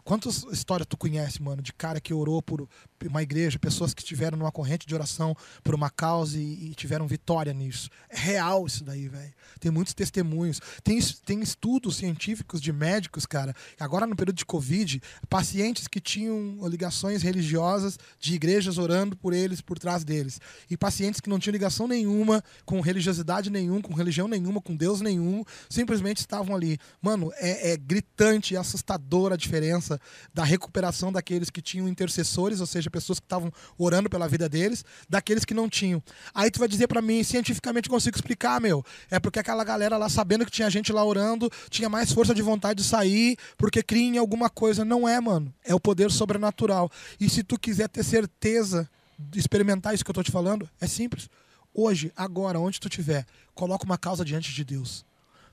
Quantas 0.04 0.42
histórias 0.50 0.86
tu 0.88 0.96
conhece, 0.96 1.40
mano, 1.40 1.62
de 1.62 1.72
cara 1.72 2.00
que 2.00 2.12
orou 2.12 2.42
por 2.42 2.68
uma 3.06 3.22
igreja, 3.22 3.58
pessoas 3.58 3.94
que 3.94 4.02
tiveram 4.02 4.36
numa 4.36 4.50
corrente 4.50 4.86
de 4.86 4.94
oração 4.94 5.36
por 5.62 5.74
uma 5.74 5.90
causa 5.90 6.38
e, 6.38 6.70
e 6.70 6.74
tiveram 6.74 7.06
vitória 7.06 7.52
nisso. 7.52 7.88
É 8.08 8.18
real 8.18 8.66
isso 8.66 8.82
daí, 8.82 9.08
velho. 9.08 9.32
Tem 9.60 9.70
muitos 9.70 9.94
testemunhos. 9.94 10.60
Tem, 10.82 10.98
tem 11.24 11.40
estudos 11.40 11.96
científicos 11.96 12.60
de 12.60 12.72
médicos, 12.72 13.26
cara. 13.26 13.54
Agora, 13.78 14.06
no 14.06 14.16
período 14.16 14.36
de 14.36 14.44
Covid, 14.44 15.00
pacientes 15.28 15.86
que 15.86 16.00
tinham 16.00 16.58
ligações 16.66 17.22
religiosas 17.22 17.98
de 18.18 18.34
igrejas 18.34 18.78
orando 18.78 19.16
por 19.16 19.32
eles, 19.32 19.60
por 19.60 19.78
trás 19.78 20.02
deles. 20.02 20.40
E 20.68 20.76
pacientes 20.76 21.20
que 21.20 21.30
não 21.30 21.38
tinham 21.38 21.52
ligação 21.52 21.86
nenhuma, 21.86 22.42
com 22.64 22.80
religiosidade 22.80 23.50
nenhuma, 23.50 23.82
com 23.82 23.94
religião 23.94 24.26
nenhuma, 24.26 24.60
com 24.60 24.74
Deus 24.74 25.00
nenhum, 25.00 25.44
simplesmente 25.68 26.18
estavam 26.18 26.56
ali. 26.56 26.78
Mano, 27.00 27.32
é, 27.36 27.72
é 27.72 27.76
gritante 27.76 28.54
e 28.54 28.56
assustadora 28.56 29.34
a 29.34 29.38
diferença 29.38 29.91
da 30.32 30.44
recuperação 30.44 31.12
daqueles 31.12 31.50
que 31.50 31.62
tinham 31.62 31.88
intercessores, 31.88 32.60
ou 32.60 32.66
seja, 32.66 32.90
pessoas 32.90 33.18
que 33.18 33.26
estavam 33.26 33.52
orando 33.78 34.08
pela 34.08 34.28
vida 34.28 34.48
deles, 34.48 34.84
daqueles 35.08 35.44
que 35.44 35.54
não 35.54 35.68
tinham. 35.68 36.02
Aí 36.34 36.50
tu 36.50 36.58
vai 36.58 36.68
dizer 36.68 36.86
para 36.86 37.02
mim, 37.02 37.22
cientificamente 37.22 37.88
consigo 37.88 38.16
explicar, 38.16 38.60
meu. 38.60 38.84
É 39.10 39.18
porque 39.18 39.38
aquela 39.38 39.64
galera 39.64 39.96
lá, 39.96 40.08
sabendo 40.08 40.44
que 40.44 40.50
tinha 40.50 40.68
gente 40.70 40.92
lá 40.92 41.04
orando, 41.04 41.50
tinha 41.70 41.88
mais 41.88 42.12
força 42.12 42.34
de 42.34 42.42
vontade 42.42 42.82
de 42.82 42.88
sair, 42.88 43.36
porque 43.56 43.82
cria 43.82 44.02
em 44.02 44.18
alguma 44.18 44.48
coisa. 44.48 44.84
Não 44.84 45.08
é, 45.08 45.20
mano. 45.20 45.52
É 45.64 45.74
o 45.74 45.80
poder 45.80 46.10
sobrenatural. 46.10 46.90
E 47.20 47.28
se 47.28 47.42
tu 47.42 47.58
quiser 47.58 47.88
ter 47.88 48.04
certeza 48.04 48.88
de 49.18 49.38
experimentar 49.38 49.94
isso 49.94 50.04
que 50.04 50.10
eu 50.10 50.14
tô 50.14 50.22
te 50.22 50.30
falando, 50.30 50.68
é 50.80 50.86
simples. 50.86 51.28
Hoje, 51.74 52.12
agora, 52.16 52.58
onde 52.58 52.80
tu 52.80 52.88
estiver, 52.88 53.26
coloca 53.54 53.84
uma 53.84 53.96
causa 53.96 54.24
diante 54.24 54.52
de 54.52 54.64
Deus. 54.64 55.04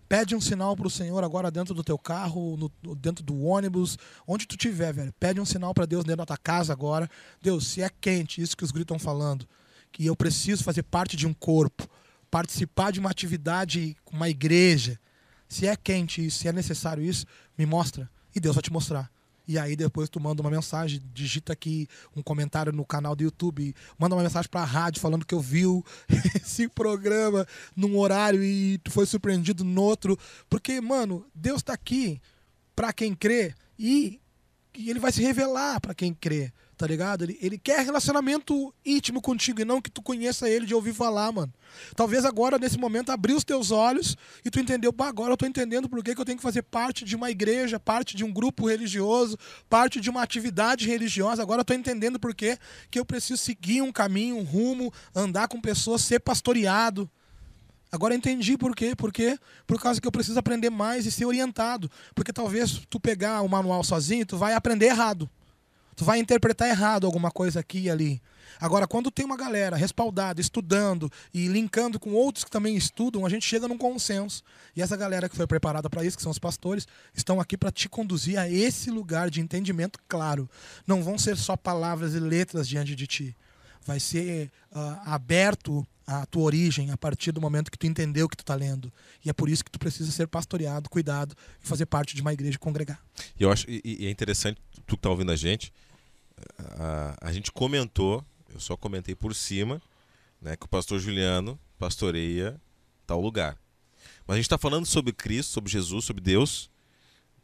Pede 0.09 0.35
um 0.35 0.41
sinal 0.41 0.75
para 0.75 0.87
o 0.87 0.89
Senhor 0.89 1.23
agora 1.23 1.51
dentro 1.51 1.75
do 1.75 1.83
teu 1.83 1.97
carro, 1.97 2.57
no, 2.57 2.95
dentro 2.95 3.23
do 3.23 3.43
ônibus, 3.43 3.95
onde 4.27 4.47
tu 4.47 4.55
estiver, 4.55 4.91
velho. 4.91 5.13
Pede 5.19 5.39
um 5.39 5.45
sinal 5.45 5.71
para 5.71 5.85
Deus 5.85 6.03
dentro 6.03 6.17
da 6.17 6.25
tua 6.25 6.37
casa 6.37 6.73
agora. 6.73 7.07
Deus, 7.39 7.67
se 7.67 7.83
é 7.83 7.89
quente, 8.01 8.41
isso 8.41 8.57
que 8.57 8.63
os 8.63 8.71
gritos 8.71 8.95
estão 8.95 8.97
falando, 8.97 9.47
que 9.91 10.03
eu 10.03 10.15
preciso 10.15 10.63
fazer 10.63 10.81
parte 10.81 11.15
de 11.15 11.27
um 11.27 11.33
corpo, 11.33 11.87
participar 12.31 12.91
de 12.91 12.99
uma 12.99 13.11
atividade 13.11 13.95
com 14.03 14.15
uma 14.15 14.27
igreja. 14.27 14.99
Se 15.47 15.67
é 15.67 15.75
quente 15.75 16.25
isso, 16.25 16.39
se 16.39 16.47
é 16.47 16.51
necessário 16.51 17.03
isso, 17.03 17.27
me 17.55 17.67
mostra. 17.67 18.09
E 18.35 18.39
Deus 18.39 18.55
vai 18.55 18.63
te 18.63 18.73
mostrar. 18.73 19.11
E 19.49 19.57
aí 19.57 19.75
depois 19.75 20.09
tu 20.09 20.19
manda 20.19 20.43
uma 20.43 20.51
mensagem, 20.51 21.01
digita 21.11 21.53
aqui 21.53 21.87
um 22.15 22.21
comentário 22.21 22.71
no 22.71 22.85
canal 22.85 23.15
do 23.15 23.23
YouTube, 23.23 23.75
manda 23.97 24.13
uma 24.13 24.21
mensagem 24.21 24.47
pra 24.47 24.63
rádio 24.63 25.01
falando 25.01 25.25
que 25.25 25.33
eu 25.33 25.39
viu 25.39 25.83
esse 26.39 26.67
programa 26.67 27.47
num 27.75 27.97
horário 27.97 28.43
e 28.43 28.77
tu 28.77 28.91
foi 28.91 29.07
surpreendido 29.07 29.63
no 29.63 29.81
outro. 29.81 30.15
Porque, 30.47 30.79
mano, 30.79 31.25
Deus 31.33 31.63
tá 31.63 31.73
aqui 31.73 32.21
pra 32.75 32.93
quem 32.93 33.15
crê 33.15 33.55
e, 33.79 34.21
e 34.77 34.91
ele 34.91 34.99
vai 34.99 35.11
se 35.11 35.23
revelar 35.23 35.81
para 35.81 35.95
quem 35.95 36.13
crê 36.13 36.53
tá 36.79 36.87
ligado? 36.87 37.25
Ele, 37.25 37.37
ele 37.41 37.57
quer 37.57 37.83
relacionamento 37.83 38.73
íntimo 38.85 39.21
contigo 39.21 39.59
e 39.59 39.65
não 39.65 39.81
que 39.81 39.91
tu 39.91 40.01
conheça 40.01 40.49
ele 40.49 40.65
de 40.65 40.73
ouvir 40.73 40.93
falar, 40.93 41.29
mano. 41.29 41.53
Talvez 41.93 42.23
agora, 42.23 42.57
nesse 42.57 42.77
momento, 42.77 43.11
abrir 43.11 43.33
os 43.33 43.43
teus 43.43 43.69
olhos 43.69 44.15
e 44.45 44.49
tu 44.49 44.61
entendeu, 44.61 44.95
agora 44.99 45.33
eu 45.33 45.35
tô 45.35 45.45
entendendo 45.45 45.89
por 45.89 46.01
que, 46.01 46.11
eu 46.11 46.23
tenho 46.23 46.37
que 46.37 46.43
fazer 46.43 46.61
parte 46.61 47.03
de 47.03 47.17
uma 47.17 47.29
igreja, 47.29 47.77
parte 47.77 48.15
de 48.15 48.23
um 48.23 48.31
grupo 48.31 48.65
religioso, 48.65 49.37
parte 49.69 49.99
de 49.99 50.09
uma 50.09 50.23
atividade 50.23 50.87
religiosa. 50.87 51.41
Agora 51.41 51.59
eu 51.59 51.65
tô 51.65 51.73
entendendo 51.73 52.17
por 52.17 52.33
que, 52.33 52.57
que 52.89 52.97
eu 52.97 53.03
preciso 53.03 53.35
seguir 53.35 53.81
um 53.81 53.91
caminho, 53.91 54.37
um 54.37 54.43
rumo, 54.43 54.89
andar 55.13 55.49
com 55.49 55.59
pessoas, 55.59 56.01
ser 56.01 56.21
pastoreado. 56.21 57.11
Agora 57.91 58.15
entendi 58.15 58.57
por 58.57 58.73
quê. 58.73 58.95
Por 58.95 59.11
quê? 59.11 59.37
Por 59.67 59.81
causa 59.81 59.99
que 59.99 60.07
eu 60.07 60.13
preciso 60.13 60.39
aprender 60.39 60.69
mais 60.69 61.05
e 61.05 61.11
ser 61.11 61.25
orientado. 61.25 61.91
Porque 62.15 62.31
talvez 62.31 62.83
tu 62.89 63.01
pegar 63.01 63.41
o 63.41 63.49
manual 63.49 63.83
sozinho, 63.83 64.25
tu 64.25 64.37
vai 64.37 64.53
aprender 64.53 64.85
errado. 64.85 65.29
Tu 65.99 66.05
vai 66.05 66.17
interpretar 66.17 66.69
errado 66.69 67.05
alguma 67.05 67.29
coisa 67.29 67.59
aqui 67.59 67.77
e 67.79 67.89
ali. 67.89 68.21
Agora, 68.57 68.87
quando 68.87 69.11
tem 69.11 69.25
uma 69.25 69.35
galera 69.35 69.75
respaldada, 69.75 70.39
estudando 70.39 71.11
e 71.33 71.49
linkando 71.49 71.99
com 71.99 72.13
outros 72.13 72.45
que 72.45 72.49
também 72.49 72.77
estudam, 72.77 73.25
a 73.25 73.29
gente 73.29 73.45
chega 73.45 73.67
num 73.67 73.77
consenso. 73.77 74.41
E 74.73 74.81
essa 74.81 74.95
galera 74.95 75.27
que 75.27 75.35
foi 75.35 75.45
preparada 75.45 75.89
para 75.89 76.05
isso, 76.05 76.15
que 76.15 76.23
são 76.23 76.31
os 76.31 76.39
pastores, 76.39 76.87
estão 77.13 77.41
aqui 77.41 77.57
para 77.57 77.69
te 77.69 77.89
conduzir 77.89 78.39
a 78.39 78.49
esse 78.49 78.89
lugar 78.89 79.29
de 79.29 79.41
entendimento 79.41 79.99
claro. 80.07 80.49
Não 80.87 81.03
vão 81.03 81.17
ser 81.17 81.35
só 81.35 81.57
palavras 81.57 82.13
e 82.13 82.19
letras 82.21 82.65
diante 82.65 82.95
de 82.95 83.05
ti. 83.05 83.35
Vai 83.85 83.99
ser 83.99 84.49
uh, 84.71 85.01
aberto 85.03 85.85
a 86.07 86.25
tua 86.25 86.43
origem 86.43 86.91
a 86.91 86.97
partir 86.97 87.33
do 87.33 87.41
momento 87.41 87.69
que 87.69 87.77
tu 87.77 87.85
entendeu 87.85 88.25
o 88.25 88.29
que 88.29 88.37
tu 88.37 88.43
está 88.43 88.55
lendo. 88.55 88.89
E 89.23 89.29
é 89.29 89.33
por 89.33 89.49
isso 89.49 89.65
que 89.65 89.69
tu 89.69 89.77
precisa 89.77 90.09
ser 90.13 90.29
pastoreado, 90.29 90.89
cuidado 90.89 91.35
e 91.61 91.67
fazer 91.67 91.87
parte 91.87 92.15
de 92.15 92.21
uma 92.21 92.31
igreja 92.31 92.57
congregar. 92.57 93.03
E 93.37 93.43
eu 93.43 93.51
acho 93.51 93.69
e, 93.69 93.81
e 93.83 94.05
é 94.07 94.09
interessante 94.09 94.61
tu 94.87 94.95
que 94.95 95.01
tá 95.03 95.09
ouvindo 95.09 95.31
a 95.31 95.35
gente, 95.35 95.73
a, 96.57 97.17
a 97.21 97.31
gente 97.31 97.51
comentou, 97.51 98.25
eu 98.53 98.59
só 98.59 98.75
comentei 98.77 99.15
por 99.15 99.33
cima, 99.35 99.81
né, 100.41 100.55
que 100.55 100.65
o 100.65 100.69
pastor 100.69 100.99
Juliano 100.99 101.59
pastoreia 101.77 102.59
tal 103.05 103.21
lugar. 103.21 103.57
Mas 104.25 104.35
a 104.35 104.37
gente 104.37 104.45
está 104.45 104.57
falando 104.57 104.85
sobre 104.85 105.11
Cristo, 105.11 105.51
sobre 105.51 105.71
Jesus, 105.71 106.05
sobre 106.05 106.21
Deus, 106.21 106.69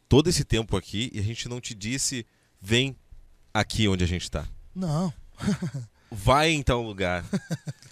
todo 0.08 0.28
esse 0.28 0.44
tempo 0.44 0.76
aqui, 0.76 1.10
e 1.12 1.18
a 1.18 1.22
gente 1.22 1.48
não 1.48 1.60
te 1.60 1.74
disse, 1.74 2.26
vem 2.60 2.96
aqui 3.52 3.88
onde 3.88 4.04
a 4.04 4.06
gente 4.06 4.22
está. 4.22 4.46
Não. 4.74 5.12
vai 6.10 6.50
em 6.50 6.62
tal 6.62 6.82
lugar. 6.82 7.24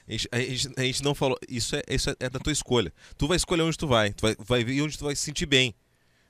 A 0.07 0.13
gente, 0.13 0.29
a 0.31 0.39
gente, 0.39 0.71
a 0.77 0.83
gente 0.83 1.03
não 1.03 1.15
falou. 1.15 1.39
Isso, 1.49 1.75
é, 1.77 1.83
isso 1.89 2.11
é, 2.11 2.17
é, 2.21 2.31
da 2.31 2.39
tua 2.39 2.53
escolha. 2.53 2.93
Tu 3.17 3.27
vai 3.27 3.37
escolher 3.37 3.63
onde 3.63 3.77
tu 3.77 3.87
vai. 3.87 4.13
Tu 4.13 4.21
vai, 4.21 4.37
vai 4.39 4.65
ver 4.65 4.83
onde 4.83 4.97
tu 4.99 5.05
vai 5.05 5.17
se 5.17 5.23
sentir 5.23 5.47
bem. 5.47 5.75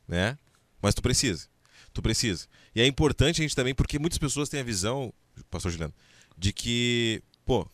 Né? 0.06 0.38
Mas 0.80 0.94
tu 0.94 1.02
precisa. 1.02 1.48
Tu 1.94 2.02
precisa. 2.02 2.46
E 2.74 2.82
é 2.82 2.86
importante 2.86 3.40
a 3.40 3.44
gente 3.44 3.54
também, 3.54 3.72
porque 3.72 4.00
muitas 4.00 4.18
pessoas 4.18 4.48
têm 4.48 4.60
a 4.60 4.64
visão, 4.64 5.12
pastor 5.48 5.70
Juliano, 5.70 5.94
de 6.36 6.52
que, 6.52 7.22
pô, 7.46 7.66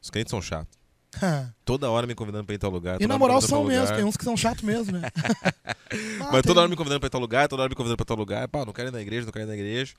os 0.00 0.08
crentes 0.08 0.30
são 0.30 0.40
chatos. 0.40 0.78
toda 1.64 1.90
hora 1.90 2.06
me 2.06 2.14
convidando 2.14 2.44
pra 2.44 2.54
ir 2.54 2.56
em 2.56 2.60
tal 2.60 2.70
lugar. 2.70 3.00
E 3.00 3.06
na 3.06 3.18
moral 3.18 3.40
são 3.40 3.64
mesmo, 3.64 3.96
tem 3.96 4.04
uns 4.04 4.16
que 4.16 4.24
são 4.24 4.36
chatos 4.36 4.62
mesmo, 4.62 4.92
né? 4.92 5.10
ah, 6.20 6.30
Mas 6.30 6.42
toda 6.42 6.60
hora 6.60 6.68
me 6.68 6.76
convidando 6.76 7.00
pra 7.00 7.08
ir 7.08 7.10
tal 7.10 7.20
lugar, 7.20 7.48
toda 7.48 7.62
hora 7.62 7.68
me 7.68 7.74
convidando 7.74 7.96
pra 7.96 8.06
tal 8.06 8.16
lugar. 8.16 8.46
Pá, 8.46 8.64
não 8.64 8.72
quero 8.72 8.88
ir 8.88 8.92
na 8.92 9.02
igreja, 9.02 9.26
não 9.26 9.32
quero 9.32 9.46
ir 9.46 9.48
na 9.48 9.54
igreja. 9.54 9.94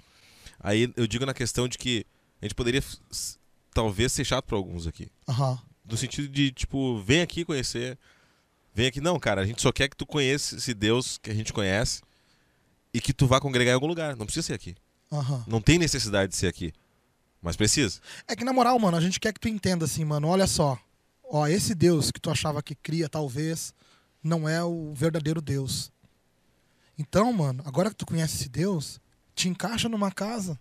Aí 0.59 0.91
eu 0.95 1.05
digo 1.05 1.25
na 1.25 1.33
questão 1.33 1.67
de 1.67 1.77
que 1.77 2.05
a 2.41 2.45
gente 2.45 2.55
poderia 2.55 2.81
talvez 3.73 4.13
ser 4.13 4.23
chato 4.23 4.45
pra 4.45 4.55
alguns 4.55 4.87
aqui. 4.87 5.11
Uhum. 5.27 5.57
No 5.83 5.97
sentido 5.97 6.29
de, 6.29 6.51
tipo, 6.51 6.99
vem 7.01 7.21
aqui 7.21 7.43
conhecer. 7.43 7.97
Vem 8.73 8.87
aqui. 8.87 9.01
Não, 9.01 9.19
cara, 9.19 9.41
a 9.41 9.45
gente 9.45 9.61
só 9.61 9.71
quer 9.73 9.89
que 9.89 9.97
tu 9.97 10.05
conheça 10.05 10.55
esse 10.55 10.73
Deus 10.73 11.17
que 11.17 11.29
a 11.29 11.33
gente 11.33 11.51
conhece 11.51 12.01
e 12.97 12.99
que 12.99 13.13
tu 13.13 13.27
vá 13.27 13.39
congregar 13.39 13.73
em 13.73 13.75
algum 13.75 13.85
lugar. 13.85 14.15
Não 14.15 14.25
precisa 14.25 14.47
ser 14.47 14.53
aqui. 14.53 14.75
Uhum. 15.11 15.43
Não 15.45 15.61
tem 15.61 15.77
necessidade 15.77 16.31
de 16.31 16.35
ser 16.35 16.47
aqui. 16.47 16.73
Mas 17.39 17.55
precisa. 17.55 17.99
É 18.27 18.35
que 18.35 18.43
na 18.43 18.51
moral, 18.51 18.77
mano, 18.79 18.97
a 18.97 18.99
gente 18.99 19.19
quer 19.19 19.31
que 19.31 19.39
tu 19.39 19.47
entenda 19.47 19.85
assim, 19.85 20.03
mano. 20.03 20.27
Olha 20.27 20.47
só. 20.47 20.79
Ó, 21.23 21.45
esse 21.45 21.75
Deus 21.75 22.09
que 22.09 22.19
tu 22.19 22.31
achava 22.31 22.63
que 22.63 22.73
cria, 22.73 23.07
talvez, 23.07 23.71
não 24.23 24.49
é 24.49 24.63
o 24.63 24.93
verdadeiro 24.95 25.39
Deus. 25.39 25.91
Então, 26.97 27.31
mano, 27.31 27.61
agora 27.67 27.91
que 27.91 27.95
tu 27.95 28.05
conhece 28.05 28.37
esse 28.37 28.49
Deus, 28.49 28.99
te 29.35 29.47
encaixa 29.47 29.87
numa 29.87 30.11
casa. 30.11 30.59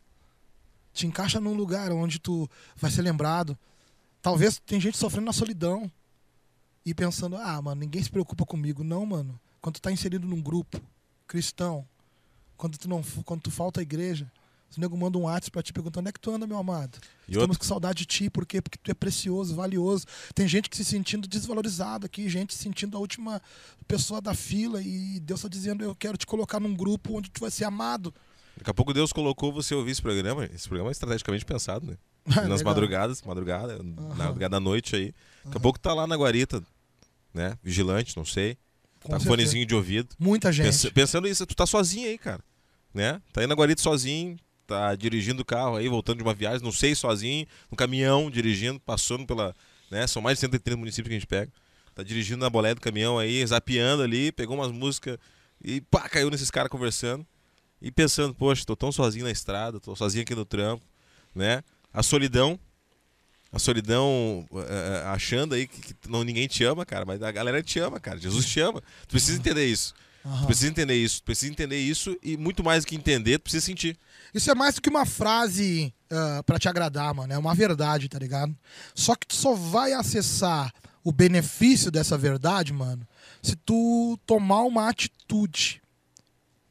Te 0.92 1.06
encaixa 1.06 1.40
num 1.40 1.54
lugar 1.54 1.90
onde 1.90 2.18
tu 2.18 2.46
vai 2.76 2.90
ser 2.90 3.00
lembrado. 3.00 3.56
Talvez 4.20 4.60
tem 4.66 4.78
gente 4.78 4.98
sofrendo 4.98 5.24
na 5.24 5.32
solidão 5.32 5.90
e 6.84 6.92
pensando, 6.92 7.36
ah, 7.38 7.62
mano, 7.62 7.80
ninguém 7.80 8.02
se 8.02 8.10
preocupa 8.10 8.44
comigo. 8.44 8.84
Não, 8.84 9.06
mano. 9.06 9.40
Quando 9.58 9.76
tu 9.76 9.82
tá 9.82 9.90
inserido 9.90 10.26
num 10.26 10.42
grupo 10.42 10.78
cristão, 11.26 11.86
quando 12.56 12.78
tu, 12.78 12.88
não, 12.88 13.02
quando 13.24 13.42
tu 13.42 13.50
falta 13.50 13.80
à 13.80 13.82
igreja, 13.82 14.30
o 14.76 14.80
nego 14.80 14.96
manda 14.96 15.16
um 15.16 15.22
WhatsApp 15.22 15.52
pra 15.52 15.62
te 15.62 15.72
perguntar 15.72 16.00
onde 16.00 16.08
é 16.10 16.12
que 16.12 16.20
tu 16.20 16.30
anda, 16.30 16.46
meu 16.46 16.58
amado. 16.58 16.98
E 17.26 17.32
Estamos 17.32 17.50
outro... 17.50 17.58
com 17.58 17.64
saudade 17.64 17.98
de 18.00 18.06
ti, 18.06 18.28
por 18.28 18.44
quê? 18.44 18.60
Porque 18.60 18.78
tu 18.82 18.90
é 18.90 18.94
precioso, 18.94 19.54
valioso. 19.54 20.06
Tem 20.34 20.46
gente 20.46 20.68
que 20.68 20.76
se 20.76 20.84
sentindo 20.84 21.26
desvalorizado 21.26 22.04
aqui, 22.06 22.28
gente 22.28 22.54
se 22.54 22.62
sentindo 22.62 22.96
a 22.96 23.00
última 23.00 23.40
pessoa 23.88 24.20
da 24.20 24.34
fila 24.34 24.82
e 24.82 25.20
Deus 25.20 25.40
está 25.40 25.48
dizendo, 25.48 25.82
eu 25.82 25.94
quero 25.94 26.18
te 26.18 26.26
colocar 26.26 26.60
num 26.60 26.74
grupo 26.74 27.16
onde 27.16 27.30
tu 27.30 27.40
vai 27.40 27.50
ser 27.50 27.64
amado. 27.64 28.12
Daqui 28.56 28.70
a 28.70 28.74
pouco 28.74 28.92
Deus 28.92 29.12
colocou 29.12 29.52
você 29.52 29.74
ouvir 29.74 29.92
esse 29.92 30.02
programa. 30.02 30.44
Esse 30.46 30.66
programa 30.66 30.90
é 30.90 30.92
estrategicamente 30.92 31.44
pensado, 31.44 31.86
né? 31.86 31.96
Nas 32.48 32.62
madrugadas, 32.62 33.22
madrugada, 33.22 33.78
uhum. 33.78 34.08
na 34.08 34.24
madrugada 34.24 34.56
da 34.56 34.60
noite 34.60 34.96
aí. 34.96 35.14
Daqui 35.44 35.48
uhum. 35.48 35.52
a 35.56 35.60
pouco 35.60 35.78
tá 35.78 35.94
lá 35.94 36.06
na 36.06 36.16
guarita, 36.16 36.62
né? 37.32 37.56
Vigilante, 37.62 38.16
não 38.16 38.24
sei. 38.24 38.58
Com 39.06 39.12
tá 39.12 39.18
com 39.18 39.24
fonezinho 39.24 39.64
de 39.64 39.74
ouvido. 39.74 40.08
Muita 40.18 40.52
gente. 40.52 40.90
pensando 40.90 41.28
isso, 41.28 41.46
tu 41.46 41.54
tá 41.54 41.64
sozinho 41.64 42.08
aí, 42.08 42.18
cara. 42.18 42.42
Né? 42.92 43.20
Tá 43.32 43.40
aí 43.40 43.46
na 43.46 43.54
guarita 43.54 43.80
sozinho, 43.80 44.36
tá 44.66 44.94
dirigindo 44.96 45.42
o 45.42 45.44
carro 45.44 45.76
aí, 45.76 45.88
voltando 45.88 46.18
de 46.18 46.22
uma 46.24 46.34
viagem, 46.34 46.62
não 46.62 46.72
sei, 46.72 46.94
sozinho, 46.94 47.46
no 47.70 47.76
caminhão, 47.76 48.30
dirigindo, 48.30 48.80
passando 48.80 49.24
pela. 49.24 49.54
Né? 49.90 50.06
São 50.06 50.20
mais 50.20 50.38
de 50.38 50.40
130 50.40 50.76
municípios 50.76 51.08
que 51.08 51.14
a 51.14 51.18
gente 51.18 51.26
pega. 51.26 51.52
Tá 51.94 52.02
dirigindo 52.02 52.40
na 52.40 52.50
bolé 52.50 52.74
do 52.74 52.80
caminhão 52.80 53.18
aí, 53.18 53.46
zapeando 53.46 54.02
ali, 54.02 54.32
pegou 54.32 54.56
umas 54.56 54.72
músicas 54.72 55.18
e 55.62 55.80
pá, 55.80 56.08
caiu 56.08 56.28
nesses 56.28 56.50
caras 56.50 56.70
conversando. 56.70 57.24
E 57.80 57.90
pensando, 57.92 58.34
poxa, 58.34 58.64
tô 58.66 58.74
tão 58.74 58.90
sozinho 58.90 59.24
na 59.24 59.30
estrada, 59.30 59.78
tô 59.78 59.94
sozinho 59.94 60.22
aqui 60.22 60.34
no 60.34 60.44
trampo, 60.44 60.84
né? 61.34 61.62
A 61.92 62.02
solidão, 62.02 62.58
a 63.56 63.58
solidão 63.58 64.46
é, 64.68 65.06
achando 65.06 65.54
aí 65.54 65.66
que, 65.66 65.80
que, 65.80 65.94
não, 66.08 66.22
ninguém 66.22 66.46
te 66.46 66.64
ama, 66.64 66.86
cara, 66.86 67.04
mas 67.04 67.22
a 67.22 67.32
galera 67.32 67.62
te 67.62 67.78
ama, 67.78 67.98
cara. 67.98 68.18
Jesus 68.18 68.46
te 68.46 68.60
ama. 68.60 68.80
Tu 69.06 69.10
precisa 69.10 69.38
entender 69.38 69.66
isso. 69.66 69.94
Uhum. 70.24 70.40
Tu 70.40 70.46
precisa 70.46 70.68
entender 70.68 70.94
isso, 70.94 71.20
tu 71.20 71.24
precisa 71.24 71.52
entender 71.52 71.78
isso 71.78 72.16
e 72.22 72.36
muito 72.36 72.64
mais 72.64 72.84
do 72.84 72.88
que 72.88 72.96
entender, 72.96 73.38
tu 73.38 73.42
precisa 73.42 73.64
sentir. 73.64 73.96
Isso 74.34 74.50
é 74.50 74.54
mais 74.54 74.74
do 74.74 74.82
que 74.82 74.88
uma 74.88 75.06
frase 75.06 75.94
uh, 76.10 76.42
para 76.42 76.58
te 76.58 76.68
agradar, 76.68 77.14
mano. 77.14 77.32
É 77.32 77.38
uma 77.38 77.54
verdade, 77.54 78.08
tá 78.08 78.18
ligado? 78.18 78.54
Só 78.94 79.14
que 79.14 79.26
tu 79.26 79.34
só 79.34 79.54
vai 79.54 79.92
acessar 79.92 80.72
o 81.04 81.12
benefício 81.12 81.90
dessa 81.90 82.18
verdade, 82.18 82.72
mano, 82.72 83.06
se 83.40 83.54
tu 83.54 84.18
tomar 84.26 84.62
uma 84.62 84.88
atitude, 84.88 85.80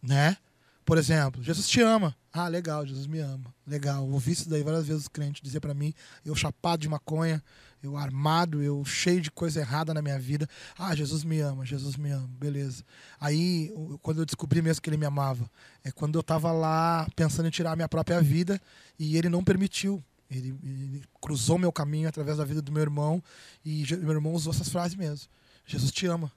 né? 0.03 0.35
Por 0.83 0.97
exemplo, 0.97 1.41
Jesus 1.41 1.69
te 1.69 1.81
ama. 1.81 2.13
Ah, 2.37 2.49
legal, 2.49 2.85
Jesus 2.85 3.07
me 3.07 3.19
ama. 3.19 3.55
Legal. 3.65 4.05
Ouvi 4.09 4.33
isso 4.33 4.49
daí 4.49 4.61
várias 4.61 4.85
vezes 4.85 5.03
os 5.03 5.07
crentes 5.07 5.41
dizer 5.41 5.61
para 5.61 5.73
mim, 5.73 5.93
eu 6.25 6.35
chapado 6.35 6.81
de 6.81 6.89
maconha, 6.89 7.41
eu 7.81 7.95
armado, 7.95 8.61
eu 8.61 8.83
cheio 8.83 9.21
de 9.21 9.31
coisa 9.31 9.61
errada 9.61 9.93
na 9.93 10.01
minha 10.01 10.19
vida. 10.19 10.45
Ah, 10.77 10.93
Jesus 10.93 11.23
me 11.23 11.39
ama, 11.39 11.65
Jesus 11.65 11.95
me 11.95 12.11
ama, 12.11 12.27
beleza. 12.37 12.83
Aí, 13.21 13.73
quando 14.01 14.19
eu 14.19 14.25
descobri 14.25 14.61
mesmo 14.61 14.81
que 14.81 14.89
ele 14.89 14.97
me 14.97 15.05
amava, 15.05 15.49
é 15.81 15.93
quando 15.93 16.19
eu 16.19 16.23
tava 16.23 16.51
lá 16.51 17.07
pensando 17.15 17.47
em 17.47 17.51
tirar 17.51 17.71
a 17.71 17.75
minha 17.77 17.87
própria 17.87 18.19
vida 18.19 18.61
e 18.99 19.15
ele 19.17 19.29
não 19.29 19.41
permitiu. 19.41 20.03
Ele, 20.29 20.53
ele 20.61 21.03
cruzou 21.21 21.57
meu 21.57 21.71
caminho 21.71 22.09
através 22.09 22.37
da 22.37 22.43
vida 22.43 22.61
do 22.61 22.69
meu 22.69 22.81
irmão 22.81 23.23
e 23.63 23.85
meu 24.01 24.11
irmão 24.11 24.33
usou 24.33 24.51
essas 24.51 24.67
frases 24.67 24.97
mesmo. 24.97 25.29
Jesus 25.65 25.89
te 25.89 26.05
ama 26.05 26.29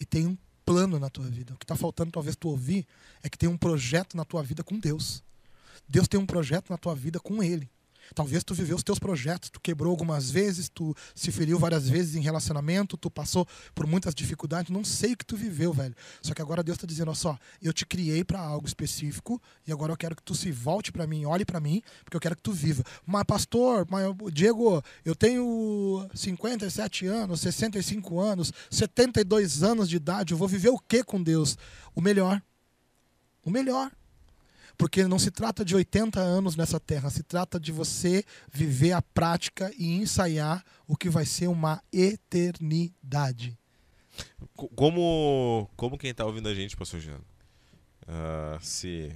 e 0.00 0.06
tem 0.06 0.26
um 0.26 0.38
plano 0.64 0.98
na 0.98 1.10
tua 1.10 1.26
vida. 1.26 1.52
O 1.52 1.58
que 1.58 1.64
está 1.64 1.76
faltando, 1.76 2.12
talvez 2.12 2.34
tu 2.34 2.48
ouvir, 2.48 2.86
é 3.22 3.28
que 3.28 3.36
tem 3.36 3.46
um 3.46 3.58
projeto 3.58 4.16
na 4.16 4.24
tua 4.24 4.42
vida 4.42 4.64
com 4.64 4.78
Deus. 4.78 5.22
Deus 5.88 6.08
tem 6.08 6.18
um 6.18 6.26
projeto 6.26 6.70
na 6.70 6.78
tua 6.78 6.94
vida 6.94 7.20
com 7.20 7.42
Ele. 7.42 7.70
Talvez 8.12 8.42
tu 8.44 8.54
viveu 8.54 8.76
os 8.76 8.82
teus 8.82 8.98
projetos, 8.98 9.50
tu 9.50 9.60
quebrou 9.60 9.90
algumas 9.90 10.30
vezes, 10.30 10.68
tu 10.68 10.94
se 11.14 11.30
feriu 11.30 11.58
várias 11.58 11.88
vezes 11.88 12.16
em 12.16 12.20
relacionamento, 12.20 12.96
tu 12.96 13.10
passou 13.10 13.46
por 13.74 13.86
muitas 13.86 14.14
dificuldades, 14.14 14.70
não 14.70 14.84
sei 14.84 15.12
o 15.12 15.16
que 15.16 15.24
tu 15.24 15.36
viveu, 15.36 15.72
velho. 15.72 15.94
Só 16.20 16.34
que 16.34 16.42
agora 16.42 16.62
Deus 16.62 16.76
está 16.76 16.86
dizendo, 16.86 17.08
olha 17.08 17.16
só, 17.16 17.38
eu 17.62 17.72
te 17.72 17.86
criei 17.86 18.24
para 18.24 18.40
algo 18.40 18.66
específico 18.66 19.40
e 19.66 19.72
agora 19.72 19.92
eu 19.92 19.96
quero 19.96 20.16
que 20.16 20.22
tu 20.22 20.34
se 20.34 20.50
volte 20.50 20.92
para 20.92 21.06
mim, 21.06 21.24
olhe 21.24 21.44
para 21.44 21.60
mim, 21.60 21.82
porque 22.04 22.16
eu 22.16 22.20
quero 22.20 22.36
que 22.36 22.42
tu 22.42 22.52
viva. 22.52 22.82
Mas 23.06 23.24
pastor, 23.24 23.86
mas 23.88 24.04
Diego, 24.32 24.82
eu 25.04 25.14
tenho 25.14 26.08
57 26.14 27.06
anos, 27.06 27.40
65 27.40 28.20
anos, 28.20 28.52
72 28.70 29.62
anos 29.62 29.88
de 29.88 29.96
idade, 29.96 30.32
eu 30.32 30.38
vou 30.38 30.48
viver 30.48 30.70
o 30.70 30.78
que 30.78 31.02
com 31.02 31.22
Deus? 31.22 31.56
O 31.94 32.00
melhor. 32.00 32.42
O 33.44 33.50
melhor. 33.50 33.90
Porque 34.76 35.06
não 35.06 35.18
se 35.18 35.30
trata 35.30 35.64
de 35.64 35.74
80 35.74 36.20
anos 36.20 36.56
nessa 36.56 36.80
terra, 36.80 37.10
se 37.10 37.22
trata 37.22 37.60
de 37.60 37.70
você 37.70 38.24
viver 38.52 38.92
a 38.92 39.00
prática 39.00 39.72
e 39.78 39.94
ensaiar 39.94 40.64
o 40.86 40.96
que 40.96 41.08
vai 41.08 41.24
ser 41.24 41.48
uma 41.48 41.82
eternidade. 41.92 43.56
Como, 44.54 45.68
como 45.76 45.98
quem 45.98 46.10
está 46.10 46.24
ouvindo 46.24 46.48
a 46.48 46.54
gente, 46.54 46.76
pastor 46.76 47.00
Jean, 47.00 47.18
uh, 47.18 48.58
se 48.60 49.12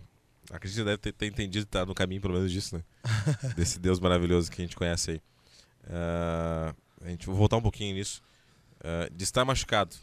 acredito 0.50 0.78
que 0.78 0.84
deve 0.84 0.98
ter, 0.98 1.12
ter 1.12 1.26
entendido 1.26 1.66
tá 1.66 1.84
no 1.84 1.94
caminho 1.94 2.20
pelo 2.20 2.34
menos 2.34 2.50
disso, 2.50 2.76
né? 2.76 2.82
Desse 3.56 3.78
Deus 3.78 4.00
maravilhoso 4.00 4.50
que 4.50 4.60
a 4.60 4.64
gente 4.64 4.76
conhece 4.76 5.12
aí. 5.12 5.16
Uh, 5.84 6.76
a 7.04 7.08
gente 7.10 7.26
vai 7.26 7.36
voltar 7.36 7.56
um 7.56 7.62
pouquinho 7.62 7.94
nisso. 7.94 8.22
Uh, 8.80 9.12
de 9.12 9.24
estar 9.24 9.44
machucado. 9.44 9.94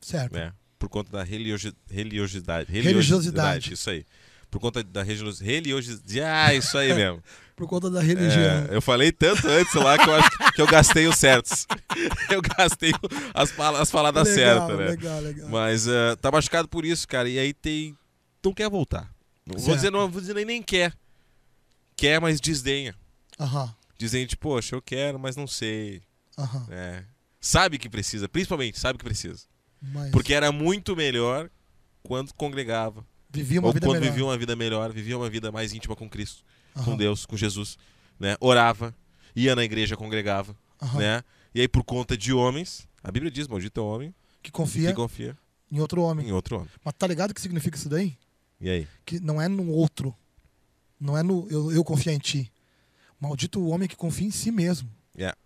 Certo. 0.00 0.32
Né? 0.32 0.52
Por 0.78 0.88
conta 0.88 1.12
da 1.12 1.22
religiosidade. 1.22 1.84
Religiosidade. 1.90 2.72
religiosidade. 2.72 3.72
Isso 3.72 3.90
aí 3.90 4.06
por 4.52 4.60
conta 4.60 4.84
da 4.84 5.02
religiosidade. 5.02 6.20
Ah, 6.20 6.52
isso 6.52 6.76
aí 6.76 6.92
mesmo. 6.92 7.22
por 7.56 7.66
conta 7.66 7.90
da 7.90 8.02
religião. 8.02 8.66
É, 8.70 8.76
eu 8.76 8.82
falei 8.82 9.10
tanto 9.10 9.48
antes 9.48 9.72
lá 9.72 9.96
que 9.96 10.06
eu 10.06 10.14
acho 10.14 10.30
que 10.52 10.60
eu 10.60 10.66
gastei 10.66 11.06
os 11.06 11.16
certos. 11.16 11.66
eu 12.30 12.42
gastei 12.42 12.92
as, 13.32 13.58
as 13.58 13.90
palavras 13.90 14.28
legal, 14.28 14.68
certas, 14.68 14.78
né? 14.78 14.86
Legal, 14.88 15.20
legal. 15.20 15.48
Mas 15.48 15.86
uh, 15.86 16.16
tá 16.20 16.30
machucado 16.30 16.68
por 16.68 16.84
isso, 16.84 17.08
cara. 17.08 17.30
E 17.30 17.38
aí 17.38 17.54
tem. 17.54 17.96
Não 18.44 18.52
quer 18.52 18.68
voltar. 18.68 19.10
Não 19.46 19.58
vou 19.58 19.74
dizer, 19.74 19.90
não 19.90 20.10
vou 20.10 20.20
dizer 20.20 20.34
nem, 20.34 20.44
nem 20.44 20.62
quer. 20.62 20.92
Quer, 21.96 22.20
mas 22.20 22.38
desdenha. 22.38 22.94
Uhum. 23.40 23.70
Dizendo, 23.96 24.28
tipo, 24.28 24.48
poxa, 24.50 24.76
eu 24.76 24.82
quero, 24.82 25.18
mas 25.18 25.34
não 25.34 25.46
sei. 25.46 26.02
Uhum. 26.36 26.66
É. 26.68 27.04
Sabe 27.40 27.78
que 27.78 27.88
precisa, 27.88 28.28
principalmente, 28.28 28.78
sabe 28.78 28.98
que 28.98 29.04
precisa. 29.04 29.44
Mas... 29.80 30.10
Porque 30.10 30.34
era 30.34 30.52
muito 30.52 30.94
melhor 30.94 31.48
quando 32.02 32.34
congregava 32.34 33.02
Vivia 33.32 33.60
uma 33.60 33.68
Ou 33.68 33.74
vida 33.74 33.86
quando 33.86 33.98
melhor. 33.98 34.10
vivia 34.10 34.24
uma 34.24 34.38
vida 34.38 34.56
melhor, 34.56 34.92
vivia 34.92 35.16
uma 35.16 35.30
vida 35.30 35.50
mais 35.50 35.72
íntima 35.72 35.96
com 35.96 36.08
Cristo, 36.08 36.44
uhum. 36.76 36.84
com 36.84 36.96
Deus, 36.96 37.24
com 37.24 37.36
Jesus, 37.36 37.78
né? 38.20 38.36
Orava, 38.40 38.94
ia 39.34 39.56
na 39.56 39.64
igreja, 39.64 39.96
congregava, 39.96 40.54
uhum. 40.80 40.98
né? 40.98 41.24
E 41.54 41.60
aí 41.60 41.68
por 41.68 41.82
conta 41.82 42.16
de 42.16 42.32
homens, 42.32 42.86
a 43.02 43.10
Bíblia 43.10 43.30
diz, 43.30 43.48
maldito 43.48 43.80
é 43.80 43.82
o 43.82 43.86
homem 43.86 44.14
que 44.42 44.50
confia, 44.50 44.90
que 44.90 44.96
confia 44.96 45.36
em 45.70 45.80
outro 45.80 46.02
homem. 46.02 46.28
Em 46.28 46.32
outro 46.32 46.56
homem. 46.56 46.68
Mas 46.84 46.94
tá 46.98 47.06
ligado 47.06 47.30
o 47.30 47.34
que 47.34 47.40
significa 47.40 47.76
isso 47.76 47.88
daí? 47.88 48.18
E 48.60 48.68
aí? 48.68 48.88
Que 49.06 49.18
não 49.18 49.40
é 49.40 49.48
no 49.48 49.70
outro. 49.70 50.14
Não 51.00 51.16
é 51.16 51.22
no 51.22 51.48
eu, 51.50 51.72
eu 51.72 51.82
confiar 51.82 52.12
em 52.12 52.18
ti. 52.18 52.52
Maldito 53.18 53.58
o 53.58 53.68
homem 53.68 53.88
que 53.88 53.96
confia 53.96 54.26
em 54.26 54.30
si 54.30 54.52
mesmo. 54.52 54.88
Yeah. 55.16 55.36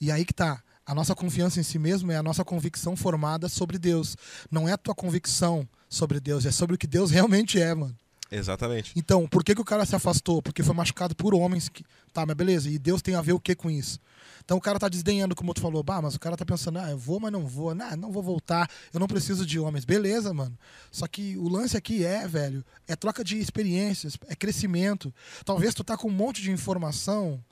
E 0.00 0.10
aí 0.10 0.24
que 0.24 0.32
tá. 0.32 0.62
A 0.86 0.94
nossa 0.94 1.16
confiança 1.16 1.58
em 1.58 1.64
si 1.64 1.80
mesmo 1.80 2.12
é 2.12 2.16
a 2.16 2.22
nossa 2.22 2.44
convicção 2.44 2.94
formada 2.94 3.48
sobre 3.48 3.76
Deus. 3.76 4.16
Não 4.48 4.68
é 4.68 4.72
a 4.72 4.78
tua 4.78 4.94
convicção 4.94 5.68
sobre 5.88 6.20
Deus, 6.20 6.46
é 6.46 6.52
sobre 6.52 6.76
o 6.76 6.78
que 6.78 6.86
Deus 6.86 7.10
realmente 7.12 7.60
é, 7.60 7.74
mano. 7.74 7.96
Exatamente. 8.30 8.92
Então, 8.96 9.26
por 9.26 9.44
que, 9.44 9.54
que 9.54 9.60
o 9.60 9.64
cara 9.64 9.84
se 9.84 9.94
afastou? 9.94 10.40
Porque 10.40 10.62
foi 10.62 10.74
machucado 10.74 11.14
por 11.14 11.34
homens 11.34 11.68
que. 11.68 11.84
Tá, 12.12 12.24
mas 12.24 12.36
beleza. 12.36 12.70
E 12.70 12.78
Deus 12.78 13.02
tem 13.02 13.14
a 13.14 13.20
ver 13.20 13.32
o 13.32 13.40
que 13.40 13.54
com 13.54 13.70
isso? 13.70 14.00
Então 14.44 14.56
o 14.56 14.60
cara 14.60 14.78
tá 14.78 14.88
desdenhando, 14.88 15.34
como 15.34 15.52
tu 15.52 15.60
falou, 15.60 15.82
bah, 15.82 16.00
mas 16.00 16.14
o 16.14 16.20
cara 16.20 16.36
tá 16.36 16.44
pensando, 16.44 16.78
ah, 16.78 16.90
eu 16.90 16.96
vou, 16.96 17.18
mas 17.18 17.32
não 17.32 17.44
vou, 17.44 17.74
nah, 17.74 17.96
não 17.96 18.12
vou 18.12 18.22
voltar, 18.22 18.70
eu 18.94 19.00
não 19.00 19.08
preciso 19.08 19.44
de 19.44 19.58
homens. 19.58 19.84
Beleza, 19.84 20.32
mano. 20.32 20.56
Só 20.92 21.08
que 21.08 21.36
o 21.36 21.48
lance 21.48 21.76
aqui 21.76 22.04
é, 22.04 22.28
velho, 22.28 22.64
é 22.86 22.94
troca 22.94 23.24
de 23.24 23.38
experiências, 23.38 24.16
é 24.28 24.36
crescimento. 24.36 25.12
Talvez 25.44 25.74
tu 25.74 25.82
tá 25.82 25.96
com 25.96 26.06
um 26.06 26.12
monte 26.12 26.42
de 26.42 26.52
informação 26.52 27.42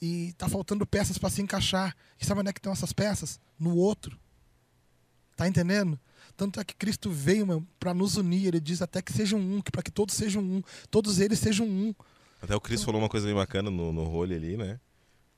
e 0.00 0.32
tá 0.34 0.48
faltando 0.48 0.86
peças 0.86 1.18
para 1.18 1.30
se 1.30 1.42
encaixar. 1.42 1.96
E 2.20 2.24
sabe 2.24 2.40
onde 2.40 2.50
é 2.50 2.52
que 2.52 2.58
estão 2.58 2.72
essas 2.72 2.92
peças? 2.92 3.40
No 3.58 3.76
outro. 3.76 4.18
Tá 5.36 5.46
entendendo? 5.46 5.98
Tanto 6.36 6.60
é 6.60 6.64
que 6.64 6.74
Cristo 6.74 7.10
veio 7.10 7.66
para 7.78 7.94
nos 7.94 8.16
unir. 8.16 8.46
Ele 8.46 8.60
diz 8.60 8.82
até 8.82 9.02
que 9.02 9.12
sejam 9.12 9.38
um, 9.40 9.60
que 9.60 9.70
para 9.70 9.82
que 9.82 9.90
todos 9.90 10.14
sejam 10.14 10.42
um, 10.42 10.62
todos 10.90 11.18
eles 11.20 11.38
sejam 11.38 11.66
um. 11.66 11.94
Até 12.40 12.54
o 12.54 12.60
Cristo 12.60 12.86
falou 12.86 13.00
uma 13.00 13.08
coisa 13.08 13.26
bem 13.26 13.34
bacana 13.34 13.70
no, 13.70 13.92
no 13.92 14.04
role 14.04 14.34
ali, 14.34 14.56
né? 14.56 14.78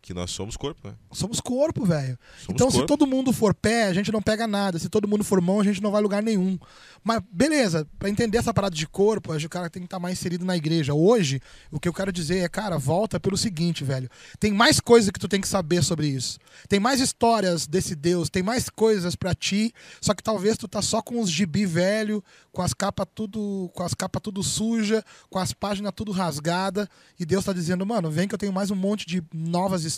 Que 0.02 0.14
nós 0.14 0.30
somos 0.30 0.56
corpo, 0.56 0.88
né? 0.88 0.94
Somos 1.12 1.40
corpo, 1.40 1.84
velho. 1.84 2.18
Então, 2.48 2.68
corpo. 2.68 2.80
se 2.80 2.86
todo 2.86 3.06
mundo 3.06 3.32
for 3.32 3.54
pé, 3.54 3.84
a 3.84 3.92
gente 3.92 4.10
não 4.10 4.22
pega 4.22 4.46
nada. 4.46 4.78
Se 4.78 4.88
todo 4.88 5.06
mundo 5.06 5.22
for 5.22 5.40
mão, 5.42 5.60
a 5.60 5.64
gente 5.64 5.82
não 5.82 5.90
vai 5.90 6.00
lugar 6.00 6.22
nenhum. 6.22 6.58
Mas, 7.04 7.22
beleza, 7.30 7.86
para 7.98 8.08
entender 8.08 8.38
essa 8.38 8.52
parada 8.52 8.74
de 8.74 8.86
corpo, 8.86 9.34
o 9.34 9.48
cara 9.48 9.68
tem 9.68 9.82
que 9.82 9.86
estar 9.86 9.96
tá 9.96 10.00
mais 10.00 10.18
inserido 10.18 10.44
na 10.44 10.56
igreja. 10.56 10.94
Hoje, 10.94 11.40
o 11.70 11.78
que 11.78 11.88
eu 11.88 11.92
quero 11.92 12.10
dizer 12.10 12.38
é, 12.38 12.48
cara, 12.48 12.78
volta 12.78 13.20
pelo 13.20 13.36
seguinte, 13.36 13.84
velho. 13.84 14.08
Tem 14.38 14.52
mais 14.52 14.80
coisas 14.80 15.10
que 15.10 15.20
tu 15.20 15.28
tem 15.28 15.40
que 15.40 15.48
saber 15.48 15.82
sobre 15.82 16.06
isso. 16.06 16.38
Tem 16.68 16.80
mais 16.80 17.00
histórias 17.00 17.66
desse 17.66 17.94
Deus, 17.94 18.30
tem 18.30 18.42
mais 18.42 18.70
coisas 18.70 19.14
para 19.14 19.34
ti. 19.34 19.72
Só 20.00 20.14
que 20.14 20.22
talvez 20.22 20.56
tu 20.56 20.66
tá 20.66 20.80
só 20.80 21.02
com 21.02 21.20
os 21.20 21.30
gibi 21.30 21.66
velho, 21.66 22.24
com 22.52 22.62
as 22.62 22.72
capas 22.72 23.06
tudo, 23.14 23.70
com 23.74 23.82
as 23.82 23.94
capas 23.94 24.22
tudo 24.22 24.42
suja, 24.42 25.04
com 25.28 25.38
as 25.38 25.52
páginas 25.52 25.92
tudo 25.94 26.10
rasgada, 26.10 26.88
e 27.18 27.24
Deus 27.24 27.44
tá 27.44 27.52
dizendo, 27.52 27.84
mano, 27.86 28.10
vem 28.10 28.26
que 28.26 28.34
eu 28.34 28.38
tenho 28.38 28.52
mais 28.52 28.70
um 28.70 28.76
monte 28.76 29.06
de 29.06 29.22
novas 29.32 29.84
histórias 29.84 29.89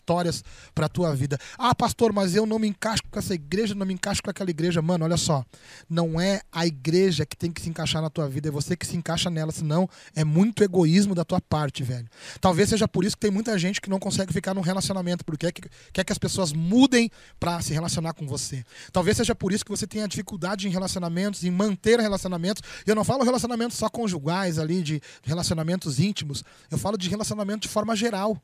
para 0.74 0.88
tua 0.88 1.14
vida. 1.14 1.38
Ah, 1.58 1.74
pastor, 1.74 2.12
mas 2.12 2.34
eu 2.34 2.46
não 2.46 2.58
me 2.58 2.68
encaixo 2.68 3.02
com 3.10 3.18
essa 3.18 3.34
igreja, 3.34 3.74
não 3.74 3.86
me 3.86 3.94
encaixo 3.94 4.22
com 4.22 4.30
aquela 4.30 4.50
igreja. 4.50 4.80
Mano, 4.80 5.04
olha 5.04 5.16
só. 5.16 5.44
Não 5.88 6.20
é 6.20 6.40
a 6.50 6.66
igreja 6.66 7.26
que 7.26 7.36
tem 7.36 7.50
que 7.50 7.60
se 7.60 7.68
encaixar 7.68 8.00
na 8.00 8.10
tua 8.10 8.28
vida, 8.28 8.48
é 8.48 8.50
você 8.50 8.76
que 8.76 8.86
se 8.86 8.96
encaixa 8.96 9.30
nela, 9.30 9.52
senão 9.52 9.88
é 10.14 10.24
muito 10.24 10.62
egoísmo 10.64 11.14
da 11.14 11.24
tua 11.24 11.40
parte, 11.40 11.82
velho. 11.82 12.08
Talvez 12.40 12.68
seja 12.68 12.88
por 12.88 13.04
isso 13.04 13.16
que 13.16 13.20
tem 13.20 13.30
muita 13.30 13.58
gente 13.58 13.80
que 13.80 13.90
não 13.90 13.98
consegue 13.98 14.32
ficar 14.32 14.54
num 14.54 14.60
relacionamento, 14.60 15.24
porque 15.24 15.42
quer 15.42 15.52
que, 15.52 15.68
quer 15.92 16.04
que 16.04 16.12
as 16.12 16.18
pessoas 16.18 16.52
mudem 16.52 17.10
para 17.40 17.60
se 17.60 17.72
relacionar 17.72 18.12
com 18.12 18.26
você. 18.26 18.64
Talvez 18.92 19.16
seja 19.16 19.34
por 19.34 19.52
isso 19.52 19.64
que 19.64 19.70
você 19.70 19.86
tenha 19.86 20.06
dificuldade 20.06 20.68
em 20.68 20.70
relacionamentos, 20.70 21.44
em 21.44 21.50
manter 21.50 21.98
relacionamentos. 21.98 22.62
Eu 22.86 22.94
não 22.94 23.04
falo 23.04 23.24
relacionamentos 23.24 23.76
só 23.76 23.88
conjugais 23.88 24.58
ali, 24.58 24.82
de 24.82 25.00
relacionamentos 25.22 25.98
íntimos. 25.98 26.44
Eu 26.70 26.78
falo 26.78 26.96
de 26.96 27.08
relacionamento 27.08 27.62
de 27.62 27.68
forma 27.68 27.96
geral. 27.96 28.40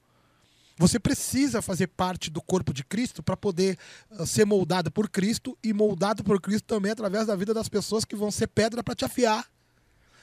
Você 0.78 0.98
precisa 0.98 1.60
fazer 1.60 1.88
parte 1.88 2.30
do 2.30 2.40
corpo 2.40 2.72
de 2.72 2.84
Cristo 2.84 3.22
para 3.22 3.36
poder 3.36 3.76
uh, 4.10 4.24
ser 4.24 4.44
moldado 4.44 4.90
por 4.90 5.08
Cristo 5.08 5.58
e 5.62 5.72
moldado 5.72 6.22
por 6.22 6.40
Cristo 6.40 6.64
também 6.66 6.92
através 6.92 7.26
da 7.26 7.34
vida 7.34 7.52
das 7.52 7.68
pessoas 7.68 8.04
que 8.04 8.14
vão 8.14 8.30
ser 8.30 8.46
pedra 8.46 8.82
para 8.82 8.94
te 8.94 9.04
afiar. 9.04 9.44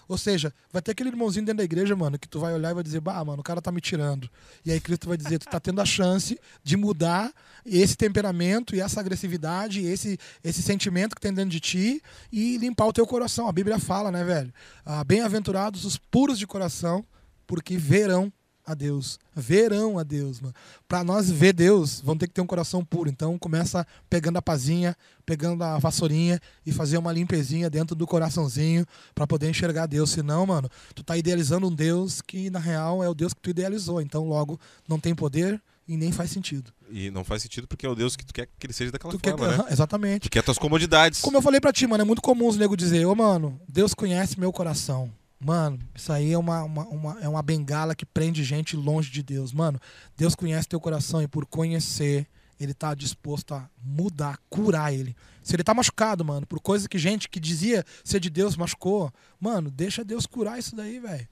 Ou 0.07 0.17
seja, 0.17 0.53
vai 0.71 0.81
ter 0.81 0.91
aquele 0.91 1.09
irmãozinho 1.09 1.45
dentro 1.45 1.57
da 1.57 1.63
igreja, 1.63 1.95
mano, 1.95 2.17
que 2.17 2.27
tu 2.27 2.39
vai 2.39 2.53
olhar 2.53 2.71
e 2.71 2.73
vai 2.75 2.83
dizer, 2.83 2.99
bah, 2.99 3.25
mano, 3.25 3.39
o 3.39 3.43
cara 3.43 3.61
tá 3.61 3.71
me 3.71 3.81
tirando. 3.81 4.29
E 4.63 4.71
aí 4.71 4.79
Cristo 4.79 5.07
vai 5.07 5.17
dizer, 5.17 5.39
tu 5.39 5.47
tá 5.47 5.59
tendo 5.59 5.81
a 5.81 5.85
chance 5.85 6.39
de 6.63 6.77
mudar 6.77 7.33
esse 7.65 7.97
temperamento 7.97 8.75
e 8.75 8.79
essa 8.79 8.99
agressividade, 8.99 9.83
esse, 9.83 10.19
esse 10.43 10.61
sentimento 10.61 11.15
que 11.15 11.21
tem 11.21 11.33
dentro 11.33 11.49
de 11.49 11.59
ti 11.59 12.01
e 12.31 12.57
limpar 12.57 12.85
o 12.85 12.93
teu 12.93 13.05
coração. 13.07 13.47
A 13.47 13.51
Bíblia 13.51 13.79
fala, 13.79 14.11
né, 14.11 14.23
velho? 14.23 14.53
Ah, 14.85 15.03
Bem-aventurados 15.03 15.85
os 15.85 15.97
puros 15.97 16.37
de 16.37 16.45
coração, 16.45 17.03
porque 17.47 17.75
verão 17.75 18.31
a 18.65 18.73
Deus, 18.73 19.19
verão 19.35 19.99
a 19.99 20.03
Deus, 20.03 20.41
mano. 20.41 20.53
Para 20.87 21.03
nós 21.03 21.29
ver 21.29 21.53
Deus, 21.53 22.01
vamos 22.01 22.19
ter 22.19 22.27
que 22.27 22.33
ter 22.33 22.41
um 22.41 22.47
coração 22.47 22.83
puro. 22.83 23.09
Então 23.09 23.37
começa 23.37 23.85
pegando 24.09 24.37
a 24.37 24.41
pazinha, 24.41 24.95
pegando 25.25 25.63
a 25.63 25.77
vassourinha 25.77 26.39
e 26.65 26.71
fazer 26.71 26.97
uma 26.97 27.11
limpezinha 27.11 27.69
dentro 27.69 27.95
do 27.95 28.07
coraçãozinho 28.07 28.85
para 29.13 29.27
poder 29.27 29.49
enxergar 29.49 29.85
Deus. 29.85 30.09
Senão, 30.09 30.45
mano, 30.45 30.69
tu 30.93 31.03
tá 31.03 31.17
idealizando 31.17 31.67
um 31.67 31.73
Deus 31.73 32.21
que 32.21 32.49
na 32.49 32.59
real 32.59 33.03
é 33.03 33.09
o 33.09 33.13
Deus 33.13 33.33
que 33.33 33.41
tu 33.41 33.49
idealizou. 33.49 34.01
Então 34.01 34.27
logo 34.27 34.59
não 34.87 34.99
tem 34.99 35.13
poder 35.13 35.61
e 35.87 35.95
nem 35.97 36.11
faz 36.11 36.31
sentido. 36.31 36.73
E 36.89 37.11
não 37.11 37.23
faz 37.23 37.41
sentido 37.41 37.67
porque 37.67 37.85
é 37.85 37.89
o 37.89 37.95
Deus 37.95 38.15
que 38.15 38.25
tu 38.25 38.33
quer 38.33 38.47
que 38.57 38.65
ele 38.65 38.73
seja 38.73 38.91
daquela 38.91 39.13
Tu 39.13 39.19
forma, 39.19 39.49
quer, 39.49 39.57
né? 39.57 39.65
Exatamente. 39.69 40.23
Tu 40.23 40.29
quer 40.31 40.43
tuas 40.43 40.57
comodidades. 40.57 41.21
Como 41.21 41.37
eu 41.37 41.41
falei 41.41 41.59
pra 41.59 41.71
ti, 41.73 41.85
mano, 41.85 42.01
é 42.01 42.05
muito 42.05 42.21
comum 42.21 42.47
os 42.47 42.57
negros 42.57 42.77
dizer, 42.77 43.05
ô 43.05 43.15
mano, 43.15 43.59
Deus 43.67 43.93
conhece 43.93 44.39
meu 44.39 44.51
coração. 44.51 45.11
Mano, 45.39 45.79
isso 45.93 46.11
aí 46.11 46.31
é 46.31 46.37
uma, 46.37 46.63
uma, 46.63 46.83
uma- 46.87 47.19
é 47.21 47.27
uma 47.27 47.41
bengala 47.41 47.93
que 47.95 48.05
prende 48.05 48.43
gente 48.43 48.75
longe 48.75 49.11
de 49.11 49.21
Deus. 49.21 49.51
Mano, 49.51 49.79
Deus 50.17 50.33
conhece 50.33 50.67
teu 50.67 50.79
coração 50.79 51.21
e 51.21 51.27
por 51.27 51.45
conhecer, 51.45 52.25
ele 52.59 52.73
tá 52.73 52.93
disposto 52.95 53.53
a 53.53 53.69
mudar, 53.83 54.39
curar 54.49 54.93
ele. 54.93 55.15
Se 55.43 55.55
ele 55.55 55.63
tá 55.63 55.73
machucado, 55.73 56.23
mano, 56.23 56.47
por 56.47 56.59
coisa 56.61 56.87
que 56.87 56.97
gente 56.97 57.27
que 57.29 57.39
dizia 57.39 57.83
ser 58.03 58.19
de 58.19 58.29
Deus 58.29 58.55
machucou, 58.55 59.11
mano, 59.39 59.69
deixa 59.69 60.03
Deus 60.03 60.25
curar 60.25 60.57
isso 60.57 60.75
daí, 60.75 60.99
velho. 60.99 61.27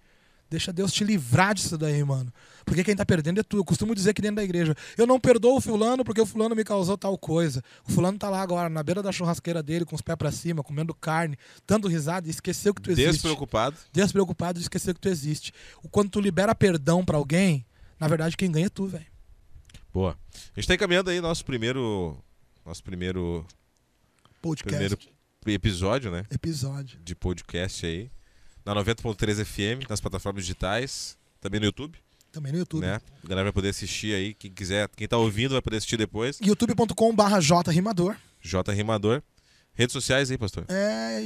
Deixa 0.53 0.71
Deus 0.71 0.93
te 0.93 1.03
livrar 1.03 1.55
disso 1.55 1.75
daí, 1.79 2.03
mano. 2.03 2.31
Porque 2.63 2.83
quem 2.83 2.95
tá 2.95 3.03
perdendo 3.03 3.39
é 3.39 3.43
tu. 3.43 3.57
Eu 3.57 3.65
costumo 3.65 3.95
dizer 3.95 4.13
que 4.13 4.21
dentro 4.21 4.35
da 4.35 4.43
igreja, 4.43 4.75
eu 4.95 5.07
não 5.07 5.19
perdoo 5.19 5.57
o 5.57 5.59
fulano 5.59 6.03
porque 6.03 6.21
o 6.21 6.27
fulano 6.27 6.55
me 6.55 6.63
causou 6.63 6.95
tal 6.95 7.17
coisa. 7.17 7.63
O 7.87 7.91
fulano 7.91 8.19
tá 8.19 8.29
lá 8.29 8.39
agora, 8.39 8.69
na 8.69 8.83
beira 8.83 9.01
da 9.01 9.11
churrasqueira 9.11 9.63
dele, 9.63 9.83
com 9.83 9.95
os 9.95 10.01
pés 10.01 10.15
pra 10.15 10.31
cima, 10.31 10.61
comendo 10.61 10.93
carne, 10.93 11.39
dando 11.65 11.87
risada 11.87 12.27
e 12.27 12.29
esqueceu 12.29 12.71
que 12.71 12.83
tu 12.83 12.91
existe. 12.91 13.13
Despreocupado. 13.13 13.75
Despreocupado 13.91 14.59
e 14.59 14.61
esqueceu 14.61 14.93
que 14.93 14.99
tu 14.99 15.09
existe. 15.09 15.51
Quando 15.89 16.11
tu 16.11 16.21
libera 16.21 16.53
perdão 16.53 17.03
pra 17.03 17.17
alguém, 17.17 17.65
na 17.99 18.07
verdade 18.07 18.37
quem 18.37 18.51
ganha 18.51 18.67
é 18.67 18.69
tu, 18.69 18.85
velho. 18.85 19.07
Boa. 19.91 20.15
A 20.55 20.59
gente 20.59 20.67
tá 20.67 20.75
encaminhando 20.75 21.09
aí 21.09 21.19
nosso 21.19 21.43
primeiro. 21.43 22.15
Nosso 22.63 22.83
primeiro, 22.83 23.43
Podcast. 24.39 24.97
primeiro 24.97 24.99
episódio, 25.47 26.11
né? 26.11 26.25
Episódio. 26.29 26.99
De 27.03 27.15
podcast 27.15 27.83
aí. 27.87 28.11
Na 28.65 28.73
90.3 28.75 29.43
FM, 29.43 29.89
nas 29.89 29.99
plataformas 29.99 30.43
digitais. 30.43 31.17
Também 31.41 31.59
no 31.59 31.65
YouTube, 31.65 31.99
Também 32.31 32.53
no 32.53 32.59
YouTube. 32.59 32.81
né? 32.81 33.01
A 33.23 33.27
galera 33.27 33.43
vai 33.45 33.51
poder 33.53 33.69
assistir 33.69 34.15
aí. 34.15 34.33
Quem 34.33 34.49
quiser, 34.51 34.87
quem 34.95 35.07
tá 35.07 35.17
ouvindo 35.17 35.51
vai 35.51 35.61
poder 35.61 35.77
assistir 35.77 35.97
depois. 35.97 36.39
youtube.com 36.41 37.13
barra 37.13 37.41
jrimador. 37.41 38.15
J 38.41 38.71
Rimador. 38.71 39.21
Redes 39.75 39.91
sociais 39.93 40.29
aí, 40.29 40.37
pastor. 40.37 40.65
É, 40.69 41.23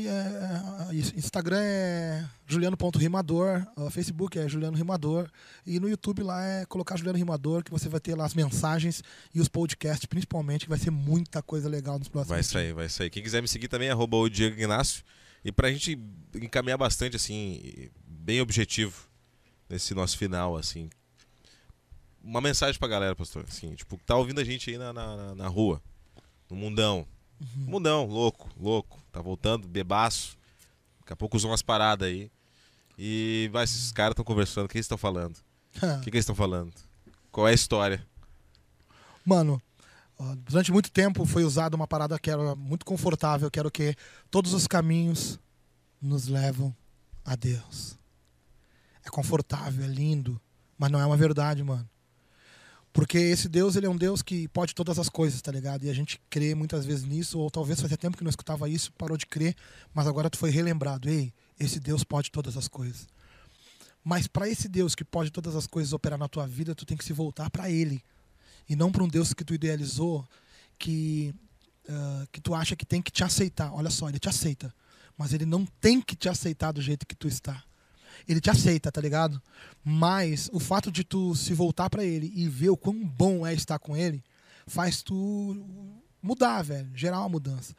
é, 0.89 0.95
isso. 0.95 1.13
Instagram 1.17 1.59
é 1.59 2.25
juliano.rimador, 2.45 3.61
Facebook 3.91 4.39
é 4.39 4.47
Juliano 4.47 4.77
Rimador 4.77 5.29
e 5.65 5.81
no 5.81 5.89
YouTube 5.89 6.23
lá 6.23 6.41
é 6.45 6.65
colocar 6.65 6.95
Juliano 6.95 7.17
Rimador 7.17 7.61
que 7.61 7.69
você 7.69 7.89
vai 7.89 7.99
ter 7.99 8.15
lá 8.15 8.25
as 8.25 8.33
mensagens 8.33 9.03
e 9.35 9.41
os 9.41 9.49
podcasts 9.49 10.05
principalmente 10.05 10.61
que 10.63 10.69
vai 10.69 10.79
ser 10.79 10.91
muita 10.91 11.41
coisa 11.41 11.67
legal 11.67 11.99
nos 11.99 12.07
próximos 12.07 12.33
Vai 12.33 12.41
sair, 12.41 12.73
vai 12.73 12.87
sair. 12.87 13.09
Quem 13.09 13.21
quiser 13.21 13.41
me 13.41 13.49
seguir 13.49 13.67
também, 13.67 13.89
arroba 13.89 14.15
o 14.15 14.29
Diego 14.29 14.55
Ignacio. 14.55 15.03
E 15.47 15.51
pra 15.53 15.71
gente 15.71 15.97
encaminhar 16.35 16.77
bastante, 16.77 17.15
assim, 17.15 17.89
bem 18.05 18.41
objetivo 18.41 19.07
nesse 19.69 19.93
nosso 19.93 20.17
final, 20.17 20.57
assim. 20.57 20.89
Uma 22.21 22.41
mensagem 22.41 22.77
pra 22.77 22.89
galera, 22.89 23.15
pastor. 23.15 23.45
Assim, 23.47 23.73
tipo, 23.73 23.97
tá 24.05 24.17
ouvindo 24.17 24.41
a 24.41 24.43
gente 24.43 24.69
aí 24.69 24.77
na, 24.77 24.91
na, 24.91 25.35
na 25.35 25.47
rua, 25.47 25.81
no 26.49 26.57
mundão. 26.57 27.07
Mundão, 27.55 28.05
louco, 28.07 28.49
louco. 28.59 29.01
Tá 29.09 29.21
voltando, 29.21 29.69
bebaço. 29.69 30.37
Daqui 30.99 31.13
a 31.13 31.15
pouco 31.15 31.37
usam 31.37 31.49
umas 31.49 31.61
paradas 31.61 32.09
aí. 32.09 32.29
E 32.99 33.49
vai, 33.53 33.63
esses 33.63 33.89
caras 33.93 34.11
estão 34.11 34.25
conversando, 34.25 34.65
o 34.65 34.67
que 34.67 34.75
eles 34.75 34.83
estão 34.83 34.97
falando? 34.97 35.37
O 35.81 36.01
que, 36.01 36.11
que 36.11 36.17
eles 36.17 36.23
estão 36.23 36.35
falando? 36.35 36.73
Qual 37.31 37.47
é 37.47 37.51
a 37.51 37.53
história? 37.53 38.05
Mano, 39.23 39.61
durante 40.45 40.71
muito 40.71 40.91
tempo 40.91 41.25
foi 41.25 41.43
usada 41.43 41.75
uma 41.75 41.87
parada 41.87 42.17
que 42.17 42.29
era 42.29 42.55
muito 42.55 42.85
confortável, 42.85 43.51
que 43.51 43.59
era 43.59 43.67
o 43.67 43.71
quê? 43.71 43.95
Todos 44.31 44.53
os 44.53 44.67
caminhos 44.67 45.39
nos 46.01 46.27
levam 46.27 46.75
a 47.23 47.35
Deus. 47.35 47.97
É 49.03 49.09
confortável, 49.09 49.85
é 49.85 49.87
lindo, 49.87 50.39
mas 50.77 50.91
não 50.91 50.99
é 50.99 51.05
uma 51.05 51.17
verdade, 51.17 51.63
mano. 51.63 51.87
Porque 52.91 53.17
esse 53.17 53.47
Deus, 53.47 53.75
ele 53.75 53.85
é 53.85 53.89
um 53.89 53.95
Deus 53.95 54.23
que 54.23 54.47
pode 54.47 54.73
todas 54.73 54.97
as 54.97 55.07
coisas, 55.07 55.39
tá 55.39 55.51
ligado? 55.51 55.83
E 55.83 55.89
a 55.89 55.93
gente 55.93 56.19
crê 56.31 56.55
muitas 56.55 56.83
vezes 56.83 57.03
nisso, 57.03 57.37
ou 57.37 57.51
talvez 57.51 57.79
fazia 57.79 57.95
tempo 57.95 58.17
que 58.17 58.23
não 58.23 58.29
escutava 58.29 58.67
isso, 58.67 58.91
parou 58.93 59.15
de 59.15 59.27
crer, 59.27 59.55
mas 59.93 60.07
agora 60.07 60.31
tu 60.31 60.37
foi 60.37 60.49
relembrado. 60.49 61.07
Ei, 61.07 61.31
esse 61.59 61.79
Deus 61.79 62.03
pode 62.03 62.31
todas 62.31 62.57
as 62.57 62.67
coisas. 62.67 63.07
Mas 64.03 64.25
para 64.25 64.49
esse 64.49 64.67
Deus 64.67 64.95
que 64.95 65.03
pode 65.03 65.29
todas 65.29 65.55
as 65.55 65.67
coisas 65.67 65.93
operar 65.93 66.17
na 66.17 66.27
tua 66.27 66.47
vida, 66.47 66.73
tu 66.73 66.85
tem 66.85 66.97
que 66.97 67.05
se 67.05 67.13
voltar 67.13 67.51
para 67.51 67.69
ele 67.69 68.01
e 68.67 68.75
não 68.75 68.91
para 68.91 69.03
um 69.03 69.07
Deus 69.07 69.33
que 69.33 69.43
tu 69.43 69.53
idealizou 69.53 70.27
que 70.77 71.33
ah, 71.89 72.27
que 72.31 72.41
tu 72.41 72.53
acha 72.53 72.75
que 72.75 72.85
tem 72.85 73.01
que 73.01 73.11
te 73.11 73.23
aceitar. 73.23 73.73
Olha 73.73 73.89
só, 73.89 74.09
ele 74.09 74.19
te 74.19 74.27
aceita, 74.27 74.73
mas 75.17 75.33
ele 75.33 75.45
não 75.45 75.65
tem 75.79 76.01
que 76.01 76.15
te 76.15 76.27
aceitar 76.27 76.71
do 76.71 76.81
jeito 76.81 77.07
que 77.07 77.15
tu 77.15 77.27
está. 77.27 77.63
Ele 78.27 78.41
te 78.41 78.49
aceita, 78.49 78.91
tá 78.91 78.99
ligado? 78.99 79.41
Mas 79.83 80.49
o 80.51 80.59
fato 80.59 80.91
de 80.91 81.03
tu 81.03 81.33
se 81.35 81.53
voltar 81.53 81.89
para 81.89 82.03
ele 82.03 82.31
e 82.35 82.49
ver 82.49 82.69
o 82.69 82.77
quão 82.77 83.07
bom 83.07 83.45
é 83.45 83.53
estar 83.53 83.79
com 83.79 83.95
ele 83.95 84.23
faz 84.65 85.01
tu 85.01 85.55
mudar, 86.21 86.61
velho, 86.61 86.89
gerar 86.93 87.19
uma 87.19 87.29
mudança. 87.29 87.73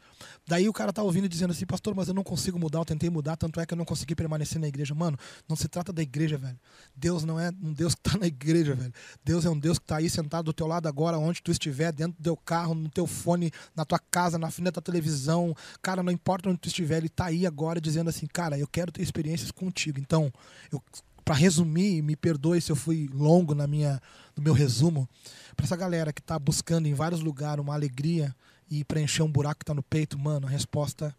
Daí 0.47 0.67
o 0.67 0.73
cara 0.73 0.91
tá 0.91 1.03
ouvindo 1.03 1.27
dizendo 1.27 1.51
assim, 1.51 1.65
pastor, 1.65 1.93
mas 1.93 2.07
eu 2.07 2.13
não 2.13 2.23
consigo 2.23 2.57
mudar, 2.57 2.79
eu 2.79 2.85
tentei 2.85 3.09
mudar, 3.09 3.35
tanto 3.35 3.59
é 3.59 3.65
que 3.65 3.73
eu 3.73 3.77
não 3.77 3.85
consegui 3.85 4.15
permanecer 4.15 4.59
na 4.59 4.67
igreja. 4.67 4.95
Mano, 4.95 5.17
não 5.47 5.55
se 5.55 5.67
trata 5.67 5.93
da 5.93 6.01
igreja, 6.01 6.37
velho. 6.37 6.59
Deus 6.95 7.23
não 7.23 7.39
é 7.39 7.49
um 7.61 7.73
Deus 7.73 7.93
que 7.93 8.01
tá 8.01 8.17
na 8.17 8.27
igreja, 8.27 8.73
velho. 8.73 8.93
Deus 9.23 9.45
é 9.45 9.49
um 9.49 9.59
Deus 9.59 9.77
que 9.77 9.85
tá 9.85 9.97
aí 9.97 10.09
sentado 10.09 10.45
do 10.45 10.53
teu 10.53 10.67
lado 10.67 10.87
agora, 10.87 11.17
onde 11.17 11.41
tu 11.41 11.51
estiver, 11.51 11.91
dentro 11.91 12.17
do 12.17 12.23
teu 12.23 12.37
carro, 12.37 12.73
no 12.73 12.89
teu 12.89 13.05
fone, 13.05 13.51
na 13.75 13.85
tua 13.85 13.99
casa, 13.99 14.37
na 14.37 14.49
frente 14.49 14.71
da 14.71 14.81
televisão. 14.81 15.55
Cara, 15.81 16.01
não 16.01 16.11
importa 16.11 16.49
onde 16.49 16.59
tu 16.59 16.67
estiver, 16.67 16.97
ele 16.97 17.09
tá 17.09 17.25
aí 17.25 17.45
agora 17.45 17.79
dizendo 17.79 18.09
assim, 18.09 18.25
cara, 18.25 18.57
eu 18.57 18.67
quero 18.67 18.91
ter 18.91 19.01
experiências 19.01 19.51
contigo. 19.51 19.99
Então, 19.99 20.31
eu 20.71 20.81
para 21.29 21.35
resumir, 21.35 22.01
me 22.01 22.15
perdoe 22.15 22.59
se 22.59 22.71
eu 22.71 22.75
fui 22.75 23.07
longo 23.13 23.53
na 23.53 23.67
minha 23.67 24.01
no 24.39 24.43
meu 24.43 24.53
resumo, 24.53 25.07
para 25.55 25.65
essa 25.65 25.75
galera 25.75 26.13
que 26.13 26.21
tá 26.21 26.39
buscando 26.39 26.87
em 26.87 26.93
vários 26.93 27.19
lugares 27.19 27.61
uma 27.61 27.73
alegria 27.73 28.33
e 28.71 28.83
preencher 28.85 29.21
um 29.21 29.31
buraco 29.31 29.59
que 29.59 29.65
tá 29.65 29.73
no 29.73 29.83
peito, 29.83 30.17
mano, 30.17 30.47
a 30.47 30.49
resposta 30.49 31.13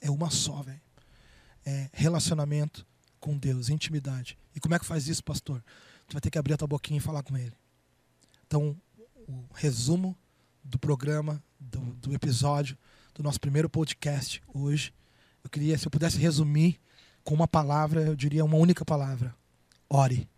é 0.00 0.10
uma 0.10 0.30
só, 0.30 0.62
velho. 0.62 0.80
É 1.64 1.90
relacionamento 1.92 2.86
com 3.20 3.36
Deus, 3.36 3.68
intimidade. 3.68 4.38
E 4.54 4.60
como 4.60 4.74
é 4.74 4.78
que 4.78 4.86
faz 4.86 5.06
isso, 5.06 5.22
pastor? 5.22 5.62
Tu 6.08 6.12
vai 6.14 6.20
ter 6.20 6.30
que 6.30 6.38
abrir 6.38 6.54
a 6.54 6.56
tua 6.56 6.68
boquinha 6.68 6.98
e 6.98 7.00
falar 7.00 7.22
com 7.22 7.36
ele. 7.36 7.52
Então, 8.46 8.76
o 9.28 9.44
resumo 9.52 10.16
do 10.64 10.78
programa, 10.78 11.42
do, 11.60 11.80
do 11.80 12.14
episódio, 12.14 12.78
do 13.14 13.22
nosso 13.22 13.40
primeiro 13.40 13.68
podcast 13.68 14.40
hoje, 14.54 14.94
eu 15.44 15.50
queria, 15.50 15.76
se 15.76 15.86
eu 15.86 15.90
pudesse 15.90 16.18
resumir 16.18 16.80
com 17.22 17.34
uma 17.34 17.48
palavra, 17.48 18.02
eu 18.02 18.16
diria 18.16 18.44
uma 18.44 18.56
única 18.56 18.84
palavra: 18.84 19.34
ore. 19.90 20.28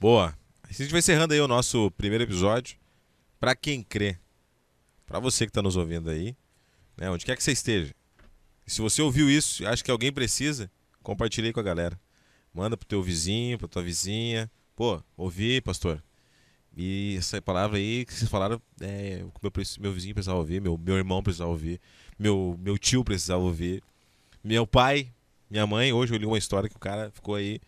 Boa. 0.00 0.34
A 0.72 0.82
gente 0.84 0.90
vai 0.90 1.00
encerrando 1.00 1.34
aí 1.34 1.40
o 1.40 1.46
nosso 1.46 1.90
primeiro 1.90 2.24
episódio. 2.24 2.78
Pra 3.38 3.54
quem 3.54 3.82
crê, 3.82 4.16
pra 5.04 5.18
você 5.18 5.44
que 5.44 5.52
tá 5.52 5.60
nos 5.60 5.76
ouvindo 5.76 6.08
aí, 6.08 6.34
né, 6.96 7.10
onde 7.10 7.26
quer 7.26 7.36
que 7.36 7.42
você 7.42 7.52
esteja. 7.52 7.94
Se 8.66 8.80
você 8.80 9.02
ouviu 9.02 9.28
isso 9.28 9.62
e 9.62 9.66
acha 9.66 9.84
que 9.84 9.90
alguém 9.90 10.10
precisa, 10.10 10.70
compartilhe 11.02 11.52
com 11.52 11.60
a 11.60 11.62
galera. 11.62 12.00
Manda 12.54 12.74
pro 12.74 12.88
teu 12.88 13.02
vizinho, 13.02 13.58
pra 13.58 13.68
tua 13.68 13.82
vizinha. 13.82 14.50
Pô, 14.74 15.02
ouvi, 15.14 15.60
pastor. 15.60 16.02
E 16.74 17.16
essa 17.18 17.42
palavra 17.42 17.76
aí 17.76 18.06
que 18.06 18.14
vocês 18.14 18.30
falaram, 18.30 18.58
é, 18.80 19.24
meu, 19.42 19.52
meu 19.78 19.92
vizinho 19.92 20.14
precisava 20.14 20.38
ouvir, 20.38 20.62
meu, 20.62 20.78
meu 20.78 20.96
irmão 20.96 21.22
precisava 21.22 21.50
ouvir, 21.50 21.82
meu, 22.18 22.58
meu 22.58 22.78
tio 22.78 23.04
precisava 23.04 23.42
ouvir, 23.42 23.82
meu 24.42 24.66
pai, 24.66 25.12
minha 25.50 25.66
mãe. 25.66 25.92
Hoje 25.92 26.14
eu 26.14 26.18
li 26.18 26.24
uma 26.24 26.38
história 26.38 26.66
que 26.66 26.76
o 26.76 26.80
cara 26.80 27.10
ficou 27.10 27.34
aí 27.34 27.60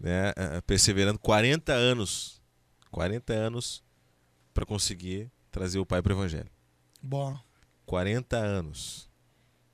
né, 0.00 0.32
eh, 0.34 0.60
perseverando 0.62 1.18
40 1.18 1.72
anos, 1.72 2.39
40 2.90 3.32
anos 3.32 3.82
para 4.52 4.66
conseguir 4.66 5.30
trazer 5.50 5.78
o 5.78 5.86
pai 5.86 6.02
para 6.02 6.12
o 6.12 6.16
evangelho. 6.16 6.50
Bom. 7.02 7.38
40 7.86 8.36
anos, 8.36 9.08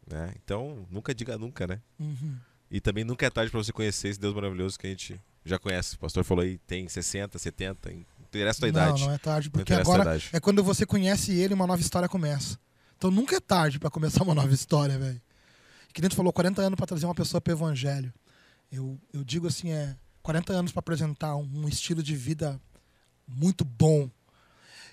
né? 0.06 0.32
Então, 0.36 0.86
nunca 0.90 1.14
diga 1.14 1.36
nunca, 1.36 1.66
né? 1.66 1.80
Uhum. 1.98 2.36
E 2.70 2.80
também 2.80 3.04
nunca 3.04 3.26
é 3.26 3.30
tarde 3.30 3.50
para 3.50 3.62
você 3.62 3.72
conhecer 3.72 4.08
esse 4.08 4.18
Deus 4.18 4.34
maravilhoso 4.34 4.78
que 4.78 4.86
a 4.86 4.90
gente 4.90 5.20
já 5.44 5.58
conhece. 5.58 5.94
O 5.94 5.98
pastor 5.98 6.24
falou 6.24 6.42
aí, 6.42 6.58
tem 6.58 6.88
60, 6.88 7.38
70, 7.38 7.90
não 7.90 8.04
interessa 8.22 8.58
a 8.58 8.60
tua 8.60 8.68
idade. 8.68 9.00
Não, 9.00 9.08
não 9.08 9.14
é 9.14 9.18
tarde, 9.18 9.50
porque 9.50 9.72
agora 9.72 10.18
é 10.32 10.40
quando 10.40 10.62
você 10.62 10.84
conhece 10.84 11.32
ele 11.32 11.54
uma 11.54 11.66
nova 11.66 11.80
história 11.80 12.08
começa. 12.08 12.58
Então 12.96 13.10
nunca 13.10 13.36
é 13.36 13.40
tarde 13.40 13.78
pra 13.78 13.90
começar 13.90 14.24
uma 14.24 14.34
nova 14.34 14.52
história, 14.52 14.98
velho. 14.98 15.20
Que 15.92 16.00
nem 16.00 16.10
tu 16.10 16.16
falou, 16.16 16.32
40 16.32 16.60
anos 16.60 16.76
pra 16.76 16.86
trazer 16.86 17.06
uma 17.06 17.14
pessoa 17.14 17.40
pro 17.40 17.52
evangelho. 17.52 18.12
Eu, 18.70 18.98
eu 19.12 19.24
digo 19.24 19.46
assim, 19.46 19.70
é 19.70 19.96
40 20.22 20.52
anos 20.52 20.72
pra 20.72 20.80
apresentar 20.80 21.36
um, 21.36 21.48
um 21.54 21.68
estilo 21.68 22.02
de 22.02 22.16
vida 22.16 22.60
muito 23.26 23.64
bom. 23.64 24.10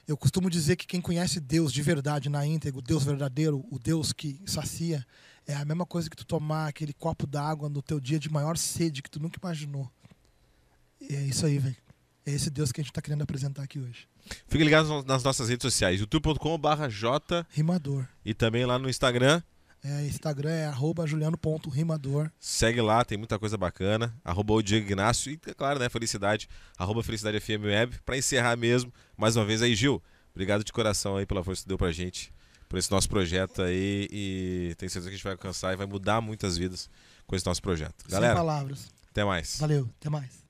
Eu 0.07 0.17
costumo 0.17 0.49
dizer 0.49 0.75
que 0.75 0.85
quem 0.85 0.99
conhece 0.99 1.39
Deus 1.39 1.71
de 1.71 1.81
verdade, 1.81 2.29
na 2.29 2.45
íntegra, 2.45 2.79
o 2.79 2.81
Deus 2.81 3.03
verdadeiro, 3.03 3.65
o 3.71 3.79
Deus 3.79 4.11
que 4.11 4.41
sacia, 4.45 5.05
é 5.47 5.53
a 5.53 5.63
mesma 5.63 5.85
coisa 5.85 6.09
que 6.09 6.15
tu 6.15 6.25
tomar 6.25 6.67
aquele 6.67 6.93
copo 6.93 7.25
d'água 7.25 7.69
no 7.69 7.81
teu 7.81 7.99
dia 7.99 8.19
de 8.19 8.29
maior 8.29 8.57
sede 8.57 9.01
que 9.01 9.09
tu 9.09 9.19
nunca 9.19 9.39
imaginou. 9.41 9.89
E 10.99 11.15
é 11.15 11.21
isso 11.21 11.45
aí, 11.45 11.57
velho. 11.57 11.75
É 12.25 12.31
esse 12.31 12.49
Deus 12.49 12.71
que 12.71 12.79
a 12.79 12.83
gente 12.83 12.93
tá 12.93 13.01
querendo 13.01 13.21
apresentar 13.21 13.63
aqui 13.63 13.79
hoje. 13.79 14.07
Fique 14.47 14.63
ligado 14.63 15.03
nas 15.03 15.23
nossas 15.23 15.49
redes 15.49 15.63
sociais, 15.63 15.99
youtube.com.br 15.99 16.87
J 16.89 17.45
Rimador. 17.49 18.07
e 18.23 18.33
também 18.33 18.65
lá 18.65 18.79
no 18.79 18.89
Instagram. 18.89 19.41
É, 19.83 20.05
Instagram 20.05 20.49
é 20.49 20.65
arroba 20.65 21.05
juliano.rimador. 21.05 22.31
Segue 22.39 22.81
lá, 22.81 23.03
tem 23.03 23.17
muita 23.17 23.37
coisa 23.37 23.57
bacana. 23.57 24.15
Arroba 24.23 24.53
o 24.53 24.61
Diego 24.61 24.85
Ignacio 24.85 25.31
e, 25.31 25.39
é 25.45 25.53
claro, 25.53 25.77
né, 25.79 25.89
Felicidade. 25.89 26.47
Arroba 26.77 27.03
Felicidade 27.03 27.39
FM 27.39 27.65
Web. 27.65 27.99
Pra 28.05 28.17
encerrar 28.17 28.55
mesmo, 28.55 28.93
mais 29.17 29.35
uma 29.35 29.43
vez 29.45 29.61
aí, 29.61 29.75
Gil. 29.75 30.01
Obrigado 30.31 30.63
de 30.63 30.71
coração 30.71 31.17
aí 31.17 31.25
pela 31.25 31.43
força 31.43 31.63
que 31.63 31.67
deu 31.67 31.77
pra 31.77 31.91
gente, 31.91 32.33
por 32.69 32.79
esse 32.79 32.89
nosso 32.89 33.09
projeto 33.09 33.61
aí. 33.61 34.07
E 34.09 34.73
tenho 34.77 34.89
certeza 34.89 35.09
que 35.09 35.15
a 35.15 35.17
gente 35.17 35.23
vai 35.23 35.33
alcançar 35.33 35.73
e 35.73 35.75
vai 35.75 35.85
mudar 35.85 36.21
muitas 36.21 36.57
vidas 36.57 36.89
com 37.27 37.35
esse 37.35 37.45
nosso 37.45 37.61
projeto. 37.61 38.03
Sem 38.03 38.11
Galera, 38.11 38.35
palavras. 38.35 38.87
até 39.11 39.23
mais. 39.25 39.57
Valeu, 39.59 39.89
até 39.99 40.09
mais. 40.09 40.42